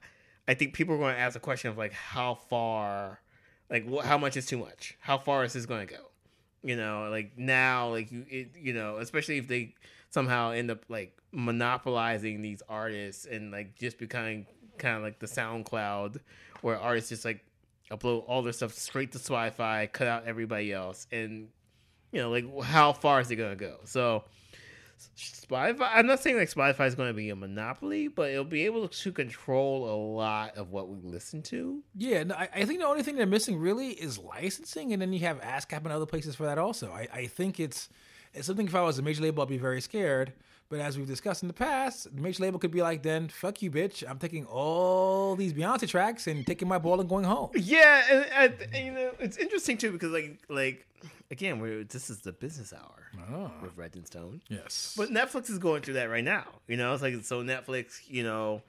i 0.48 0.54
think 0.54 0.74
people 0.74 0.94
are 0.94 0.98
going 0.98 1.14
to 1.14 1.20
ask 1.20 1.34
the 1.34 1.40
question 1.40 1.70
of 1.70 1.78
like 1.78 1.92
how 1.92 2.34
far 2.34 3.20
like 3.70 3.88
wh- 3.88 4.04
how 4.04 4.18
much 4.18 4.36
is 4.36 4.46
too 4.46 4.58
much 4.58 4.96
how 5.00 5.18
far 5.18 5.44
is 5.44 5.52
this 5.52 5.66
going 5.66 5.86
to 5.86 5.94
go 5.94 6.00
you 6.62 6.76
know 6.76 7.08
like 7.10 7.36
now 7.36 7.88
like 7.90 8.10
you 8.10 8.24
it, 8.28 8.50
you 8.56 8.72
know 8.72 8.98
especially 8.98 9.38
if 9.38 9.48
they 9.48 9.74
somehow 10.10 10.52
end 10.52 10.70
up 10.70 10.84
like 10.88 11.16
monopolizing 11.32 12.40
these 12.40 12.62
artists 12.68 13.26
and 13.26 13.50
like 13.50 13.76
just 13.76 13.98
becoming 13.98 14.46
kind 14.78 14.96
of 14.96 15.02
like 15.02 15.18
the 15.18 15.26
SoundCloud 15.26 16.20
where 16.62 16.78
artists 16.78 17.10
just 17.10 17.24
like 17.24 17.44
upload 17.90 18.24
all 18.26 18.42
their 18.42 18.52
stuff 18.52 18.72
straight 18.72 19.12
to 19.12 19.18
Spotify, 19.18 19.90
cut 19.90 20.06
out 20.06 20.24
everybody 20.26 20.72
else, 20.72 21.06
and 21.12 21.48
you 22.12 22.20
know 22.20 22.30
like 22.30 22.46
how 22.62 22.92
far 22.92 23.20
is 23.20 23.30
it 23.30 23.36
gonna 23.36 23.56
go? 23.56 23.78
So 23.84 24.24
Spotify, 25.16 25.90
I'm 25.92 26.06
not 26.06 26.20
saying 26.20 26.36
like 26.36 26.48
Spotify 26.48 26.86
is 26.86 26.94
going 26.94 27.08
to 27.08 27.14
be 27.14 27.30
a 27.30 27.36
monopoly, 27.36 28.08
but 28.08 28.30
it'll 28.30 28.44
be 28.44 28.64
able 28.64 28.88
to 28.88 29.12
control 29.12 29.88
a 29.90 29.96
lot 30.16 30.56
of 30.56 30.70
what 30.70 30.88
we 30.88 30.98
listen 31.02 31.42
to. 31.42 31.82
Yeah, 31.96 32.24
no, 32.24 32.34
I, 32.34 32.48
I 32.54 32.64
think 32.64 32.80
the 32.80 32.86
only 32.86 33.02
thing 33.02 33.16
they're 33.16 33.26
missing 33.26 33.58
really 33.58 33.90
is 33.90 34.18
licensing, 34.18 34.92
and 34.92 35.00
then 35.00 35.12
you 35.12 35.20
have 35.20 35.40
ASCAP 35.40 35.84
and 35.84 35.92
other 35.92 36.06
places 36.06 36.34
for 36.34 36.44
that 36.44 36.58
also. 36.58 36.92
I, 36.92 37.08
I 37.12 37.26
think 37.26 37.60
it's 37.60 37.88
it's 38.32 38.46
something. 38.46 38.66
If 38.66 38.74
I 38.74 38.82
was 38.82 38.98
a 38.98 39.02
major 39.02 39.22
label, 39.22 39.42
I'd 39.42 39.48
be 39.48 39.58
very 39.58 39.80
scared. 39.80 40.32
But 40.70 40.80
as 40.80 40.96
we've 40.96 41.06
discussed 41.06 41.42
in 41.42 41.46
the 41.46 41.54
past, 41.54 42.14
the 42.14 42.20
major 42.20 42.42
label 42.42 42.58
could 42.58 42.70
be 42.70 42.82
like, 42.82 43.02
"Then 43.02 43.28
fuck 43.28 43.62
you, 43.62 43.70
bitch! 43.70 44.02
I'm 44.08 44.18
taking 44.18 44.46
all 44.46 45.36
these 45.36 45.52
Beyonce 45.52 45.88
tracks 45.88 46.26
and 46.26 46.46
taking 46.46 46.66
my 46.66 46.78
ball 46.78 47.00
and 47.00 47.08
going 47.08 47.24
home." 47.24 47.50
Yeah, 47.54 48.02
and, 48.10 48.26
and, 48.32 48.74
and, 48.74 48.86
you 48.86 48.92
know 48.92 49.10
it's 49.20 49.36
interesting 49.36 49.76
too 49.76 49.92
because 49.92 50.10
like 50.10 50.40
like 50.48 50.86
again, 51.34 51.58
we're 51.58 51.84
this 51.84 52.08
is 52.10 52.20
the 52.20 52.32
business 52.32 52.72
hour 52.72 53.02
Oh, 53.32 53.50
with 53.62 53.76
Red 53.76 53.94
and 53.96 54.06
Stone. 54.06 54.40
yes. 54.48 54.94
But 54.96 55.10
Netflix 55.10 55.50
is 55.50 55.58
going 55.58 55.82
through 55.82 55.94
that 55.94 56.08
right 56.08 56.24
now. 56.24 56.44
You 56.68 56.76
know, 56.76 56.92
it's 56.94 57.02
like 57.02 57.22
so 57.24 57.42
Netflix, 57.42 58.00
you 58.08 58.22
know, 58.22 58.62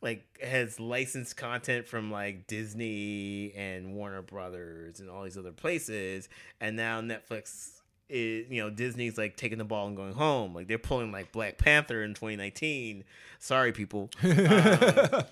like 0.00 0.24
has 0.42 0.80
licensed 0.80 1.36
content 1.36 1.86
from 1.86 2.10
like 2.10 2.46
Disney 2.46 3.52
and 3.56 3.94
Warner 3.94 4.22
Brothers 4.22 5.00
and 5.00 5.10
all 5.10 5.24
these 5.24 5.36
other 5.38 5.52
places, 5.52 6.28
and 6.60 6.76
now 6.76 7.00
Netflix 7.00 7.70
is, 8.08 8.50
you 8.50 8.62
know, 8.62 8.68
Disney's 8.70 9.16
like 9.16 9.36
taking 9.36 9.58
the 9.58 9.64
ball 9.64 9.86
and 9.86 9.96
going 9.96 10.12
home. 10.14 10.54
Like 10.54 10.66
they're 10.68 10.78
pulling 10.78 11.12
like 11.12 11.32
Black 11.32 11.58
Panther 11.58 12.02
in 12.02 12.14
2019. 12.14 13.04
Sorry, 13.38 13.72
people. 13.72 14.10
Um, 14.22 15.24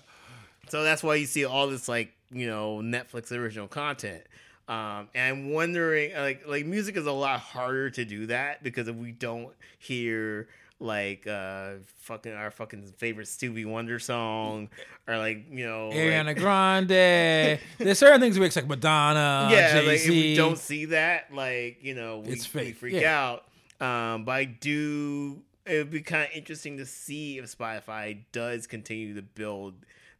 so 0.69 0.83
that's 0.83 1.03
why 1.03 1.15
you 1.15 1.25
see 1.25 1.43
all 1.43 1.67
this 1.67 1.89
like 1.89 2.13
you 2.31 2.47
know 2.47 2.77
Netflix 2.77 3.31
original 3.31 3.67
content. 3.67 4.23
Um, 4.71 5.09
and 5.13 5.37
I'm 5.37 5.49
wondering, 5.49 6.13
like, 6.15 6.47
like 6.47 6.65
music 6.65 6.95
is 6.95 7.05
a 7.05 7.11
lot 7.11 7.41
harder 7.41 7.89
to 7.89 8.05
do 8.05 8.27
that 8.27 8.63
because 8.63 8.87
if 8.87 8.95
we 8.95 9.11
don't 9.11 9.49
hear 9.79 10.47
like 10.79 11.27
uh 11.27 11.73
fucking 11.99 12.33
our 12.33 12.49
fucking 12.49 12.81
favorite 12.97 13.27
Stevie 13.27 13.65
Wonder 13.65 13.99
song 13.99 14.69
or 15.07 15.17
like 15.17 15.45
you 15.51 15.67
know 15.67 15.89
like- 15.89 15.97
Ariana 15.97 16.37
Grande. 16.37 17.59
There's 17.77 17.99
certain 17.99 18.21
things 18.21 18.39
we 18.39 18.45
expect. 18.45 18.69
Madonna, 18.69 19.49
yeah, 19.51 19.73
Jay 19.73 19.85
like 19.85 19.99
if 19.99 20.09
we 20.09 20.35
don't 20.35 20.57
see 20.57 20.85
that, 20.85 21.33
like 21.35 21.79
you 21.81 21.93
know, 21.93 22.19
we, 22.19 22.39
we 22.55 22.71
freak 22.71 22.93
yeah. 22.93 23.41
out. 23.81 23.85
Um, 23.85 24.23
but 24.23 24.31
I 24.31 24.45
do. 24.45 25.41
It 25.65 25.79
would 25.79 25.91
be 25.91 26.01
kind 26.01 26.23
of 26.23 26.29
interesting 26.33 26.77
to 26.77 26.85
see 26.85 27.39
if 27.39 27.57
Spotify 27.57 28.19
does 28.31 28.67
continue 28.67 29.15
to 29.15 29.21
build 29.21 29.73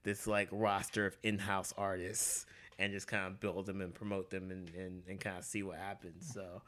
this 0.04 0.28
like 0.28 0.50
roster 0.52 1.06
of 1.06 1.18
in-house 1.24 1.74
artists 1.78 2.46
and 2.82 2.92
just 2.92 3.08
kind 3.08 3.28
of 3.28 3.40
build 3.40 3.68
them 3.68 3.80
and 3.80 3.94
promote 3.94 4.32
them 4.32 4.50
and, 4.50 4.70
and, 4.74 5.04
and 5.08 5.20
kind 5.20 5.38
of 5.38 5.46
see 5.46 5.62
what 5.62 5.78
happens. 5.78 6.34
So, 6.34 6.64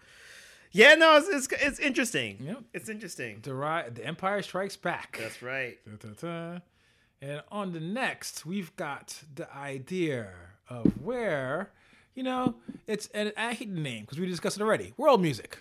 yeah, 0.72 0.96
no, 0.96 1.18
it's 1.18 1.28
it's, 1.28 1.64
it's 1.64 1.80
interesting. 1.80 2.38
Yep. 2.40 2.64
It's 2.74 2.90
interesting. 2.90 3.40
the, 3.42 3.54
ri- 3.54 3.90
the 3.94 4.06
Empire 4.06 4.42
Strikes 4.42 4.78
Back. 4.78 5.18
That's 5.20 5.42
right. 5.42 5.78
Da-da-da. 5.86 6.60
And 7.22 7.42
on 7.52 7.72
the 7.72 7.80
next, 7.80 8.46
we've 8.46 8.76
got 8.76 9.18
the 9.34 9.52
idea 9.56 10.30
of 10.70 10.86
where, 11.02 11.72
you 12.16 12.24
know, 12.24 12.56
it's, 12.86 13.08
and 13.14 13.34
I 13.36 13.54
hate 13.54 13.74
the 13.74 13.82
name 13.82 14.02
because 14.02 14.20
we 14.20 14.26
discussed 14.28 14.58
it 14.58 14.64
already 14.64 14.94
world 14.98 15.22
music. 15.22 15.60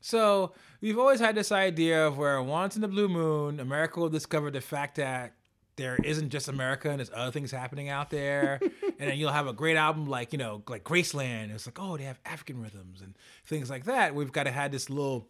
So 0.00 0.52
we've 0.80 0.98
always 0.98 1.20
had 1.20 1.34
this 1.34 1.50
idea 1.50 2.06
of 2.06 2.16
where 2.18 2.42
once 2.42 2.76
in 2.76 2.82
the 2.82 2.88
blue 2.88 3.08
moon, 3.08 3.58
America 3.58 4.00
will 4.00 4.08
discover 4.08 4.50
the 4.50 4.60
fact 4.60 4.96
that 4.96 5.32
there 5.76 5.96
isn't 6.02 6.30
just 6.30 6.48
America 6.48 6.88
and 6.90 6.98
there's 6.98 7.10
other 7.14 7.32
things 7.32 7.50
happening 7.50 7.88
out 7.88 8.10
there. 8.10 8.60
and 8.82 9.10
then 9.10 9.18
you'll 9.18 9.32
have 9.32 9.46
a 9.46 9.52
great 9.52 9.76
album 9.76 10.06
like, 10.06 10.32
you 10.32 10.38
know, 10.38 10.62
like 10.68 10.84
Graceland. 10.84 11.52
It's 11.52 11.66
like, 11.66 11.78
oh, 11.80 11.96
they 11.96 12.04
have 12.04 12.18
African 12.24 12.60
rhythms 12.62 13.00
and 13.00 13.14
things 13.46 13.70
like 13.70 13.84
that. 13.84 14.14
We've 14.14 14.32
got 14.32 14.44
to 14.44 14.50
have 14.50 14.72
this 14.72 14.88
little 14.88 15.28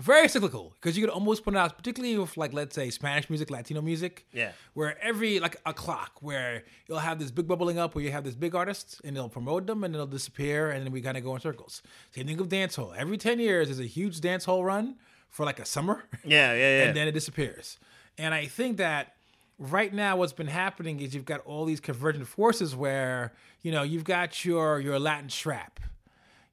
very 0.00 0.26
cyclical 0.28 0.72
because 0.74 0.96
you 0.96 1.04
could 1.04 1.12
almost 1.12 1.44
put 1.44 1.54
it 1.54 1.56
out, 1.56 1.76
particularly 1.76 2.18
with 2.18 2.36
like 2.36 2.52
let's 2.52 2.74
say 2.74 2.90
Spanish 2.90 3.30
music, 3.30 3.50
Latino 3.50 3.80
music. 3.80 4.26
Yeah. 4.32 4.50
Where 4.72 5.00
every 5.02 5.38
like 5.38 5.56
a 5.64 5.72
clock 5.72 6.18
where 6.20 6.64
you'll 6.88 6.98
have 6.98 7.18
this 7.18 7.30
big 7.30 7.46
bubbling 7.46 7.78
up 7.78 7.94
where 7.94 8.02
you 8.02 8.10
have 8.10 8.24
this 8.24 8.34
big 8.34 8.54
artist 8.54 9.00
and 9.04 9.16
they'll 9.16 9.28
promote 9.28 9.66
them 9.66 9.84
and 9.84 9.94
they'll 9.94 10.06
disappear 10.06 10.70
and 10.70 10.84
then 10.84 10.92
we 10.92 11.00
kind 11.00 11.16
of 11.16 11.22
go 11.22 11.34
in 11.34 11.40
circles. 11.40 11.82
Same 12.10 12.26
thing 12.26 12.36
with 12.36 12.50
dancehall. 12.50 12.94
Every 12.96 13.16
ten 13.16 13.38
years 13.38 13.68
there's 13.68 13.80
a 13.80 13.84
huge 13.84 14.20
dancehall 14.20 14.64
run 14.64 14.96
for 15.28 15.46
like 15.46 15.60
a 15.60 15.64
summer. 15.64 16.04
Yeah, 16.24 16.52
yeah, 16.52 16.58
yeah. 16.78 16.84
and 16.84 16.96
then 16.96 17.06
it 17.06 17.12
disappears. 17.12 17.78
And 18.18 18.32
I 18.34 18.46
think 18.46 18.76
that 18.78 19.14
right 19.58 19.92
now 19.92 20.16
what's 20.16 20.32
been 20.32 20.46
happening 20.48 21.00
is 21.00 21.14
you've 21.14 21.24
got 21.24 21.40
all 21.40 21.64
these 21.64 21.80
convergent 21.80 22.26
forces 22.26 22.74
where 22.74 23.32
you 23.62 23.70
know 23.72 23.82
you've 23.82 24.04
got 24.04 24.44
your 24.44 24.80
your 24.80 24.98
Latin 24.98 25.28
trap. 25.28 25.80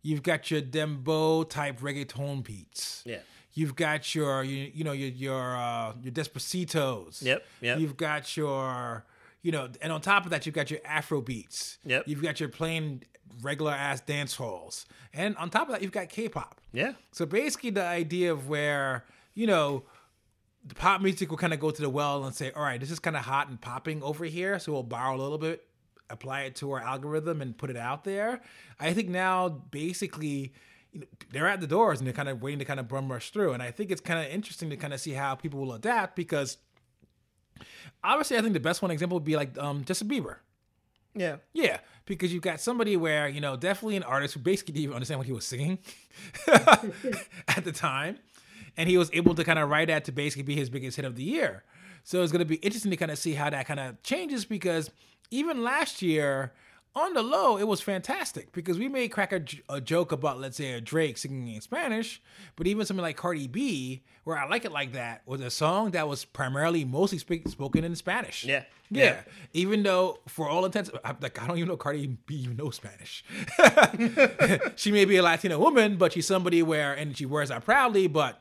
you've 0.03 0.23
got 0.23 0.49
your 0.49 0.61
dembow 0.61 1.47
type 1.47 1.79
reggaeton 1.79 2.43
beats. 2.43 3.03
Yeah. 3.05 3.19
You've 3.53 3.75
got 3.75 4.15
your 4.15 4.43
you, 4.43 4.71
you 4.73 4.83
know 4.83 4.93
your 4.93 5.09
your 5.09 5.55
uh, 5.55 5.93
your 6.01 6.13
despacitos. 6.13 7.21
Yep, 7.23 7.45
yep. 7.61 7.79
You've 7.79 7.97
got 7.97 8.35
your 8.37 9.05
you 9.43 9.51
know, 9.51 9.69
and 9.81 9.91
on 9.91 10.01
top 10.01 10.25
of 10.25 10.31
that, 10.31 10.45
you've 10.45 10.53
got 10.55 10.69
your 10.69 10.79
Afro 10.85 11.19
beats. 11.21 11.79
Yep. 11.85 12.03
You've 12.07 12.21
got 12.21 12.39
your 12.39 12.49
plain 12.49 13.01
regular 13.41 13.71
ass 13.71 13.99
dance 14.01 14.35
halls, 14.35 14.85
and 15.13 15.35
on 15.37 15.49
top 15.49 15.67
of 15.67 15.73
that, 15.73 15.81
you've 15.81 15.91
got 15.91 16.09
K-pop. 16.09 16.61
yeah. 16.73 16.93
So 17.11 17.25
basically, 17.25 17.71
the 17.71 17.83
idea 17.83 18.31
of 18.31 18.47
where 18.47 19.03
you 19.33 19.47
know 19.47 19.83
the 20.65 20.75
pop 20.75 21.01
music 21.01 21.29
will 21.29 21.37
kind 21.37 21.53
of 21.53 21.59
go 21.59 21.71
to 21.71 21.81
the 21.81 21.89
well 21.89 22.23
and 22.23 22.35
say, 22.35 22.51
"All 22.51 22.63
right, 22.63 22.79
this 22.79 22.91
is 22.91 22.99
kind 22.99 23.15
of 23.15 23.23
hot 23.23 23.49
and 23.49 23.59
popping 23.59 24.03
over 24.03 24.25
here, 24.25 24.59
so 24.59 24.71
we'll 24.71 24.83
borrow 24.83 25.15
a 25.15 25.21
little 25.21 25.37
bit, 25.37 25.67
apply 26.09 26.41
it 26.41 26.55
to 26.57 26.71
our 26.71 26.79
algorithm, 26.79 27.41
and 27.41 27.57
put 27.57 27.69
it 27.69 27.77
out 27.77 28.03
there." 28.03 28.41
I 28.79 28.93
think 28.93 29.09
now, 29.09 29.49
basically, 29.49 30.53
you 30.91 31.01
know, 31.01 31.07
they're 31.31 31.47
at 31.47 31.61
the 31.61 31.67
doors 31.67 31.99
and 31.99 32.07
they're 32.07 32.13
kind 32.13 32.29
of 32.29 32.41
waiting 32.41 32.59
to 32.59 32.65
kind 32.65 32.79
of 32.79 32.87
bum 32.87 33.11
rush 33.11 33.31
through, 33.31 33.53
and 33.53 33.63
I 33.63 33.71
think 33.71 33.91
it's 33.91 34.01
kind 34.01 34.23
of 34.23 34.31
interesting 34.31 34.69
to 34.69 34.77
kind 34.77 34.93
of 34.93 34.99
see 34.99 35.11
how 35.11 35.35
people 35.35 35.59
will 35.59 35.73
adapt 35.73 36.15
because. 36.15 36.57
Obviously, 38.03 38.35
I 38.35 38.41
think 38.41 38.53
the 38.53 38.59
best 38.59 38.81
one 38.81 38.89
example 38.89 39.17
would 39.17 39.23
be 39.23 39.35
like 39.35 39.55
um, 39.59 39.83
Justin 39.83 40.09
Bieber. 40.09 40.37
Yeah. 41.13 41.37
Yeah, 41.53 41.79
because 42.05 42.33
you've 42.33 42.41
got 42.41 42.59
somebody 42.59 42.95
where, 42.97 43.27
you 43.27 43.41
know, 43.41 43.55
definitely 43.57 43.97
an 43.97 44.03
artist 44.03 44.33
who 44.33 44.39
basically 44.39 44.73
didn't 44.73 44.83
even 44.83 44.95
understand 44.95 45.19
what 45.19 45.27
he 45.27 45.33
was 45.33 45.45
singing 45.45 45.79
at 46.47 47.63
the 47.63 47.71
time. 47.71 48.17
And 48.77 48.89
he 48.89 48.97
was 48.97 49.09
able 49.13 49.35
to 49.35 49.43
kind 49.43 49.59
of 49.59 49.69
write 49.69 49.87
that 49.89 50.05
to 50.05 50.11
basically 50.11 50.43
be 50.43 50.55
his 50.55 50.69
biggest 50.69 50.95
hit 50.95 51.05
of 51.05 51.15
the 51.15 51.23
year. 51.23 51.63
So 52.03 52.23
it's 52.23 52.31
going 52.31 52.39
to 52.39 52.45
be 52.45 52.55
interesting 52.55 52.91
to 52.91 52.97
kind 52.97 53.11
of 53.11 53.17
see 53.17 53.33
how 53.33 53.49
that 53.49 53.67
kind 53.67 53.79
of 53.79 54.01
changes 54.03 54.45
because 54.45 54.89
even 55.29 55.63
last 55.63 56.01
year, 56.01 56.51
on 56.93 57.13
the 57.13 57.21
low, 57.21 57.57
it 57.57 57.67
was 57.67 57.79
fantastic 57.79 58.51
because 58.51 58.77
we 58.77 58.89
may 58.89 59.07
crack 59.07 59.31
a, 59.31 59.41
a 59.69 59.79
joke 59.79 60.11
about, 60.11 60.41
let's 60.41 60.57
say, 60.57 60.73
a 60.73 60.81
Drake 60.81 61.17
singing 61.17 61.47
in 61.55 61.61
Spanish, 61.61 62.21
but 62.57 62.67
even 62.67 62.85
something 62.85 63.01
like 63.01 63.15
Cardi 63.15 63.47
B, 63.47 64.01
where 64.25 64.37
I 64.37 64.45
like 64.49 64.65
it 64.65 64.73
like 64.73 64.91
that, 64.91 65.21
was 65.25 65.39
a 65.39 65.49
song 65.49 65.91
that 65.91 66.07
was 66.09 66.25
primarily 66.25 66.83
mostly 66.83 67.17
speak, 67.17 67.47
spoken 67.47 67.85
in 67.85 67.95
Spanish. 67.95 68.43
Yeah. 68.43 68.63
Yeah. 68.89 69.03
Yeah. 69.05 69.21
Even 69.53 69.83
though, 69.83 70.19
for 70.27 70.49
all 70.49 70.65
intents, 70.65 70.89
I- 71.05 71.15
like 71.21 71.41
I 71.41 71.47
don't 71.47 71.57
even 71.57 71.69
know 71.69 71.77
Cardi 71.77 72.07
B 72.07 72.35
even 72.35 72.57
knows 72.57 72.75
Spanish. 72.75 73.23
she 74.75 74.91
may 74.91 75.05
be 75.05 75.15
a 75.15 75.23
Latina 75.23 75.57
woman, 75.57 75.95
but 75.95 76.11
she's 76.11 76.27
somebody 76.27 76.61
where, 76.61 76.93
and 76.93 77.15
she 77.15 77.25
wears 77.25 77.49
that 77.49 77.63
proudly. 77.63 78.07
But 78.07 78.40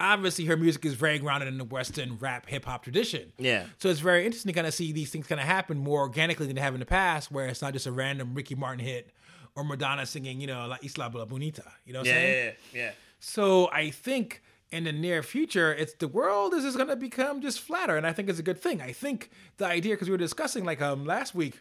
obviously, 0.00 0.46
her 0.46 0.56
music 0.56 0.84
is 0.86 0.94
very 0.94 1.18
grounded 1.18 1.48
in 1.48 1.58
the 1.58 1.64
Western 1.64 2.16
rap 2.18 2.48
hip 2.48 2.64
hop 2.64 2.82
tradition. 2.82 3.32
Yeah. 3.38 3.66
So 3.78 3.88
it's 3.88 4.00
very 4.00 4.24
interesting 4.26 4.50
to 4.52 4.54
kind 4.56 4.66
of 4.66 4.74
see 4.74 4.92
these 4.92 5.10
things 5.10 5.26
kind 5.26 5.40
of 5.40 5.46
happen 5.46 5.78
more 5.78 6.00
organically 6.00 6.46
than 6.46 6.56
they 6.56 6.62
have 6.62 6.74
in 6.74 6.80
the 6.80 6.86
past, 6.86 7.30
where 7.30 7.46
it's 7.46 7.62
not 7.62 7.72
just 7.72 7.86
a 7.86 7.92
random 7.92 8.34
Ricky 8.34 8.54
Martin 8.54 8.84
hit 8.84 9.10
or 9.54 9.64
Madonna 9.64 10.06
singing, 10.06 10.40
you 10.40 10.46
know, 10.46 10.66
La 10.66 10.76
Isla 10.82 11.10
La 11.14 11.24
Bonita. 11.24 11.64
You 11.84 11.92
know 11.92 12.00
what 12.00 12.08
I'm 12.08 12.14
Yeah, 12.14 12.20
saying? 12.20 12.54
yeah, 12.72 12.80
yeah. 12.80 12.90
So 13.20 13.70
I 13.72 13.90
think 13.90 14.42
in 14.70 14.84
the 14.84 14.92
near 14.92 15.22
future, 15.22 15.74
it's 15.74 15.94
the 15.94 16.08
world 16.08 16.54
is 16.54 16.62
just 16.62 16.76
going 16.76 16.88
to 16.88 16.96
become 16.96 17.40
just 17.40 17.60
flatter, 17.60 17.96
and 17.96 18.06
I 18.06 18.12
think 18.12 18.28
it's 18.28 18.38
a 18.38 18.42
good 18.44 18.60
thing. 18.60 18.80
I 18.80 18.92
think 18.92 19.30
the 19.56 19.66
idea 19.66 19.94
because 19.94 20.08
we 20.08 20.12
were 20.12 20.18
discussing 20.18 20.64
like 20.64 20.80
um 20.80 21.04
last 21.04 21.34
week 21.34 21.60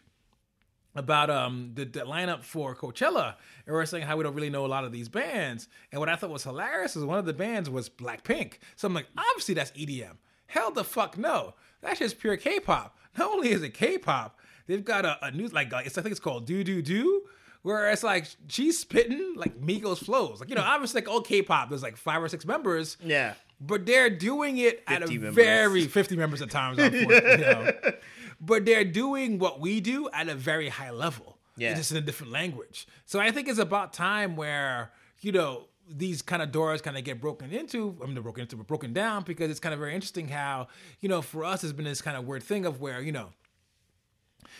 about 0.99 1.29
um 1.29 1.71
the, 1.73 1.85
the 1.85 2.01
lineup 2.01 2.43
for 2.43 2.75
Coachella, 2.75 3.35
and 3.65 3.75
we 3.75 3.81
are 3.81 3.85
saying 3.85 4.05
how 4.05 4.17
we 4.17 4.23
don't 4.23 4.35
really 4.35 4.49
know 4.49 4.65
a 4.65 4.67
lot 4.67 4.83
of 4.83 4.91
these 4.91 5.09
bands. 5.09 5.67
And 5.91 5.99
what 5.99 6.09
I 6.09 6.15
thought 6.15 6.29
was 6.29 6.43
hilarious 6.43 6.95
is 6.95 7.03
one 7.05 7.17
of 7.17 7.25
the 7.25 7.33
bands 7.33 7.69
was 7.69 7.89
Blackpink. 7.89 8.55
So 8.75 8.87
I'm 8.87 8.93
like, 8.93 9.07
obviously 9.17 9.55
that's 9.55 9.71
EDM. 9.71 10.17
Hell 10.47 10.71
the 10.71 10.83
fuck 10.83 11.17
no. 11.17 11.53
That's 11.81 11.99
just 11.99 12.19
pure 12.19 12.35
K-pop. 12.37 12.97
Not 13.17 13.31
only 13.31 13.51
is 13.51 13.63
it 13.63 13.73
K-pop, 13.73 14.37
they've 14.67 14.83
got 14.83 15.05
a, 15.05 15.17
a 15.25 15.31
new 15.31 15.47
like, 15.47 15.71
it's, 15.85 15.97
I 15.97 16.01
think 16.01 16.11
it's 16.11 16.19
called 16.19 16.45
Do 16.45 16.63
Do 16.63 16.81
Do. 16.81 17.23
Where 17.61 17.89
it's 17.91 18.03
like 18.03 18.25
she's 18.47 18.79
spitting 18.79 19.33
like 19.35 19.59
Migos 19.59 19.97
flows, 19.99 20.39
like 20.39 20.49
you 20.49 20.55
know, 20.55 20.61
obviously 20.61 21.01
like 21.01 21.09
old 21.09 21.27
K-pop, 21.27 21.67
there's 21.69 21.83
like 21.83 21.97
five 21.97 22.23
or 22.23 22.29
six 22.29 22.45
members, 22.45 22.95
Yeah. 23.03 23.33
but 23.59 23.85
they're 23.85 24.09
doing 24.09 24.57
it 24.59 24.81
at 24.87 25.01
a 25.03 25.07
50 25.07 25.17
members. 25.17 25.35
very 25.35 25.85
50 25.85 26.15
members 26.15 26.41
at 26.41 26.49
times 26.49 26.79
unfortunately, 26.79 27.31
you 27.31 27.37
know. 27.37 27.71
but 28.41 28.65
they're 28.65 28.85
doing 28.85 29.39
what 29.39 29.59
we 29.59 29.79
do 29.81 30.09
at 30.13 30.27
a 30.29 30.35
very 30.35 30.69
high 30.69 30.91
level 30.91 31.37
Yeah. 31.57 31.73
just 31.75 31.91
in 31.91 31.97
a 31.97 32.01
different 32.01 32.31
language 32.31 32.87
so 33.05 33.19
i 33.19 33.31
think 33.31 33.47
it's 33.47 33.59
about 33.59 33.93
time 33.93 34.35
where 34.35 34.91
you 35.21 35.31
know 35.31 35.65
these 35.91 36.21
kind 36.21 36.41
of 36.41 36.51
doors 36.51 36.81
kind 36.81 36.97
of 36.97 37.03
get 37.03 37.19
broken 37.19 37.51
into 37.51 37.97
i 38.01 38.05
mean 38.05 38.13
they're 38.13 38.23
broken 38.23 38.41
into 38.41 38.55
but 38.55 38.67
broken 38.67 38.93
down 38.93 39.23
because 39.23 39.49
it's 39.49 39.59
kind 39.59 39.73
of 39.73 39.79
very 39.79 39.93
interesting 39.95 40.27
how 40.27 40.67
you 41.01 41.09
know 41.09 41.21
for 41.21 41.43
us 41.43 41.63
it's 41.63 41.73
been 41.73 41.85
this 41.85 42.01
kind 42.01 42.15
of 42.17 42.25
weird 42.25 42.43
thing 42.43 42.65
of 42.65 42.79
where 42.81 43.01
you 43.01 43.11
know 43.11 43.29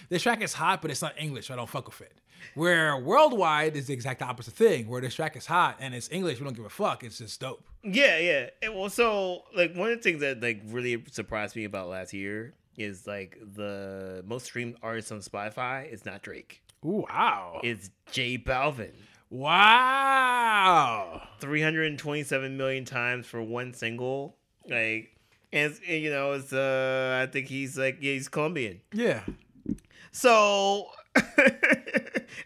this 0.09 0.23
track 0.23 0.41
is 0.41 0.53
hot, 0.53 0.81
but 0.81 0.91
it's 0.91 1.01
not 1.01 1.13
English. 1.17 1.47
So 1.47 1.53
I 1.53 1.57
don't 1.57 1.67
fuck 1.69 1.87
with 1.87 1.99
it. 2.01 2.13
Where 2.55 2.95
worldwide 2.97 3.75
is 3.75 3.87
the 3.87 3.93
exact 3.93 4.21
opposite 4.21 4.53
thing. 4.53 4.87
Where 4.87 5.01
this 5.01 5.13
track 5.15 5.35
is 5.35 5.45
hot 5.45 5.75
and 5.81 5.93
it's 5.93 6.09
English, 6.09 6.39
we 6.39 6.45
don't 6.45 6.55
give 6.55 6.63
a 6.65 6.69
fuck. 6.69 7.03
It's 7.03 7.17
just 7.17 7.39
dope. 7.41 7.63
Yeah, 7.83 8.17
yeah. 8.17 8.49
And 8.61 8.75
well, 8.75 8.89
so 8.89 9.43
like 9.55 9.75
one 9.75 9.91
of 9.91 9.97
the 9.97 10.03
things 10.03 10.21
that 10.21 10.41
like 10.41 10.61
really 10.67 11.03
surprised 11.11 11.55
me 11.55 11.65
about 11.65 11.89
last 11.89 12.13
year 12.13 12.53
is 12.79 13.05
like 13.05 13.37
the 13.55 14.23
most 14.25 14.45
streamed 14.45 14.77
artist 14.81 15.11
on 15.11 15.19
Spotify 15.19 15.91
is 15.91 16.05
not 16.05 16.21
Drake. 16.21 16.63
Ooh, 16.85 17.05
wow. 17.09 17.59
It's 17.63 17.89
J 18.11 18.37
Balvin. 18.37 18.93
Wow. 19.29 21.21
327 21.39 22.57
million 22.57 22.85
times 22.85 23.27
for 23.27 23.43
one 23.43 23.73
single. 23.73 24.37
Like, 24.67 25.15
and, 25.51 25.77
and, 25.87 26.01
you 26.01 26.09
know, 26.09 26.33
it's 26.33 26.53
uh, 26.53 27.19
I 27.21 27.31
think 27.31 27.47
he's 27.47 27.77
like 27.77 27.97
yeah, 27.99 28.13
he's 28.13 28.27
Colombian. 28.29 28.81
Yeah. 28.93 29.21
So, 30.11 30.87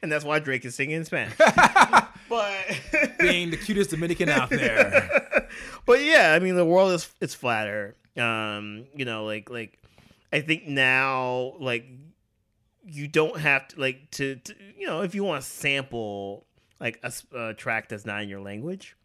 and 0.02 0.12
that's 0.12 0.26
why 0.26 0.39
Drake 0.39 0.65
is 0.65 0.76
singing 0.76 0.98
in 0.98 1.06
Spanish. 1.06 1.36
but, 2.30 2.82
Being 3.19 3.52
the 3.52 3.58
cutest 3.58 3.91
Dominican 3.91 4.30
out 4.30 4.50
there. 4.50 5.48
but 5.86 6.02
yeah, 6.02 6.34
I 6.34 6.39
mean, 6.39 6.56
the 6.56 6.65
world 6.65 6.91
is 6.93 7.10
it's 7.22 7.34
flatter. 7.34 7.96
Um, 8.17 8.86
you 8.96 9.06
know, 9.06 9.26
like 9.26 9.50
like 9.50 9.80
I 10.34 10.41
think 10.41 10.67
now, 10.67 11.54
like 11.60 11.86
you 12.84 13.08
don't 13.08 13.39
have 13.39 13.67
to 13.69 13.80
like 13.80 14.10
to, 14.12 14.36
to 14.38 14.56
you 14.76 14.88
know 14.88 15.02
if 15.02 15.13
you 15.13 15.24
want 15.24 15.43
to 15.43 15.48
sample 15.48 16.48
like 16.80 17.02
a 17.32 17.54
track 17.54 17.88
that's 17.88 18.04
not 18.04 18.24
in 18.24 18.30
your 18.30 18.41
language, 18.41 18.98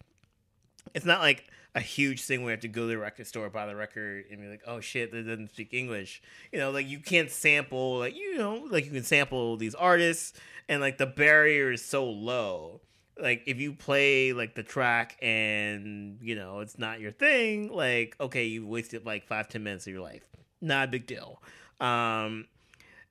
it's 0.95 1.05
not 1.05 1.19
like 1.19 1.45
a 1.75 1.79
huge 1.79 2.23
thing 2.23 2.41
where 2.41 2.49
you 2.49 2.55
have 2.55 2.61
to 2.61 2.67
go 2.67 2.81
to 2.81 2.87
the 2.87 2.97
record 2.97 3.27
store 3.27 3.47
buy 3.47 3.67
the 3.67 3.75
record 3.75 4.25
and 4.31 4.41
be 4.41 4.47
like 4.47 4.63
oh 4.65 4.79
shit 4.79 5.11
that 5.11 5.27
doesn't 5.27 5.51
speak 5.51 5.71
english. 5.71 6.19
You 6.51 6.57
know 6.57 6.71
like 6.71 6.87
you 6.87 6.97
can't 6.97 7.29
sample 7.29 7.99
like 7.99 8.15
you 8.15 8.35
know 8.35 8.65
like 8.67 8.85
you 8.85 8.91
can 8.91 9.03
sample 9.03 9.55
these 9.55 9.75
artists 9.75 10.33
and 10.67 10.81
like 10.81 10.97
the 10.97 11.05
barrier 11.05 11.71
is 11.71 11.85
so 11.85 12.09
low. 12.09 12.81
Like 13.21 13.43
if 13.45 13.59
you 13.59 13.73
play 13.73 14.33
like 14.33 14.55
the 14.55 14.63
track 14.63 15.15
and 15.21 16.17
you 16.23 16.33
know 16.33 16.61
it's 16.61 16.79
not 16.79 16.99
your 16.99 17.11
thing 17.11 17.71
like 17.71 18.15
okay 18.19 18.45
you 18.45 18.65
wasted 18.65 19.05
like 19.05 19.27
five 19.27 19.47
ten 19.47 19.61
minutes 19.61 19.85
of 19.85 19.93
your 19.93 20.01
life 20.01 20.23
not 20.61 20.87
a 20.87 20.91
big 20.91 21.05
deal 21.05 21.41
um 21.79 22.45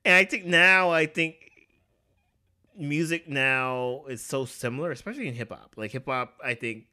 and 0.05 0.15
i 0.15 0.23
think 0.23 0.45
now 0.45 0.89
i 0.91 1.05
think 1.05 1.35
music 2.77 3.27
now 3.27 4.03
is 4.07 4.23
so 4.23 4.45
similar 4.45 4.91
especially 4.91 5.27
in 5.27 5.33
hip-hop 5.33 5.73
like 5.75 5.91
hip-hop 5.91 6.37
i 6.43 6.53
think 6.53 6.85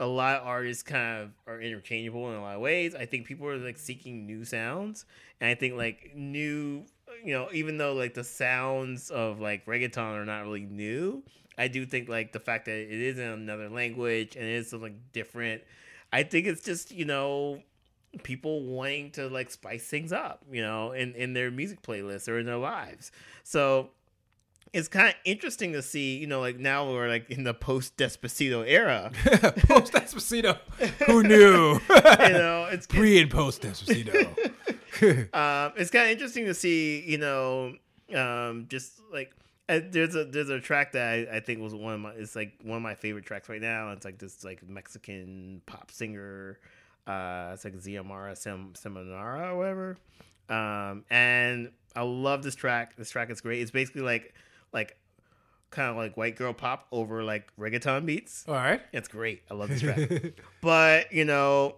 a 0.00 0.06
lot 0.06 0.36
of 0.36 0.46
artists 0.46 0.82
kind 0.82 1.22
of 1.22 1.30
are 1.46 1.60
interchangeable 1.60 2.30
in 2.30 2.36
a 2.36 2.42
lot 2.42 2.54
of 2.54 2.60
ways. 2.60 2.94
I 2.94 3.06
think 3.06 3.26
people 3.26 3.48
are 3.48 3.56
like 3.56 3.78
seeking 3.78 4.26
new 4.26 4.44
sounds, 4.44 5.04
and 5.40 5.50
I 5.50 5.54
think 5.54 5.74
like 5.74 6.12
new, 6.14 6.84
you 7.24 7.34
know, 7.34 7.48
even 7.52 7.78
though 7.78 7.94
like 7.94 8.14
the 8.14 8.24
sounds 8.24 9.10
of 9.10 9.40
like 9.40 9.66
reggaeton 9.66 10.14
are 10.14 10.24
not 10.24 10.42
really 10.42 10.66
new, 10.66 11.24
I 11.56 11.68
do 11.68 11.84
think 11.84 12.08
like 12.08 12.32
the 12.32 12.40
fact 12.40 12.66
that 12.66 12.76
it 12.76 12.90
is 12.92 13.18
in 13.18 13.28
another 13.28 13.68
language 13.68 14.36
and 14.36 14.44
it 14.44 14.52
is 14.52 14.70
something 14.70 15.00
different. 15.12 15.62
I 16.12 16.22
think 16.22 16.46
it's 16.46 16.62
just 16.62 16.92
you 16.92 17.04
know 17.04 17.62
people 18.18 18.64
wanting 18.64 19.10
to 19.12 19.28
like 19.28 19.50
spice 19.50 19.86
things 19.86 20.12
up, 20.12 20.44
you 20.50 20.62
know, 20.62 20.92
in 20.92 21.14
in 21.14 21.32
their 21.32 21.50
music 21.50 21.82
playlists 21.82 22.28
or 22.28 22.38
in 22.38 22.46
their 22.46 22.56
lives. 22.56 23.10
So 23.44 23.90
it's 24.72 24.88
kind 24.88 25.08
of 25.08 25.14
interesting 25.24 25.72
to 25.72 25.80
see, 25.82 26.18
you 26.18 26.26
know, 26.26 26.40
like 26.40 26.58
now 26.58 26.90
we're 26.90 27.08
like 27.08 27.30
in 27.30 27.44
the 27.44 27.54
post 27.54 27.96
Despacito 27.96 28.64
era. 28.66 29.10
post 29.66 29.92
Despacito. 29.92 30.58
Who 31.06 31.22
knew? 31.26 31.80
you 31.88 32.32
know, 32.32 32.68
it's 32.70 32.86
Pre 32.88 33.20
and 33.20 33.30
post 33.30 33.62
Despacito. 33.62 34.26
um, 35.34 35.72
it's 35.76 35.90
kind 35.90 36.06
of 36.06 36.10
interesting 36.10 36.44
to 36.46 36.54
see, 36.54 37.02
you 37.06 37.18
know, 37.18 37.74
um, 38.14 38.66
just 38.68 39.00
like 39.12 39.32
And 39.68 39.92
there's 39.92 40.14
a 40.14 40.24
there's 40.24 40.50
a 40.50 40.60
track 40.60 40.92
that 40.92 41.06
I, 41.30 41.36
I 41.36 41.40
think 41.40 41.60
was 41.60 41.74
one 41.74 41.94
of 41.94 42.00
my 42.00 42.10
it's 42.12 42.36
like 42.36 42.52
one 42.62 42.76
of 42.76 42.82
my 42.82 42.94
favorite 42.94 43.24
tracks 43.24 43.48
right 43.48 43.60
now. 43.62 43.90
It's 43.92 44.04
like 44.04 44.18
this 44.18 44.44
like 44.44 44.66
Mexican 44.68 45.62
pop 45.66 45.90
singer. 45.90 46.58
Uh, 47.08 47.52
it's 47.54 47.64
like 47.64 47.74
Xiomara 47.74 48.36
Sem- 48.36 48.74
Seminara 48.74 49.52
or 49.52 49.56
whatever. 49.56 49.96
Um, 50.50 51.04
and 51.10 51.70
I 51.96 52.02
love 52.02 52.42
this 52.42 52.54
track. 52.54 52.96
This 52.96 53.10
track 53.10 53.30
is 53.30 53.40
great. 53.40 53.60
It's 53.62 53.70
basically 53.70 54.02
like 54.02 54.34
like 54.72 54.96
kind 55.70 55.90
of 55.90 55.96
like 55.96 56.16
white 56.16 56.36
girl 56.36 56.52
pop 56.52 56.86
over 56.92 57.24
like 57.24 57.50
reggaeton 57.58 58.06
beats. 58.06 58.44
All 58.46 58.54
right. 58.54 58.80
It's 58.92 59.08
great. 59.08 59.42
I 59.50 59.54
love 59.54 59.70
this 59.70 59.80
track. 59.80 60.34
but 60.60 61.12
you 61.12 61.24
know, 61.24 61.76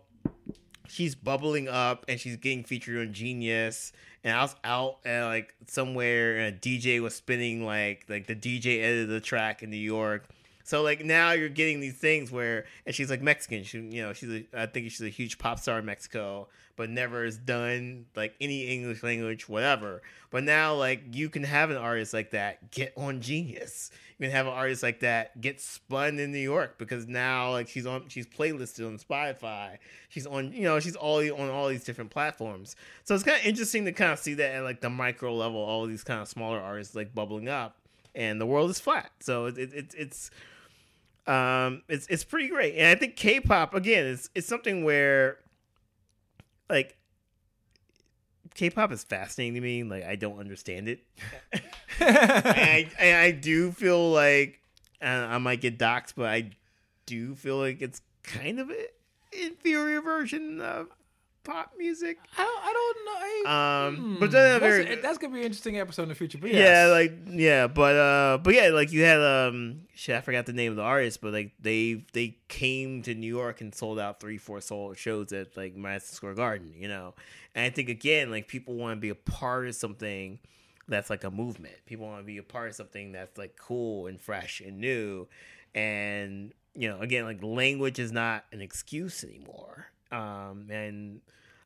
she's 0.89 1.15
bubbling 1.15 1.69
up 1.69 2.05
and 2.09 2.19
she's 2.19 2.37
getting 2.37 2.65
featured 2.65 3.07
on 3.07 3.13
Genius. 3.13 3.93
And 4.23 4.37
I 4.37 4.43
was 4.43 4.57
out 4.65 4.99
and 5.05 5.27
like 5.27 5.55
somewhere 5.67 6.37
and 6.39 6.55
a 6.55 6.59
DJ 6.59 7.01
was 7.01 7.15
spinning 7.15 7.65
like 7.65 8.05
like 8.09 8.27
the 8.27 8.35
DJ 8.37 8.83
edited 8.83 9.09
the 9.09 9.21
track 9.21 9.63
in 9.63 9.71
New 9.71 9.77
York. 9.77 10.29
So 10.71 10.83
like 10.83 11.05
now 11.05 11.33
you're 11.33 11.49
getting 11.49 11.81
these 11.81 11.99
things 11.99 12.31
where 12.31 12.65
and 12.87 12.95
she's 12.95 13.11
like 13.11 13.21
Mexican. 13.21 13.65
She 13.65 13.81
you 13.81 14.03
know, 14.03 14.13
she's 14.13 14.31
a 14.31 14.47
I 14.55 14.67
think 14.67 14.89
she's 14.93 15.01
a 15.01 15.09
huge 15.09 15.37
pop 15.37 15.59
star 15.59 15.81
in 15.81 15.85
Mexico, 15.85 16.47
but 16.77 16.89
never 16.89 17.25
has 17.25 17.37
done 17.37 18.07
like 18.15 18.37
any 18.41 18.69
English 18.69 19.03
language, 19.03 19.49
whatever. 19.49 20.01
But 20.31 20.45
now 20.45 20.77
like 20.77 21.03
you 21.11 21.29
can 21.29 21.43
have 21.43 21.71
an 21.71 21.77
artist 21.77 22.15
like 22.15 22.31
that 22.31 22.71
get 22.71 22.93
on 22.97 23.21
Genius. 23.21 23.91
You 24.17 24.27
can 24.27 24.31
have 24.31 24.47
an 24.47 24.53
artist 24.53 24.85
like 24.85 25.01
that 25.01 25.41
get 25.41 25.61
spun 25.61 26.21
in 26.21 26.31
New 26.31 26.39
York 26.39 26.79
because 26.79 27.09
now 27.09 27.51
like 27.51 27.67
she's 27.67 27.85
on 27.85 28.05
she's 28.07 28.29
playlisted 28.29 28.87
on 28.87 28.97
Spotify. 28.97 29.79
She's 30.09 30.25
on 30.25 30.53
you 30.53 30.63
know, 30.63 30.79
she's 30.79 30.95
all 30.95 31.19
on 31.19 31.51
all 31.51 31.67
these 31.67 31.83
different 31.83 32.13
platforms. 32.13 32.77
So 33.03 33.17
it's 33.17 33.25
kind 33.25 33.41
of 33.41 33.45
interesting 33.45 33.87
to 33.87 33.93
kind 33.93 34.13
of 34.13 34.21
see 34.21 34.35
that 34.35 34.55
at 34.55 34.63
like 34.63 34.83
the 34.83 34.91
micro 34.91 35.35
level, 35.35 35.59
all 35.59 35.87
these 35.87 36.05
kind 36.05 36.23
of 36.23 36.29
smaller 36.29 36.61
artists 36.61 36.95
like 36.95 37.13
bubbling 37.13 37.49
up 37.49 37.75
and 38.15 38.41
the 38.41 38.47
world 38.47 38.71
is 38.71 38.81
flat. 38.81 39.11
So 39.21 39.47
it, 39.47 39.59
it, 39.59 39.73
it 39.73 39.95
it's 39.97 40.31
um 41.31 41.83
it's 41.89 42.07
it's 42.09 42.25
pretty 42.25 42.49
great. 42.49 42.75
And 42.77 42.87
I 42.87 42.95
think 42.97 43.17
K-pop 43.17 43.75
again 43.75 44.05
is 44.05 44.31
it's 44.35 44.49
something 44.49 44.85
where 44.85 45.39
like 46.69 46.97
K-pop 48.55 48.91
is 48.91 49.05
fascinating 49.05 49.55
to 49.55 49.61
me. 49.61 49.85
Like 49.85 50.05
I 50.05 50.17
don't 50.17 50.39
understand 50.41 50.89
it. 50.89 51.01
and 51.53 51.63
I, 52.01 52.91
and 52.99 53.17
I 53.17 53.31
do 53.31 53.71
feel 53.71 54.11
like 54.11 54.61
uh, 55.01 55.05
I 55.05 55.39
might 55.39 55.61
get 55.61 55.79
doxxed, 55.79 56.15
but 56.17 56.27
I 56.27 56.51
do 57.07 57.35
feel 57.35 57.59
like 57.59 57.81
it's 57.81 58.03
kind 58.23 58.59
of 58.59 58.69
an 58.71 58.77
inferior 59.33 60.03
version 60.03 60.61
of 60.61 60.89
pop 61.45 61.73
music. 61.79 62.19
I 62.37 62.43
don't, 62.43 62.63
I 62.65 62.73
don't 62.73 63.05
know. 63.05 63.51
I, 63.51 63.87
Um, 63.87 64.17
but 64.21 64.31
then 64.31 64.61
that's, 64.61 64.61
very- 64.61 64.95
that's 65.01 65.19
gonna 65.19 65.33
be 65.33 65.41
an 65.41 65.47
interesting 65.47 65.79
episode 65.79 66.05
in 66.05 66.09
the 66.11 66.15
future. 66.15 66.39
But 66.39 66.53
Yeah, 66.53 66.87
like 66.91 67.13
yeah, 67.27 67.67
but 67.67 67.97
uh, 67.97 68.39
but 68.39 68.55
yeah, 68.55 68.69
like 68.69 68.93
you 68.93 69.03
had 69.05 69.21
um, 69.21 69.83
shit, 69.95 70.17
I 70.17 70.21
forgot 70.21 70.47
the 70.47 70.53
name 70.53 70.71
of 70.73 70.77
the 70.77 70.83
artist, 70.83 71.21
but 71.21 71.33
like 71.33 71.53
they 71.61 72.05
they 72.13 72.37
came 72.49 73.03
to 73.03 73.15
New 73.15 73.27
York 73.27 73.61
and 73.61 73.75
sold 73.75 73.99
out 73.99 74.21
three, 74.21 74.39
four 74.39 74.61
sold 74.61 74.99
shows 74.99 75.33
at 75.33 75.57
like 75.57 75.75
Madison 75.77 76.15
Square 76.15 76.35
Garden, 76.35 76.73
you 76.79 76.89
know. 76.89 77.15
And 77.55 77.65
I 77.65 77.71
think 77.71 77.89
again, 77.89 78.31
like 78.31 78.47
people 78.49 78.75
want 78.75 78.97
to 78.97 79.01
be 79.01 79.09
a 79.11 79.15
part 79.15 79.67
of 79.67 79.75
something 79.75 80.39
that's 80.89 81.09
like 81.11 81.25
a 81.25 81.31
movement. 81.31 81.75
People 81.87 82.07
want 82.07 82.21
to 82.21 82.27
be 82.27 82.39
a 82.39 82.43
part 82.43 82.69
of 82.69 82.75
something 82.75 83.13
that's 83.13 83.39
like 83.39 83.57
cool 83.57 84.07
and 84.07 84.21
fresh 84.21 84.61
and 84.61 84.79
new, 84.79 85.27
and 85.75 86.53
you 86.75 86.89
know, 86.89 87.01
again, 87.01 87.25
like 87.25 87.43
language 87.43 87.99
is 87.99 88.13
not 88.13 88.45
an 88.53 88.61
excuse 88.61 89.25
anymore. 89.25 89.87
Um, 90.11 90.67
and 90.71 91.21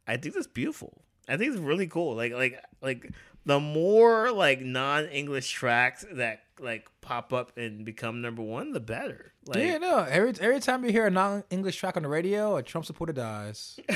I 0.07 0.17
think 0.17 0.35
that's 0.35 0.47
beautiful. 0.47 1.03
I 1.29 1.37
think 1.37 1.53
it's 1.53 1.61
really 1.61 1.87
cool. 1.87 2.15
Like 2.15 2.33
like 2.33 2.63
like 2.83 3.11
the 3.47 3.61
more 3.61 4.31
like 4.33 4.61
non 4.61 5.07
English 5.07 5.51
tracks 5.51 6.05
that 6.13 6.43
like 6.61 6.91
pop 7.01 7.33
up 7.33 7.57
and 7.57 7.85
become 7.85 8.21
number 8.21 8.43
one, 8.43 8.73
the 8.73 8.81
better. 8.81 9.33
Like 9.47 9.59
yeah, 9.59 9.79
no. 9.79 9.99
Every 9.99 10.33
every 10.41 10.61
time 10.61 10.85
you 10.85 10.91
hear 10.91 11.07
a 11.07 11.11
non-English 11.11 11.77
track 11.77 11.97
on 11.97 12.03
the 12.03 12.09
radio, 12.09 12.57
a 12.57 12.63
Trump 12.63 12.87
supporter 12.87 13.13
dies. 13.13 13.79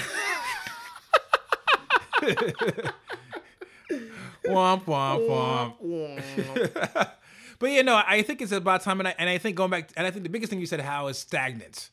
womp 4.45 4.85
womp 4.85 5.75
womp. 5.81 7.11
but 7.59 7.71
yeah, 7.71 7.83
no, 7.83 8.03
I 8.07 8.23
think 8.23 8.43
it's 8.43 8.53
about 8.53 8.83
time, 8.83 9.01
and 9.01 9.09
I 9.09 9.15
and 9.19 9.31
I 9.31 9.39
think 9.39 9.57
going 9.57 9.71
back, 9.71 9.91
and 9.97 10.07
I 10.07 10.11
think 10.11 10.25
the 10.25 10.31
biggest 10.31 10.51
thing 10.51 10.61
you 10.61 10.67
said, 10.67 10.81
how 10.81 11.07
is 11.09 11.19
stagnant. 11.19 11.91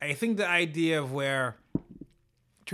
I 0.00 0.14
think 0.14 0.36
the 0.36 0.48
idea 0.48 1.00
of 1.00 1.12
where 1.12 1.56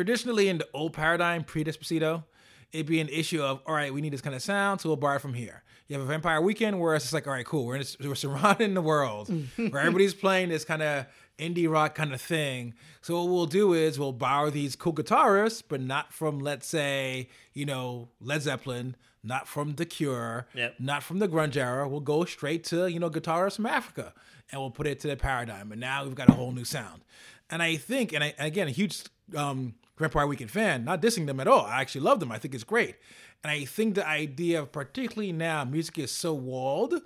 traditionally 0.02 0.48
in 0.48 0.58
the 0.58 0.68
old 0.74 0.92
paradigm, 0.92 1.42
pre 1.42 1.64
Despacito, 1.64 2.22
it'd 2.70 2.86
be 2.86 3.00
an 3.00 3.08
issue 3.08 3.42
of 3.42 3.60
all 3.66 3.74
right, 3.74 3.92
we 3.92 4.00
need 4.00 4.12
this 4.12 4.20
kind 4.20 4.36
of 4.36 4.40
sound, 4.42 4.80
so 4.80 4.88
we'll 4.88 4.94
borrow 4.96 5.16
it 5.16 5.22
from 5.22 5.34
here. 5.34 5.64
You 5.88 5.94
have 5.98 6.04
a 6.04 6.06
Vampire 6.08 6.40
Weekend 6.40 6.78
where 6.78 6.94
it's 6.94 7.06
just 7.06 7.12
like, 7.14 7.26
all 7.26 7.32
right, 7.32 7.44
cool, 7.44 7.66
we're 7.66 7.74
in 7.74 7.80
this, 7.80 7.96
we're 7.98 8.14
surrounding 8.14 8.74
the 8.74 8.80
world 8.82 9.28
where 9.56 9.78
everybody's 9.80 10.14
playing 10.14 10.50
this 10.50 10.64
kind 10.64 10.82
of 10.82 11.06
indie 11.36 11.68
rock 11.68 11.96
kind 11.96 12.12
of 12.14 12.20
thing. 12.20 12.74
So 13.00 13.16
what 13.24 13.28
we'll 13.32 13.46
do 13.46 13.72
is 13.72 13.98
we'll 13.98 14.12
borrow 14.12 14.50
these 14.50 14.76
cool 14.76 14.92
guitarists, 14.94 15.64
but 15.68 15.80
not 15.80 16.12
from 16.12 16.38
let's 16.38 16.68
say 16.68 17.28
you 17.54 17.66
know 17.66 18.10
Led 18.20 18.42
Zeppelin, 18.42 18.94
not 19.24 19.48
from 19.48 19.74
The 19.74 19.84
Cure, 19.84 20.46
Yep. 20.54 20.74
not 20.78 21.02
from 21.02 21.18
the 21.18 21.26
grunge 21.26 21.56
era. 21.56 21.88
We'll 21.88 21.98
go 21.98 22.24
straight 22.24 22.62
to 22.66 22.86
you 22.86 23.00
know 23.00 23.10
guitarists 23.10 23.56
from 23.56 23.66
Africa, 23.66 24.12
and 24.52 24.60
we'll 24.60 24.70
put 24.70 24.86
it 24.86 25.00
to 25.00 25.08
the 25.08 25.16
paradigm. 25.16 25.72
And 25.72 25.80
now 25.80 26.04
we've 26.04 26.14
got 26.14 26.28
a 26.28 26.34
whole 26.34 26.52
new 26.52 26.64
sound. 26.64 27.02
And 27.50 27.62
I 27.62 27.76
think, 27.76 28.12
and, 28.12 28.22
I, 28.22 28.34
and 28.36 28.46
again, 28.46 28.68
a 28.68 28.70
huge 28.70 29.04
um, 29.34 29.74
Vampire 29.98 30.26
Weekend 30.26 30.50
fan, 30.50 30.84
not 30.84 31.02
dissing 31.02 31.26
them 31.26 31.40
at 31.40 31.48
all. 31.48 31.66
I 31.66 31.80
actually 31.80 32.02
love 32.02 32.20
them. 32.20 32.32
I 32.32 32.38
think 32.38 32.54
it's 32.54 32.64
great. 32.64 32.96
And 33.42 33.50
I 33.50 33.64
think 33.64 33.94
the 33.94 34.06
idea 34.06 34.60
of 34.60 34.72
particularly 34.72 35.32
now 35.32 35.64
music 35.64 35.98
is 35.98 36.10
so 36.10 36.34
walled 36.34 37.02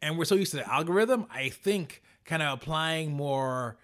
and 0.00 0.18
we're 0.18 0.24
so 0.24 0.34
used 0.34 0.52
to 0.52 0.58
the 0.58 0.72
algorithm, 0.72 1.26
I 1.30 1.48
think 1.48 2.02
kind 2.24 2.42
of 2.42 2.52
applying 2.54 3.12
more 3.12 3.78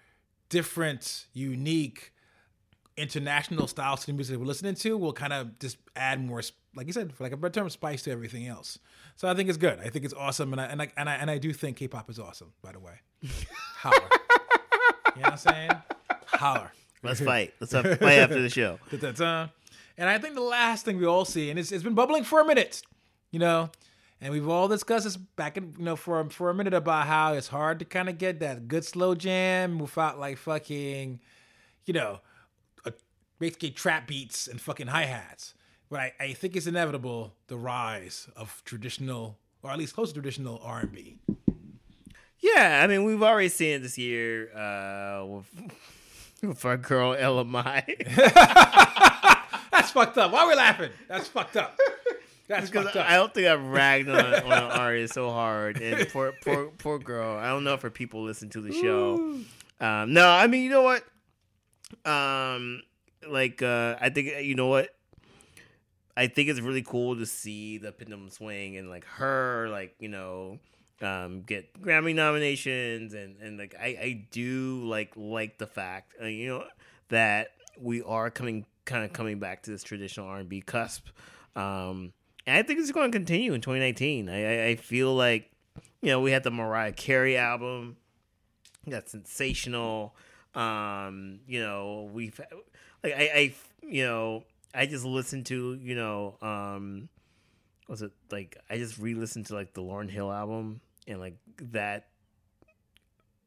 different, 0.49 1.25
unique, 1.33 2.13
international 2.97 3.67
styles 3.67 4.01
to 4.01 4.07
the 4.07 4.13
music 4.13 4.37
we're 4.37 4.45
listening 4.45 4.75
to 4.75 4.97
will 4.97 5.13
kind 5.13 5.33
of 5.33 5.59
just 5.59 5.77
add 5.95 6.23
more, 6.23 6.41
like 6.75 6.87
you 6.87 6.93
said, 6.93 7.13
for 7.13 7.23
like 7.23 7.33
a 7.33 7.37
better 7.37 7.51
term, 7.51 7.69
spice 7.69 8.03
to 8.03 8.11
everything 8.11 8.47
else. 8.47 8.79
So 9.17 9.27
I 9.27 9.33
think 9.33 9.49
it's 9.49 9.57
good. 9.57 9.79
I 9.79 9.89
think 9.89 10.05
it's 10.05 10.13
awesome, 10.13 10.53
and 10.53 10.61
I 10.61 10.65
and 10.65 10.81
I 10.81 10.91
and 10.97 11.09
I, 11.09 11.15
and 11.15 11.31
I 11.31 11.37
do 11.37 11.53
think 11.53 11.77
K-pop 11.77 12.09
is 12.09 12.19
awesome. 12.19 12.53
By 12.61 12.71
the 12.71 12.79
way, 12.79 12.99
holler. 13.77 13.95
you 15.15 15.21
know 15.21 15.29
what 15.29 15.31
I'm 15.31 15.37
saying? 15.37 15.71
Holler. 16.27 16.71
Let's 17.05 17.19
fight. 17.31 17.53
Let's 17.59 17.73
have 17.73 17.85
a 17.85 17.95
fight 17.95 18.19
after 18.19 18.41
the 18.41 18.49
show. 18.49 18.79
And 19.97 20.09
I 20.09 20.17
think 20.17 20.35
the 20.35 20.41
last 20.41 20.83
thing 20.83 20.97
we 20.97 21.05
all 21.05 21.23
see, 21.23 21.49
and 21.49 21.57
it's, 21.57 21.71
it's 21.71 21.83
been 21.83 21.93
bubbling 21.93 22.25
for 22.25 22.41
a 22.41 22.45
minute, 22.45 22.81
you 23.31 23.39
know, 23.39 23.69
and 24.21 24.33
we've 24.33 24.47
all 24.47 24.67
discussed 24.67 25.05
this 25.05 25.17
back 25.17 25.57
in, 25.57 25.73
you 25.77 25.85
know, 25.85 25.95
for 25.95 26.29
for 26.29 26.49
a 26.49 26.53
minute 26.53 26.73
about 26.73 27.07
how 27.07 27.33
it's 27.33 27.47
hard 27.47 27.79
to 27.79 27.85
kind 27.85 28.09
of 28.09 28.17
get 28.17 28.39
that 28.39 28.67
good 28.67 28.83
slow 28.85 29.15
jam 29.15 29.77
without 29.79 30.19
like 30.19 30.37
fucking, 30.37 31.19
you 31.85 31.93
know, 31.93 32.19
a, 32.85 32.93
basically 33.39 33.71
trap 33.71 34.07
beats 34.07 34.47
and 34.47 34.59
fucking 34.59 34.87
hi 34.87 35.03
hats. 35.03 35.53
But 35.89 35.99
I, 35.99 36.13
I 36.19 36.33
think 36.33 36.55
it's 36.55 36.67
inevitable 36.67 37.35
the 37.47 37.57
rise 37.57 38.27
of 38.35 38.61
traditional, 38.65 39.37
or 39.61 39.71
at 39.71 39.77
least 39.77 39.93
close 39.93 40.09
to 40.09 40.13
traditional 40.13 40.59
R 40.63 40.79
and 40.79 40.91
B. 40.91 41.19
Yeah, 42.39 42.81
I 42.83 42.87
mean 42.87 43.03
we've 43.03 43.23
already 43.23 43.49
seen 43.49 43.75
it 43.75 43.79
this 43.79 43.97
year 43.97 44.49
uh, 44.55 45.25
with, 45.25 45.45
our 46.63 46.77
girl 46.77 47.15
Ella 47.17 47.45
Mai. 47.45 47.83
That's 49.71 49.91
fucked 49.91 50.17
up. 50.17 50.31
Why 50.31 50.43
are 50.43 50.47
we 50.47 50.55
laughing? 50.55 50.91
That's 51.07 51.27
fucked 51.27 51.57
up. 51.57 51.77
That's 52.47 52.69
Because 52.69 52.85
fucked 52.85 52.97
up. 52.97 53.09
I 53.09 53.15
don't 53.15 53.33
think 53.33 53.47
I've 53.47 53.63
ragged 53.63 54.09
on, 54.09 54.17
on 54.33 54.51
an 54.51 54.71
artist 54.71 55.13
so 55.13 55.29
hard. 55.31 55.81
And 55.81 56.07
poor, 56.09 56.33
poor, 56.43 56.67
poor 56.77 56.99
girl. 56.99 57.37
I 57.37 57.47
don't 57.49 57.63
know 57.63 57.73
if 57.73 57.81
her 57.81 57.89
people 57.89 58.23
listen 58.23 58.49
to 58.49 58.61
the 58.61 58.71
show. 58.71 59.39
Um, 59.79 60.13
no, 60.13 60.29
I 60.29 60.47
mean, 60.47 60.63
you 60.63 60.69
know 60.69 60.83
what? 60.83 61.03
Um, 62.09 62.81
like, 63.27 63.61
uh, 63.61 63.95
I 63.99 64.09
think 64.09 64.45
you 64.45 64.55
know 64.55 64.67
what? 64.67 64.89
I 66.17 66.27
think 66.27 66.49
it's 66.49 66.61
really 66.61 66.81
cool 66.81 67.17
to 67.17 67.25
see 67.25 67.77
the 67.77 67.91
pendulum 67.91 68.29
swing 68.29 68.77
and 68.77 68.89
like 68.89 69.05
her, 69.05 69.67
like 69.69 69.95
you 69.99 70.07
know, 70.07 70.59
um, 71.01 71.41
get 71.41 71.81
Grammy 71.81 72.15
nominations 72.15 73.13
and 73.13 73.37
and 73.41 73.57
like 73.57 73.75
I 73.79 73.85
I 73.85 74.27
do 74.31 74.83
like 74.85 75.13
like 75.15 75.57
the 75.57 75.67
fact 75.67 76.13
uh, 76.21 76.25
you 76.25 76.47
know 76.47 76.65
that 77.09 77.49
we 77.79 78.01
are 78.01 78.29
coming 78.29 78.65
kind 78.85 79.03
of 79.03 79.13
coming 79.13 79.39
back 79.39 79.63
to 79.63 79.71
this 79.71 79.83
traditional 79.83 80.27
R 80.27 80.37
and 80.37 80.49
B 80.49 80.61
cusp. 80.61 81.07
Um, 81.55 82.13
and 82.47 82.57
I 82.57 82.63
think 82.63 82.79
it's 82.79 82.91
going 82.91 83.11
to 83.11 83.17
continue 83.17 83.53
in 83.53 83.61
2019. 83.61 84.29
I, 84.29 84.33
I 84.33 84.67
I 84.67 84.75
feel 84.75 85.13
like 85.13 85.51
you 86.01 86.09
know 86.09 86.21
we 86.21 86.31
had 86.31 86.43
the 86.43 86.51
Mariah 86.51 86.93
Carey 86.93 87.37
album 87.37 87.97
that's 88.87 89.11
sensational. 89.11 90.15
Um, 90.53 91.39
you 91.47 91.59
know, 91.61 92.09
we've 92.13 92.39
like 93.03 93.13
I, 93.13 93.29
I 93.35 93.53
you 93.81 94.05
know, 94.05 94.43
I 94.73 94.85
just 94.85 95.05
listened 95.05 95.45
to, 95.47 95.73
you 95.81 95.95
know, 95.95 96.37
um 96.41 97.09
was 97.87 98.01
it 98.01 98.11
like 98.31 98.57
I 98.69 98.77
just 98.77 98.97
re-listened 98.97 99.45
to 99.47 99.55
like 99.55 99.73
the 99.73 99.81
Lauryn 99.81 100.09
Hill 100.09 100.31
album 100.31 100.81
and 101.07 101.19
like 101.19 101.37
that 101.71 102.07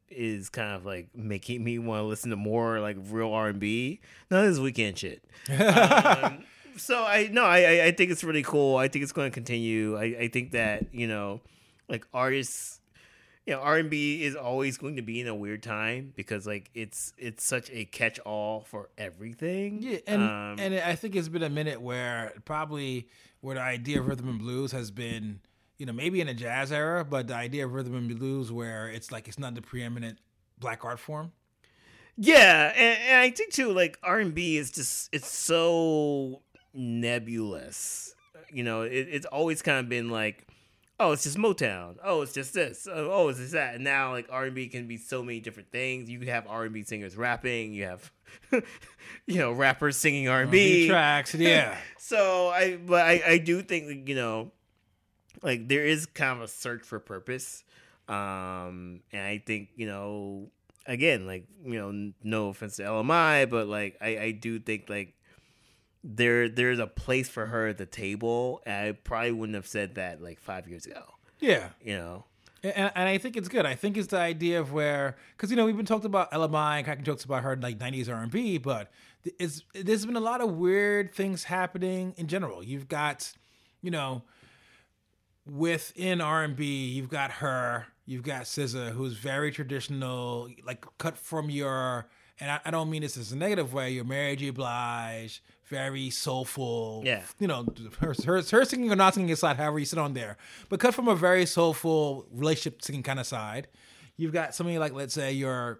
is 0.09 0.49
kind 0.49 0.75
of 0.75 0.85
like 0.85 1.09
making 1.15 1.63
me 1.63 1.77
want 1.77 2.01
to 2.01 2.05
listen 2.05 2.29
to 2.31 2.35
more 2.35 2.79
like 2.79 2.97
real 3.09 3.31
R 3.31 3.49
and 3.49 3.59
B. 3.59 3.99
Of 4.31 4.45
this 4.45 4.59
weekend 4.59 4.97
shit. 4.97 5.23
um, 5.49 6.43
so 6.77 7.03
I 7.03 7.29
no, 7.31 7.43
I 7.43 7.57
I- 7.59 7.85
I 7.87 7.91
think 7.91 8.11
it's 8.11 8.23
really 8.23 8.43
cool. 8.43 8.77
I 8.77 8.87
think 8.87 9.03
it's 9.03 9.11
going 9.11 9.29
to 9.29 9.33
continue. 9.33 9.97
I 9.97 10.03
I 10.21 10.27
think 10.29 10.51
that 10.51 10.93
you 10.93 11.07
know, 11.07 11.41
like 11.87 12.07
artists, 12.13 12.79
you 13.49 13.55
know, 13.55 13.61
R 13.61 13.77
and 13.77 13.89
B 13.89 14.23
is 14.23 14.35
always 14.35 14.77
going 14.77 14.97
to 14.97 15.01
be 15.01 15.19
in 15.19 15.27
a 15.27 15.33
weird 15.33 15.63
time 15.63 16.13
because 16.15 16.45
like 16.45 16.69
it's 16.75 17.13
it's 17.17 17.43
such 17.43 17.71
a 17.71 17.85
catch 17.85 18.19
all 18.19 18.61
for 18.61 18.89
everything. 18.95 19.81
Yeah, 19.81 19.97
and 20.05 20.21
Um, 20.21 20.55
and 20.59 20.75
I 20.75 20.93
think 20.93 21.15
it's 21.15 21.29
been 21.29 21.41
a 21.41 21.49
minute 21.49 21.81
where 21.81 22.33
probably 22.45 23.07
where 23.41 23.55
the 23.55 23.61
idea 23.61 24.01
of 24.01 24.07
rhythm 24.07 24.29
and 24.29 24.37
blues 24.37 24.71
has 24.71 24.91
been, 24.91 25.39
you 25.79 25.87
know, 25.87 25.93
maybe 25.93 26.21
in 26.21 26.27
a 26.27 26.33
jazz 26.35 26.71
era, 26.71 27.03
but 27.03 27.27
the 27.27 27.33
idea 27.33 27.65
of 27.65 27.73
rhythm 27.73 27.95
and 27.95 28.19
blues 28.19 28.51
where 28.51 28.87
it's 28.87 29.11
like 29.11 29.27
it's 29.27 29.39
not 29.39 29.55
the 29.55 29.63
preeminent 29.63 30.19
black 30.59 30.85
art 30.85 30.99
form. 30.99 31.31
Yeah, 32.17 32.71
and, 32.75 32.99
and 33.01 33.17
I 33.17 33.31
think 33.31 33.51
too, 33.51 33.71
like 33.73 33.97
R 34.03 34.19
and 34.19 34.35
B 34.35 34.57
is 34.57 34.69
just 34.69 35.09
it's 35.11 35.27
so 35.27 36.43
nebulous. 36.75 38.13
You 38.51 38.63
know, 38.63 38.83
it, 38.83 39.07
it's 39.09 39.25
always 39.25 39.63
kind 39.63 39.79
of 39.79 39.89
been 39.89 40.09
like, 40.09 40.45
oh, 40.99 41.11
it's 41.13 41.23
just 41.23 41.37
Motown. 41.37 41.95
Oh, 42.03 42.21
it's 42.21 42.33
just 42.33 42.53
this. 42.53 42.87
Oh, 42.91 43.09
oh, 43.11 43.29
it's 43.29 43.39
just 43.39 43.53
that. 43.53 43.75
And 43.75 43.83
now 43.83 44.11
like 44.11 44.27
R 44.29 44.45
and 44.45 44.55
B 44.55 44.67
can 44.67 44.87
be 44.87 44.97
so 44.97 45.23
many 45.23 45.39
different 45.39 45.71
things. 45.71 46.09
You 46.09 46.19
could 46.19 46.27
have 46.27 46.45
R 46.47 46.65
and 46.65 46.73
B 46.73 46.83
singers 46.83 47.15
rapping. 47.15 47.73
You 47.73 47.85
have, 47.85 48.11
you 48.51 49.37
know, 49.37 49.51
rappers 49.51 49.97
singing 49.97 50.27
R 50.27 50.41
and 50.41 50.51
B 50.51 50.87
tracks, 50.87 51.33
yeah. 51.33 51.77
so 51.97 52.49
I, 52.49 52.75
but 52.75 53.05
I, 53.05 53.21
I 53.25 53.37
do 53.37 53.61
think 53.61 53.87
that, 53.87 54.07
you 54.07 54.15
know, 54.15 54.51
like 55.41 55.67
there 55.67 55.85
is 55.85 56.05
kind 56.05 56.37
of 56.37 56.43
a 56.43 56.47
search 56.47 56.83
for 56.83 56.99
purpose, 56.99 57.63
um, 58.07 59.01
and 59.13 59.21
I 59.21 59.41
think 59.45 59.69
you 59.75 59.87
know, 59.87 60.49
again, 60.85 61.25
like 61.25 61.45
you 61.63 61.79
know, 61.79 61.89
n- 61.89 62.13
no 62.23 62.49
offense 62.49 62.75
to 62.77 62.83
Ella 62.83 63.03
Mai, 63.03 63.45
but 63.45 63.67
like 63.67 63.97
I, 64.01 64.17
I 64.17 64.31
do 64.31 64.59
think 64.59 64.89
like 64.89 65.13
there 66.03 66.47
there's 66.47 66.79
a 66.79 66.87
place 66.87 67.29
for 67.29 67.47
her 67.47 67.67
at 67.67 67.77
the 67.77 67.85
table, 67.85 68.61
and 68.65 68.87
I 68.87 68.91
probably 68.93 69.31
wouldn't 69.31 69.55
have 69.55 69.67
said 69.67 69.95
that 69.95 70.21
like 70.21 70.39
five 70.39 70.67
years 70.67 70.85
ago, 70.85 71.03
yeah. 71.39 71.69
you 71.83 71.95
know. 71.95 72.25
And, 72.63 72.91
and 72.93 73.07
I 73.09 73.17
think 73.17 73.37
it's 73.37 73.47
good. 73.47 73.65
I 73.65 73.75
think 73.75 73.95
it's 73.97 74.07
the 74.07 74.19
idea 74.19 74.59
of 74.59 74.73
where, 74.73 75.15
because 75.35 75.49
you 75.49 75.55
know 75.55 75.65
we've 75.65 75.77
been 75.77 75.85
talking 75.85 76.07
about 76.07 76.29
Ella 76.31 76.49
Mai 76.49 76.77
and 76.77 76.85
cracking 76.85 77.05
jokes 77.05 77.23
about 77.23 77.43
her 77.43 77.55
like 77.55 77.77
'90s 77.77 78.13
R&B, 78.13 78.57
but 78.57 78.91
it's 79.37 79.63
there's 79.73 80.05
been 80.05 80.15
a 80.15 80.21
lot 80.21 80.41
of 80.41 80.51
weird 80.51 81.13
things 81.13 81.45
happening 81.45 82.13
in 82.17 82.27
general. 82.27 82.63
You've 82.63 82.87
got, 82.87 83.33
you 83.81 83.91
know, 83.91 84.23
within 85.45 86.21
R&B, 86.21 86.63
you've 86.63 87.09
got 87.09 87.31
her, 87.31 87.87
you've 88.05 88.23
got 88.23 88.43
SZA, 88.43 88.91
who's 88.91 89.13
very 89.13 89.51
traditional, 89.51 90.49
like 90.65 90.85
cut 90.97 91.17
from 91.17 91.49
your. 91.49 92.07
And 92.41 92.51
I, 92.51 92.59
I 92.65 92.71
don't 92.71 92.89
mean 92.89 93.01
this 93.01 93.17
as 93.17 93.33
a 93.33 93.37
negative 93.37 93.73
way. 93.73 93.91
Your 93.91 94.05
Mary 94.05 94.37
J. 94.37 94.51
Blige, 94.51 95.43
very 95.69 96.09
soulful. 96.09 97.03
Yeah. 97.05 97.21
You 97.39 97.47
know, 97.47 97.65
her, 97.99 98.13
her, 98.25 98.41
her 98.41 98.65
singing 98.65 98.91
or 98.91 98.95
not 98.95 99.13
singing 99.13 99.31
aside, 99.31 99.57
however 99.57 99.79
you 99.79 99.85
sit 99.85 99.99
on 99.99 100.13
there, 100.13 100.37
but 100.67 100.79
cut 100.79 100.93
from 100.93 101.07
a 101.07 101.15
very 101.15 101.45
soulful 101.45 102.25
relationship 102.31 102.81
singing 102.81 103.03
kind 103.03 103.19
of 103.19 103.27
side. 103.27 103.67
You've 104.17 104.33
got 104.33 104.53
somebody 104.55 104.77
like, 104.79 104.93
let's 104.93 105.13
say, 105.13 105.31
your 105.31 105.79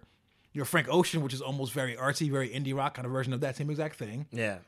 your 0.52 0.64
Frank 0.64 0.88
Ocean, 0.90 1.22
which 1.22 1.34
is 1.34 1.40
almost 1.40 1.72
very 1.72 1.94
artsy, 1.94 2.30
very 2.30 2.48
indie 2.48 2.74
rock 2.74 2.94
kind 2.94 3.06
of 3.06 3.12
version 3.12 3.32
of 3.32 3.40
that 3.40 3.56
same 3.56 3.70
exact 3.70 3.96
thing. 3.96 4.26
Yeah, 4.32 4.58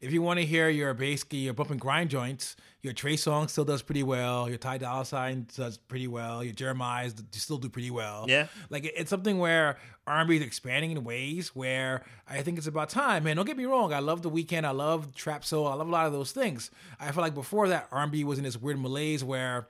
If 0.00 0.12
you 0.12 0.22
want 0.22 0.40
to 0.40 0.46
hear 0.46 0.68
your 0.68 0.94
basically 0.94 1.38
your 1.38 1.54
bump 1.54 1.70
and 1.70 1.80
grind 1.80 2.10
joints, 2.10 2.56
your 2.82 2.92
Trey 2.92 3.14
Songz 3.16 3.50
still 3.50 3.64
does 3.64 3.82
pretty 3.82 4.02
well. 4.02 4.48
Your 4.48 4.58
Ty 4.58 4.78
Dolla 4.78 5.04
Sign 5.04 5.46
does 5.56 5.76
pretty 5.76 6.06
well. 6.06 6.44
Your 6.44 6.54
Jeremih's 6.54 7.14
still 7.32 7.58
do 7.58 7.68
pretty 7.68 7.90
well. 7.90 8.26
Yeah. 8.28 8.46
like 8.70 8.84
it's 8.84 9.10
something 9.10 9.38
where 9.38 9.78
R&B 10.06 10.36
is 10.36 10.42
expanding 10.42 10.92
in 10.92 11.02
ways 11.04 11.54
where 11.54 12.04
I 12.28 12.42
think 12.42 12.58
it's 12.58 12.66
about 12.66 12.88
time. 12.88 13.24
Man, 13.24 13.36
don't 13.36 13.46
get 13.46 13.56
me 13.56 13.64
wrong. 13.66 13.92
I 13.92 13.98
love 13.98 14.22
the 14.22 14.30
Weeknd. 14.30 14.64
I 14.64 14.70
love 14.70 15.14
trap 15.14 15.44
soul. 15.44 15.66
I 15.66 15.74
love 15.74 15.88
a 15.88 15.90
lot 15.90 16.06
of 16.06 16.12
those 16.12 16.32
things. 16.32 16.70
I 17.00 17.10
feel 17.10 17.22
like 17.22 17.34
before 17.34 17.68
that, 17.68 17.88
R&B 17.90 18.24
was 18.24 18.38
in 18.38 18.44
this 18.44 18.56
weird 18.56 18.80
malaise 18.80 19.24
where 19.24 19.66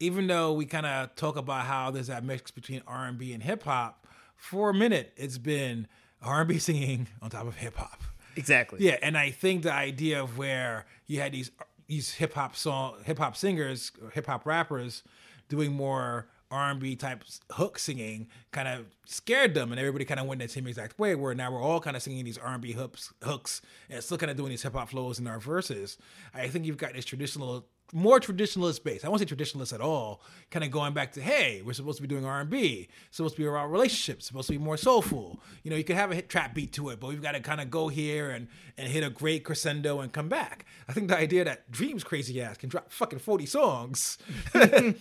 even 0.00 0.26
though 0.26 0.52
we 0.52 0.64
kind 0.66 0.86
of 0.86 1.14
talk 1.16 1.36
about 1.36 1.64
how 1.64 1.90
there's 1.90 2.06
that 2.06 2.24
mix 2.24 2.50
between 2.50 2.82
R&B 2.86 3.32
and 3.32 3.42
hip 3.42 3.64
hop, 3.64 4.06
for 4.36 4.70
a 4.70 4.74
minute 4.74 5.12
it's 5.16 5.38
been 5.38 5.88
R&B 6.22 6.58
singing 6.58 7.08
on 7.22 7.30
top 7.30 7.46
of 7.46 7.56
hip 7.56 7.76
hop. 7.76 8.02
Exactly. 8.38 8.78
Yeah, 8.80 8.96
and 9.02 9.16
I 9.16 9.30
think 9.30 9.62
the 9.62 9.72
idea 9.72 10.22
of 10.22 10.38
where 10.38 10.86
you 11.06 11.20
had 11.20 11.32
these 11.32 11.50
these 11.86 12.12
hip 12.12 12.34
hop 12.34 12.54
song 12.54 12.96
hip 13.04 13.18
hop 13.18 13.36
singers, 13.36 13.92
hip 14.12 14.26
hop 14.26 14.46
rappers 14.46 15.02
doing 15.48 15.72
more 15.72 16.28
R 16.50 16.70
and 16.70 16.80
B 16.80 16.96
type 16.96 17.24
hook 17.52 17.78
singing 17.78 18.28
kind 18.52 18.68
of 18.68 18.86
scared 19.04 19.54
them, 19.54 19.70
and 19.70 19.78
everybody 19.78 20.04
kind 20.04 20.20
of 20.20 20.26
went 20.26 20.40
that 20.40 20.50
same 20.50 20.66
exact 20.66 20.98
way. 20.98 21.14
Where 21.14 21.34
now 21.34 21.52
we're 21.52 21.62
all 21.62 21.80
kind 21.80 21.96
of 21.96 22.02
singing 22.02 22.24
these 22.24 22.38
R 22.38 22.54
and 22.54 22.62
B 22.62 22.72
hooks, 22.72 23.12
hooks, 23.22 23.60
and 23.90 24.02
still 24.02 24.18
kind 24.18 24.30
of 24.30 24.36
doing 24.36 24.50
these 24.50 24.62
hip 24.62 24.74
hop 24.74 24.90
flows 24.90 25.18
in 25.18 25.26
our 25.26 25.40
verses. 25.40 25.98
I 26.34 26.48
think 26.48 26.64
you've 26.64 26.78
got 26.78 26.94
this 26.94 27.04
traditional, 27.04 27.66
more 27.92 28.20
traditionalist 28.20 28.82
base. 28.82 29.04
I 29.04 29.08
won't 29.08 29.20
say 29.20 29.26
traditionalist 29.26 29.72
at 29.72 29.80
all. 29.80 30.20
Kind 30.50 30.64
of 30.64 30.70
going 30.70 30.92
back 30.92 31.12
to 31.12 31.20
hey, 31.20 31.62
we're 31.64 31.72
supposed 31.72 31.96
to 31.96 32.02
be 32.02 32.08
doing 32.08 32.24
R 32.24 32.40
and 32.40 32.50
B, 32.50 32.88
supposed 33.10 33.36
to 33.36 33.42
be 33.42 33.46
about 33.46 33.70
relationships, 33.70 34.26
supposed 34.26 34.48
to 34.48 34.52
be 34.52 34.58
more 34.58 34.76
soulful. 34.76 35.40
You 35.62 35.70
know, 35.70 35.76
you 35.76 35.84
could 35.84 35.96
have 35.96 36.10
a 36.10 36.14
hit 36.14 36.28
trap 36.28 36.54
beat 36.54 36.72
to 36.74 36.90
it, 36.90 37.00
but 37.00 37.08
we've 37.08 37.22
got 37.22 37.32
to 37.32 37.40
kind 37.40 37.60
of 37.60 37.70
go 37.70 37.88
here 37.88 38.30
and 38.30 38.48
and 38.76 38.88
hit 38.88 39.04
a 39.04 39.10
great 39.10 39.44
crescendo 39.44 40.00
and 40.00 40.12
come 40.12 40.28
back. 40.28 40.66
I 40.88 40.92
think 40.92 41.08
the 41.08 41.16
idea 41.16 41.44
that 41.44 41.70
Dreams 41.70 42.04
crazy 42.04 42.40
ass 42.40 42.56
can 42.56 42.68
drop 42.68 42.92
fucking 42.92 43.18
forty 43.18 43.46
songs. 43.46 44.18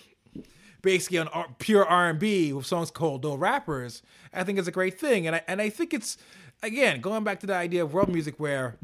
basically 0.81 1.17
on 1.17 1.27
R- 1.29 1.47
pure 1.57 1.85
R&B 1.85 2.53
with 2.53 2.65
songs 2.65 2.91
called 2.91 3.23
No 3.23 3.35
Rappers, 3.35 4.01
I 4.33 4.43
think 4.43 4.59
is 4.59 4.67
a 4.67 4.71
great 4.71 4.99
thing. 4.99 5.27
And 5.27 5.35
I, 5.35 5.41
and 5.47 5.61
I 5.61 5.69
think 5.69 5.93
it's, 5.93 6.17
again, 6.61 7.01
going 7.01 7.23
back 7.23 7.39
to 7.41 7.47
the 7.47 7.55
idea 7.55 7.83
of 7.83 7.93
world 7.93 8.09
music 8.09 8.35
where 8.38 8.77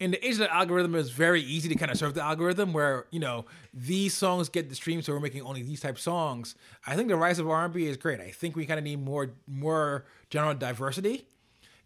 in 0.00 0.10
the 0.12 0.26
age 0.26 0.32
of 0.32 0.38
the 0.38 0.52
algorithm, 0.54 0.94
it's 0.96 1.10
very 1.10 1.42
easy 1.42 1.68
to 1.68 1.74
kind 1.76 1.90
of 1.92 1.96
serve 1.98 2.14
the 2.14 2.22
algorithm 2.22 2.72
where, 2.72 3.06
you 3.10 3.20
know, 3.20 3.44
these 3.72 4.14
songs 4.14 4.48
get 4.48 4.68
the 4.68 4.74
stream, 4.74 5.02
so 5.02 5.12
we're 5.12 5.20
making 5.20 5.42
only 5.42 5.62
these 5.62 5.80
type 5.80 5.94
of 5.96 6.00
songs. 6.00 6.54
I 6.86 6.96
think 6.96 7.08
the 7.08 7.16
rise 7.16 7.38
of 7.38 7.48
R&B 7.48 7.86
is 7.86 7.96
great. 7.98 8.18
I 8.18 8.30
think 8.30 8.56
we 8.56 8.64
kind 8.66 8.78
of 8.78 8.84
need 8.84 9.04
more 9.04 9.30
more 9.46 10.06
general 10.30 10.54
diversity. 10.54 11.26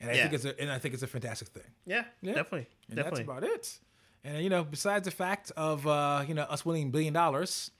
And 0.01 0.11
I 0.11 0.15
Yeah. 0.15 0.23
think 0.23 0.35
it's 0.35 0.45
a, 0.45 0.61
and 0.61 0.71
I 0.71 0.79
think 0.79 0.95
it's 0.95 1.03
a 1.03 1.07
fantastic 1.07 1.49
thing. 1.49 1.63
yeah, 1.87 2.05
Yeah. 2.23 2.35
definitely, 2.35 2.69
And 2.89 2.97
definitely. 2.97 3.25
that's 3.25 3.31
about 3.31 3.45
it. 3.45 3.79
And 4.23 4.43
you 4.43 4.49
know, 4.51 4.65
besides 4.65 5.05
the 5.07 5.11
fact 5.11 5.51
of 5.57 5.87
uh, 5.87 6.25
you 6.29 6.35
know 6.35 6.43
us 6.45 6.65
winning 6.65 6.91
billion 6.91 7.13
dollars, 7.13 7.71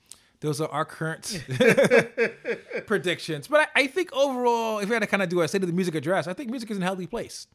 those 0.41 0.59
are 0.61 0.67
our 0.69 0.85
current 0.85 1.41
predictions. 2.87 3.47
But 3.47 3.69
I, 3.75 3.81
I 3.83 3.87
think 3.87 4.11
overall, 4.13 4.79
if 4.79 4.89
we 4.89 4.93
had 4.95 5.01
to 5.01 5.07
kind 5.07 5.23
of 5.23 5.29
do 5.29 5.41
a 5.41 5.47
state 5.47 5.61
of 5.63 5.67
the 5.67 5.73
music 5.73 5.95
address, 5.95 6.27
I 6.27 6.33
think 6.33 6.49
music 6.49 6.69
is 6.71 6.77
in 6.77 6.83
a 6.83 6.85
healthy 6.85 7.07
place. 7.07 7.47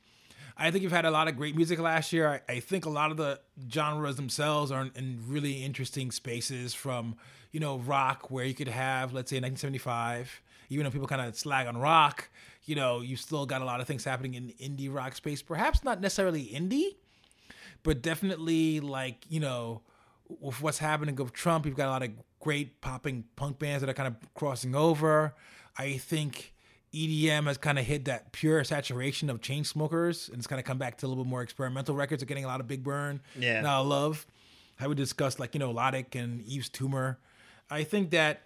I 0.57 0.71
think 0.71 0.83
you've 0.83 0.93
had 0.93 1.05
a 1.05 1.11
lot 1.11 1.29
of 1.29 1.37
great 1.37 1.57
music 1.57 1.79
last 1.79 2.13
year. 2.13 2.43
I, 2.49 2.53
I 2.55 2.61
think 2.61 2.87
a 2.87 2.91
lot 2.91 3.11
of 3.11 3.17
the 3.17 3.41
genres 3.71 4.17
themselves 4.17 4.71
are 4.71 4.83
in, 4.83 4.93
in 4.95 5.21
really 5.27 5.65
interesting 5.65 6.11
spaces 6.11 6.75
from, 6.75 7.17
you 7.53 7.61
know, 7.61 7.79
rock, 7.79 8.31
where 8.31 8.45
you 8.45 8.55
could 8.55 8.69
have, 8.69 9.13
let's 9.13 9.31
say, 9.31 9.37
1975, 9.37 10.43
even 10.69 10.85
though 10.85 10.91
people 10.91 11.09
kind 11.09 11.23
of 11.23 11.37
slag 11.37 11.67
on 11.67 11.77
rock, 11.77 12.29
you 12.65 12.75
know, 12.75 13.01
you 13.01 13.17
still 13.17 13.47
got 13.47 13.63
a 13.63 13.65
lot 13.65 13.81
of 13.81 13.87
things 13.87 14.05
happening 14.05 14.35
in 14.35 14.53
indie 14.61 14.93
rock 14.93 15.15
space. 15.15 15.43
Perhaps 15.43 15.83
not 15.83 16.01
necessarily 16.01 16.47
indie, 16.47 16.97
but 17.83 18.03
definitely 18.03 18.81
like 18.81 19.25
you 19.29 19.41
know 19.41 19.83
with 20.39 20.61
what's 20.63 20.79
happening 20.79 21.17
with 21.17 21.33
Trump, 21.33 21.67
you've 21.67 21.77
got 21.77 21.89
a 21.89 21.91
lot 21.91 22.03
of 22.03 22.11
great 22.39 22.81
popping 22.81 23.25
punk 23.37 23.59
bands 23.59 23.81
that 23.81 23.91
are 23.91 23.95
kind 23.95 24.07
of 24.07 24.35
crossing 24.35 24.75
over. 24.75 25.35
I 25.77 25.97
think 25.97 26.55
EDM 26.95 27.45
has 27.47 27.57
kind 27.57 27.79
of 27.79 27.85
hit 27.85 28.07
that 28.07 28.33
pure 28.33 28.65
saturation 28.65 29.31
of 29.31 29.41
Chainsmokers, 29.41 30.29
and 30.29 30.39
it's 30.39 30.47
kind 30.47 30.59
of 30.59 30.65
come 30.65 30.79
back 30.79 30.99
to 30.99 31.07
a 31.07 31.09
little 31.09 31.25
bit 31.25 31.31
more 31.31 31.43
experimental 31.43 31.95
records. 31.95 32.23
Are 32.23 32.27
getting 32.27 32.45
a 32.45 32.49
lot 32.49 32.61
of 32.61 32.67
big 32.67 32.83
burn. 32.83 33.21
Yeah. 33.39 33.61
now 33.61 33.83
I 33.83 33.87
love 33.87 34.27
how 34.77 34.89
we 34.89 34.95
discussed 34.97 35.39
like 35.39 35.55
you 35.55 35.61
know 35.61 35.71
Logic 35.71 36.13
and 36.17 36.43
Yves 36.49 36.69
Tumor. 36.69 37.19
I 37.71 37.85
think 37.85 38.11
that 38.11 38.43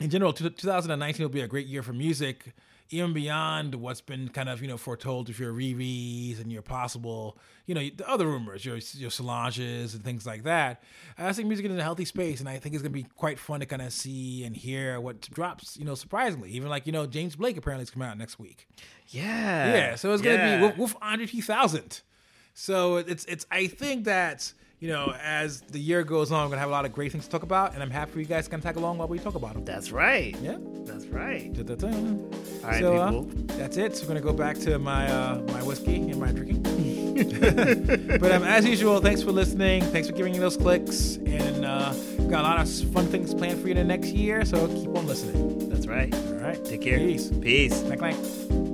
in 0.00 0.08
general, 0.10 0.32
two- 0.32 0.48
2019 0.48 1.22
will 1.24 1.30
be 1.30 1.42
a 1.42 1.46
great 1.48 1.66
year 1.66 1.82
for 1.82 1.92
music, 1.92 2.54
even 2.90 3.12
beyond 3.12 3.74
what's 3.76 4.00
been 4.00 4.28
kind 4.28 4.48
of 4.48 4.62
you 4.62 4.68
know 4.68 4.76
foretold 4.76 5.28
with 5.28 5.38
your 5.38 5.52
Riri's 5.52 6.38
and 6.38 6.52
your 6.52 6.62
possible 6.62 7.38
you 7.66 7.74
know 7.74 7.80
the 7.96 8.08
other 8.08 8.26
rumors, 8.26 8.64
your 8.64 8.76
your 8.76 9.10
Solanges 9.10 9.94
and 9.94 10.04
things 10.04 10.26
like 10.26 10.44
that. 10.44 10.82
I 11.16 11.32
think 11.32 11.48
music 11.48 11.66
is 11.66 11.72
in 11.72 11.78
a 11.78 11.82
healthy 11.82 12.04
space, 12.04 12.40
and 12.40 12.48
I 12.48 12.58
think 12.58 12.74
it's 12.74 12.82
gonna 12.82 12.92
be 12.92 13.06
quite 13.16 13.38
fun 13.38 13.60
to 13.60 13.66
kind 13.66 13.82
of 13.82 13.92
see 13.92 14.44
and 14.44 14.54
hear 14.56 15.00
what 15.00 15.22
drops. 15.22 15.76
You 15.76 15.84
know, 15.84 15.94
surprisingly, 15.94 16.50
even 16.50 16.68
like 16.68 16.86
you 16.86 16.92
know 16.92 17.06
James 17.06 17.36
Blake 17.36 17.56
apparently 17.56 17.84
is 17.84 17.90
coming 17.90 18.08
out 18.08 18.18
next 18.18 18.38
week. 18.38 18.68
Yeah, 19.08 19.72
Yeah, 19.72 19.94
so 19.94 20.12
it's 20.12 20.22
gonna 20.22 20.36
yeah. 20.36 20.58
be 20.58 20.66
with, 20.66 20.78
with 20.78 20.96
Andre 21.00 21.26
3000. 21.26 22.02
So 22.54 22.96
it's 22.96 23.24
it's 23.24 23.46
I 23.50 23.66
think 23.66 24.04
that 24.04 24.52
you 24.84 24.90
know 24.90 25.14
as 25.22 25.62
the 25.62 25.80
year 25.80 26.04
goes 26.04 26.30
on, 26.30 26.44
we're 26.44 26.50
gonna 26.50 26.60
have 26.60 26.68
a 26.68 26.72
lot 26.72 26.84
of 26.84 26.92
great 26.92 27.10
things 27.10 27.24
to 27.24 27.30
talk 27.30 27.42
about, 27.42 27.72
and 27.72 27.82
I'm 27.82 27.90
happy 27.90 28.12
for 28.12 28.20
you 28.20 28.26
guys 28.26 28.44
to 28.44 28.50
kind 28.50 28.62
tag 28.62 28.76
along 28.76 28.98
while 28.98 29.08
we 29.08 29.18
talk 29.18 29.34
about 29.34 29.54
them. 29.54 29.64
That's 29.64 29.90
right. 29.90 30.36
Yeah. 30.42 30.58
That's 30.84 31.06
right. 31.06 31.50
Da-da-da. 31.54 31.86
All 31.88 32.30
right, 32.62 32.80
so, 32.80 32.96
uh, 32.96 33.24
that's 33.56 33.78
it. 33.78 33.96
So 33.96 34.02
we're 34.02 34.08
gonna 34.08 34.20
go 34.20 34.34
back 34.34 34.58
to 34.58 34.78
my 34.78 35.10
uh, 35.10 35.40
my 35.48 35.62
whiskey 35.62 35.96
and 35.96 36.20
my 36.20 36.32
drinking. 36.32 36.62
but 38.20 38.30
um, 38.30 38.42
as 38.42 38.66
usual, 38.66 39.00
thanks 39.00 39.22
for 39.22 39.32
listening. 39.32 39.82
Thanks 39.84 40.06
for 40.06 40.14
giving 40.14 40.34
me 40.34 40.38
those 40.38 40.58
clicks, 40.58 41.16
and 41.16 41.64
uh, 41.64 41.94
we've 42.18 42.28
got 42.28 42.40
a 42.40 42.48
lot 42.48 42.60
of 42.60 42.92
fun 42.92 43.06
things 43.06 43.32
planned 43.32 43.62
for 43.62 43.68
you 43.68 43.74
the 43.74 43.84
next 43.84 44.08
year. 44.08 44.44
So 44.44 44.68
keep 44.68 44.94
on 44.94 45.06
listening. 45.06 45.70
That's 45.70 45.86
right. 45.86 46.14
All 46.14 46.34
right. 46.34 46.62
Take 46.62 46.82
care. 46.82 46.98
Peace. 46.98 47.30
Peace. 47.30 47.80
Clank 47.84 48.00
clank. 48.00 48.73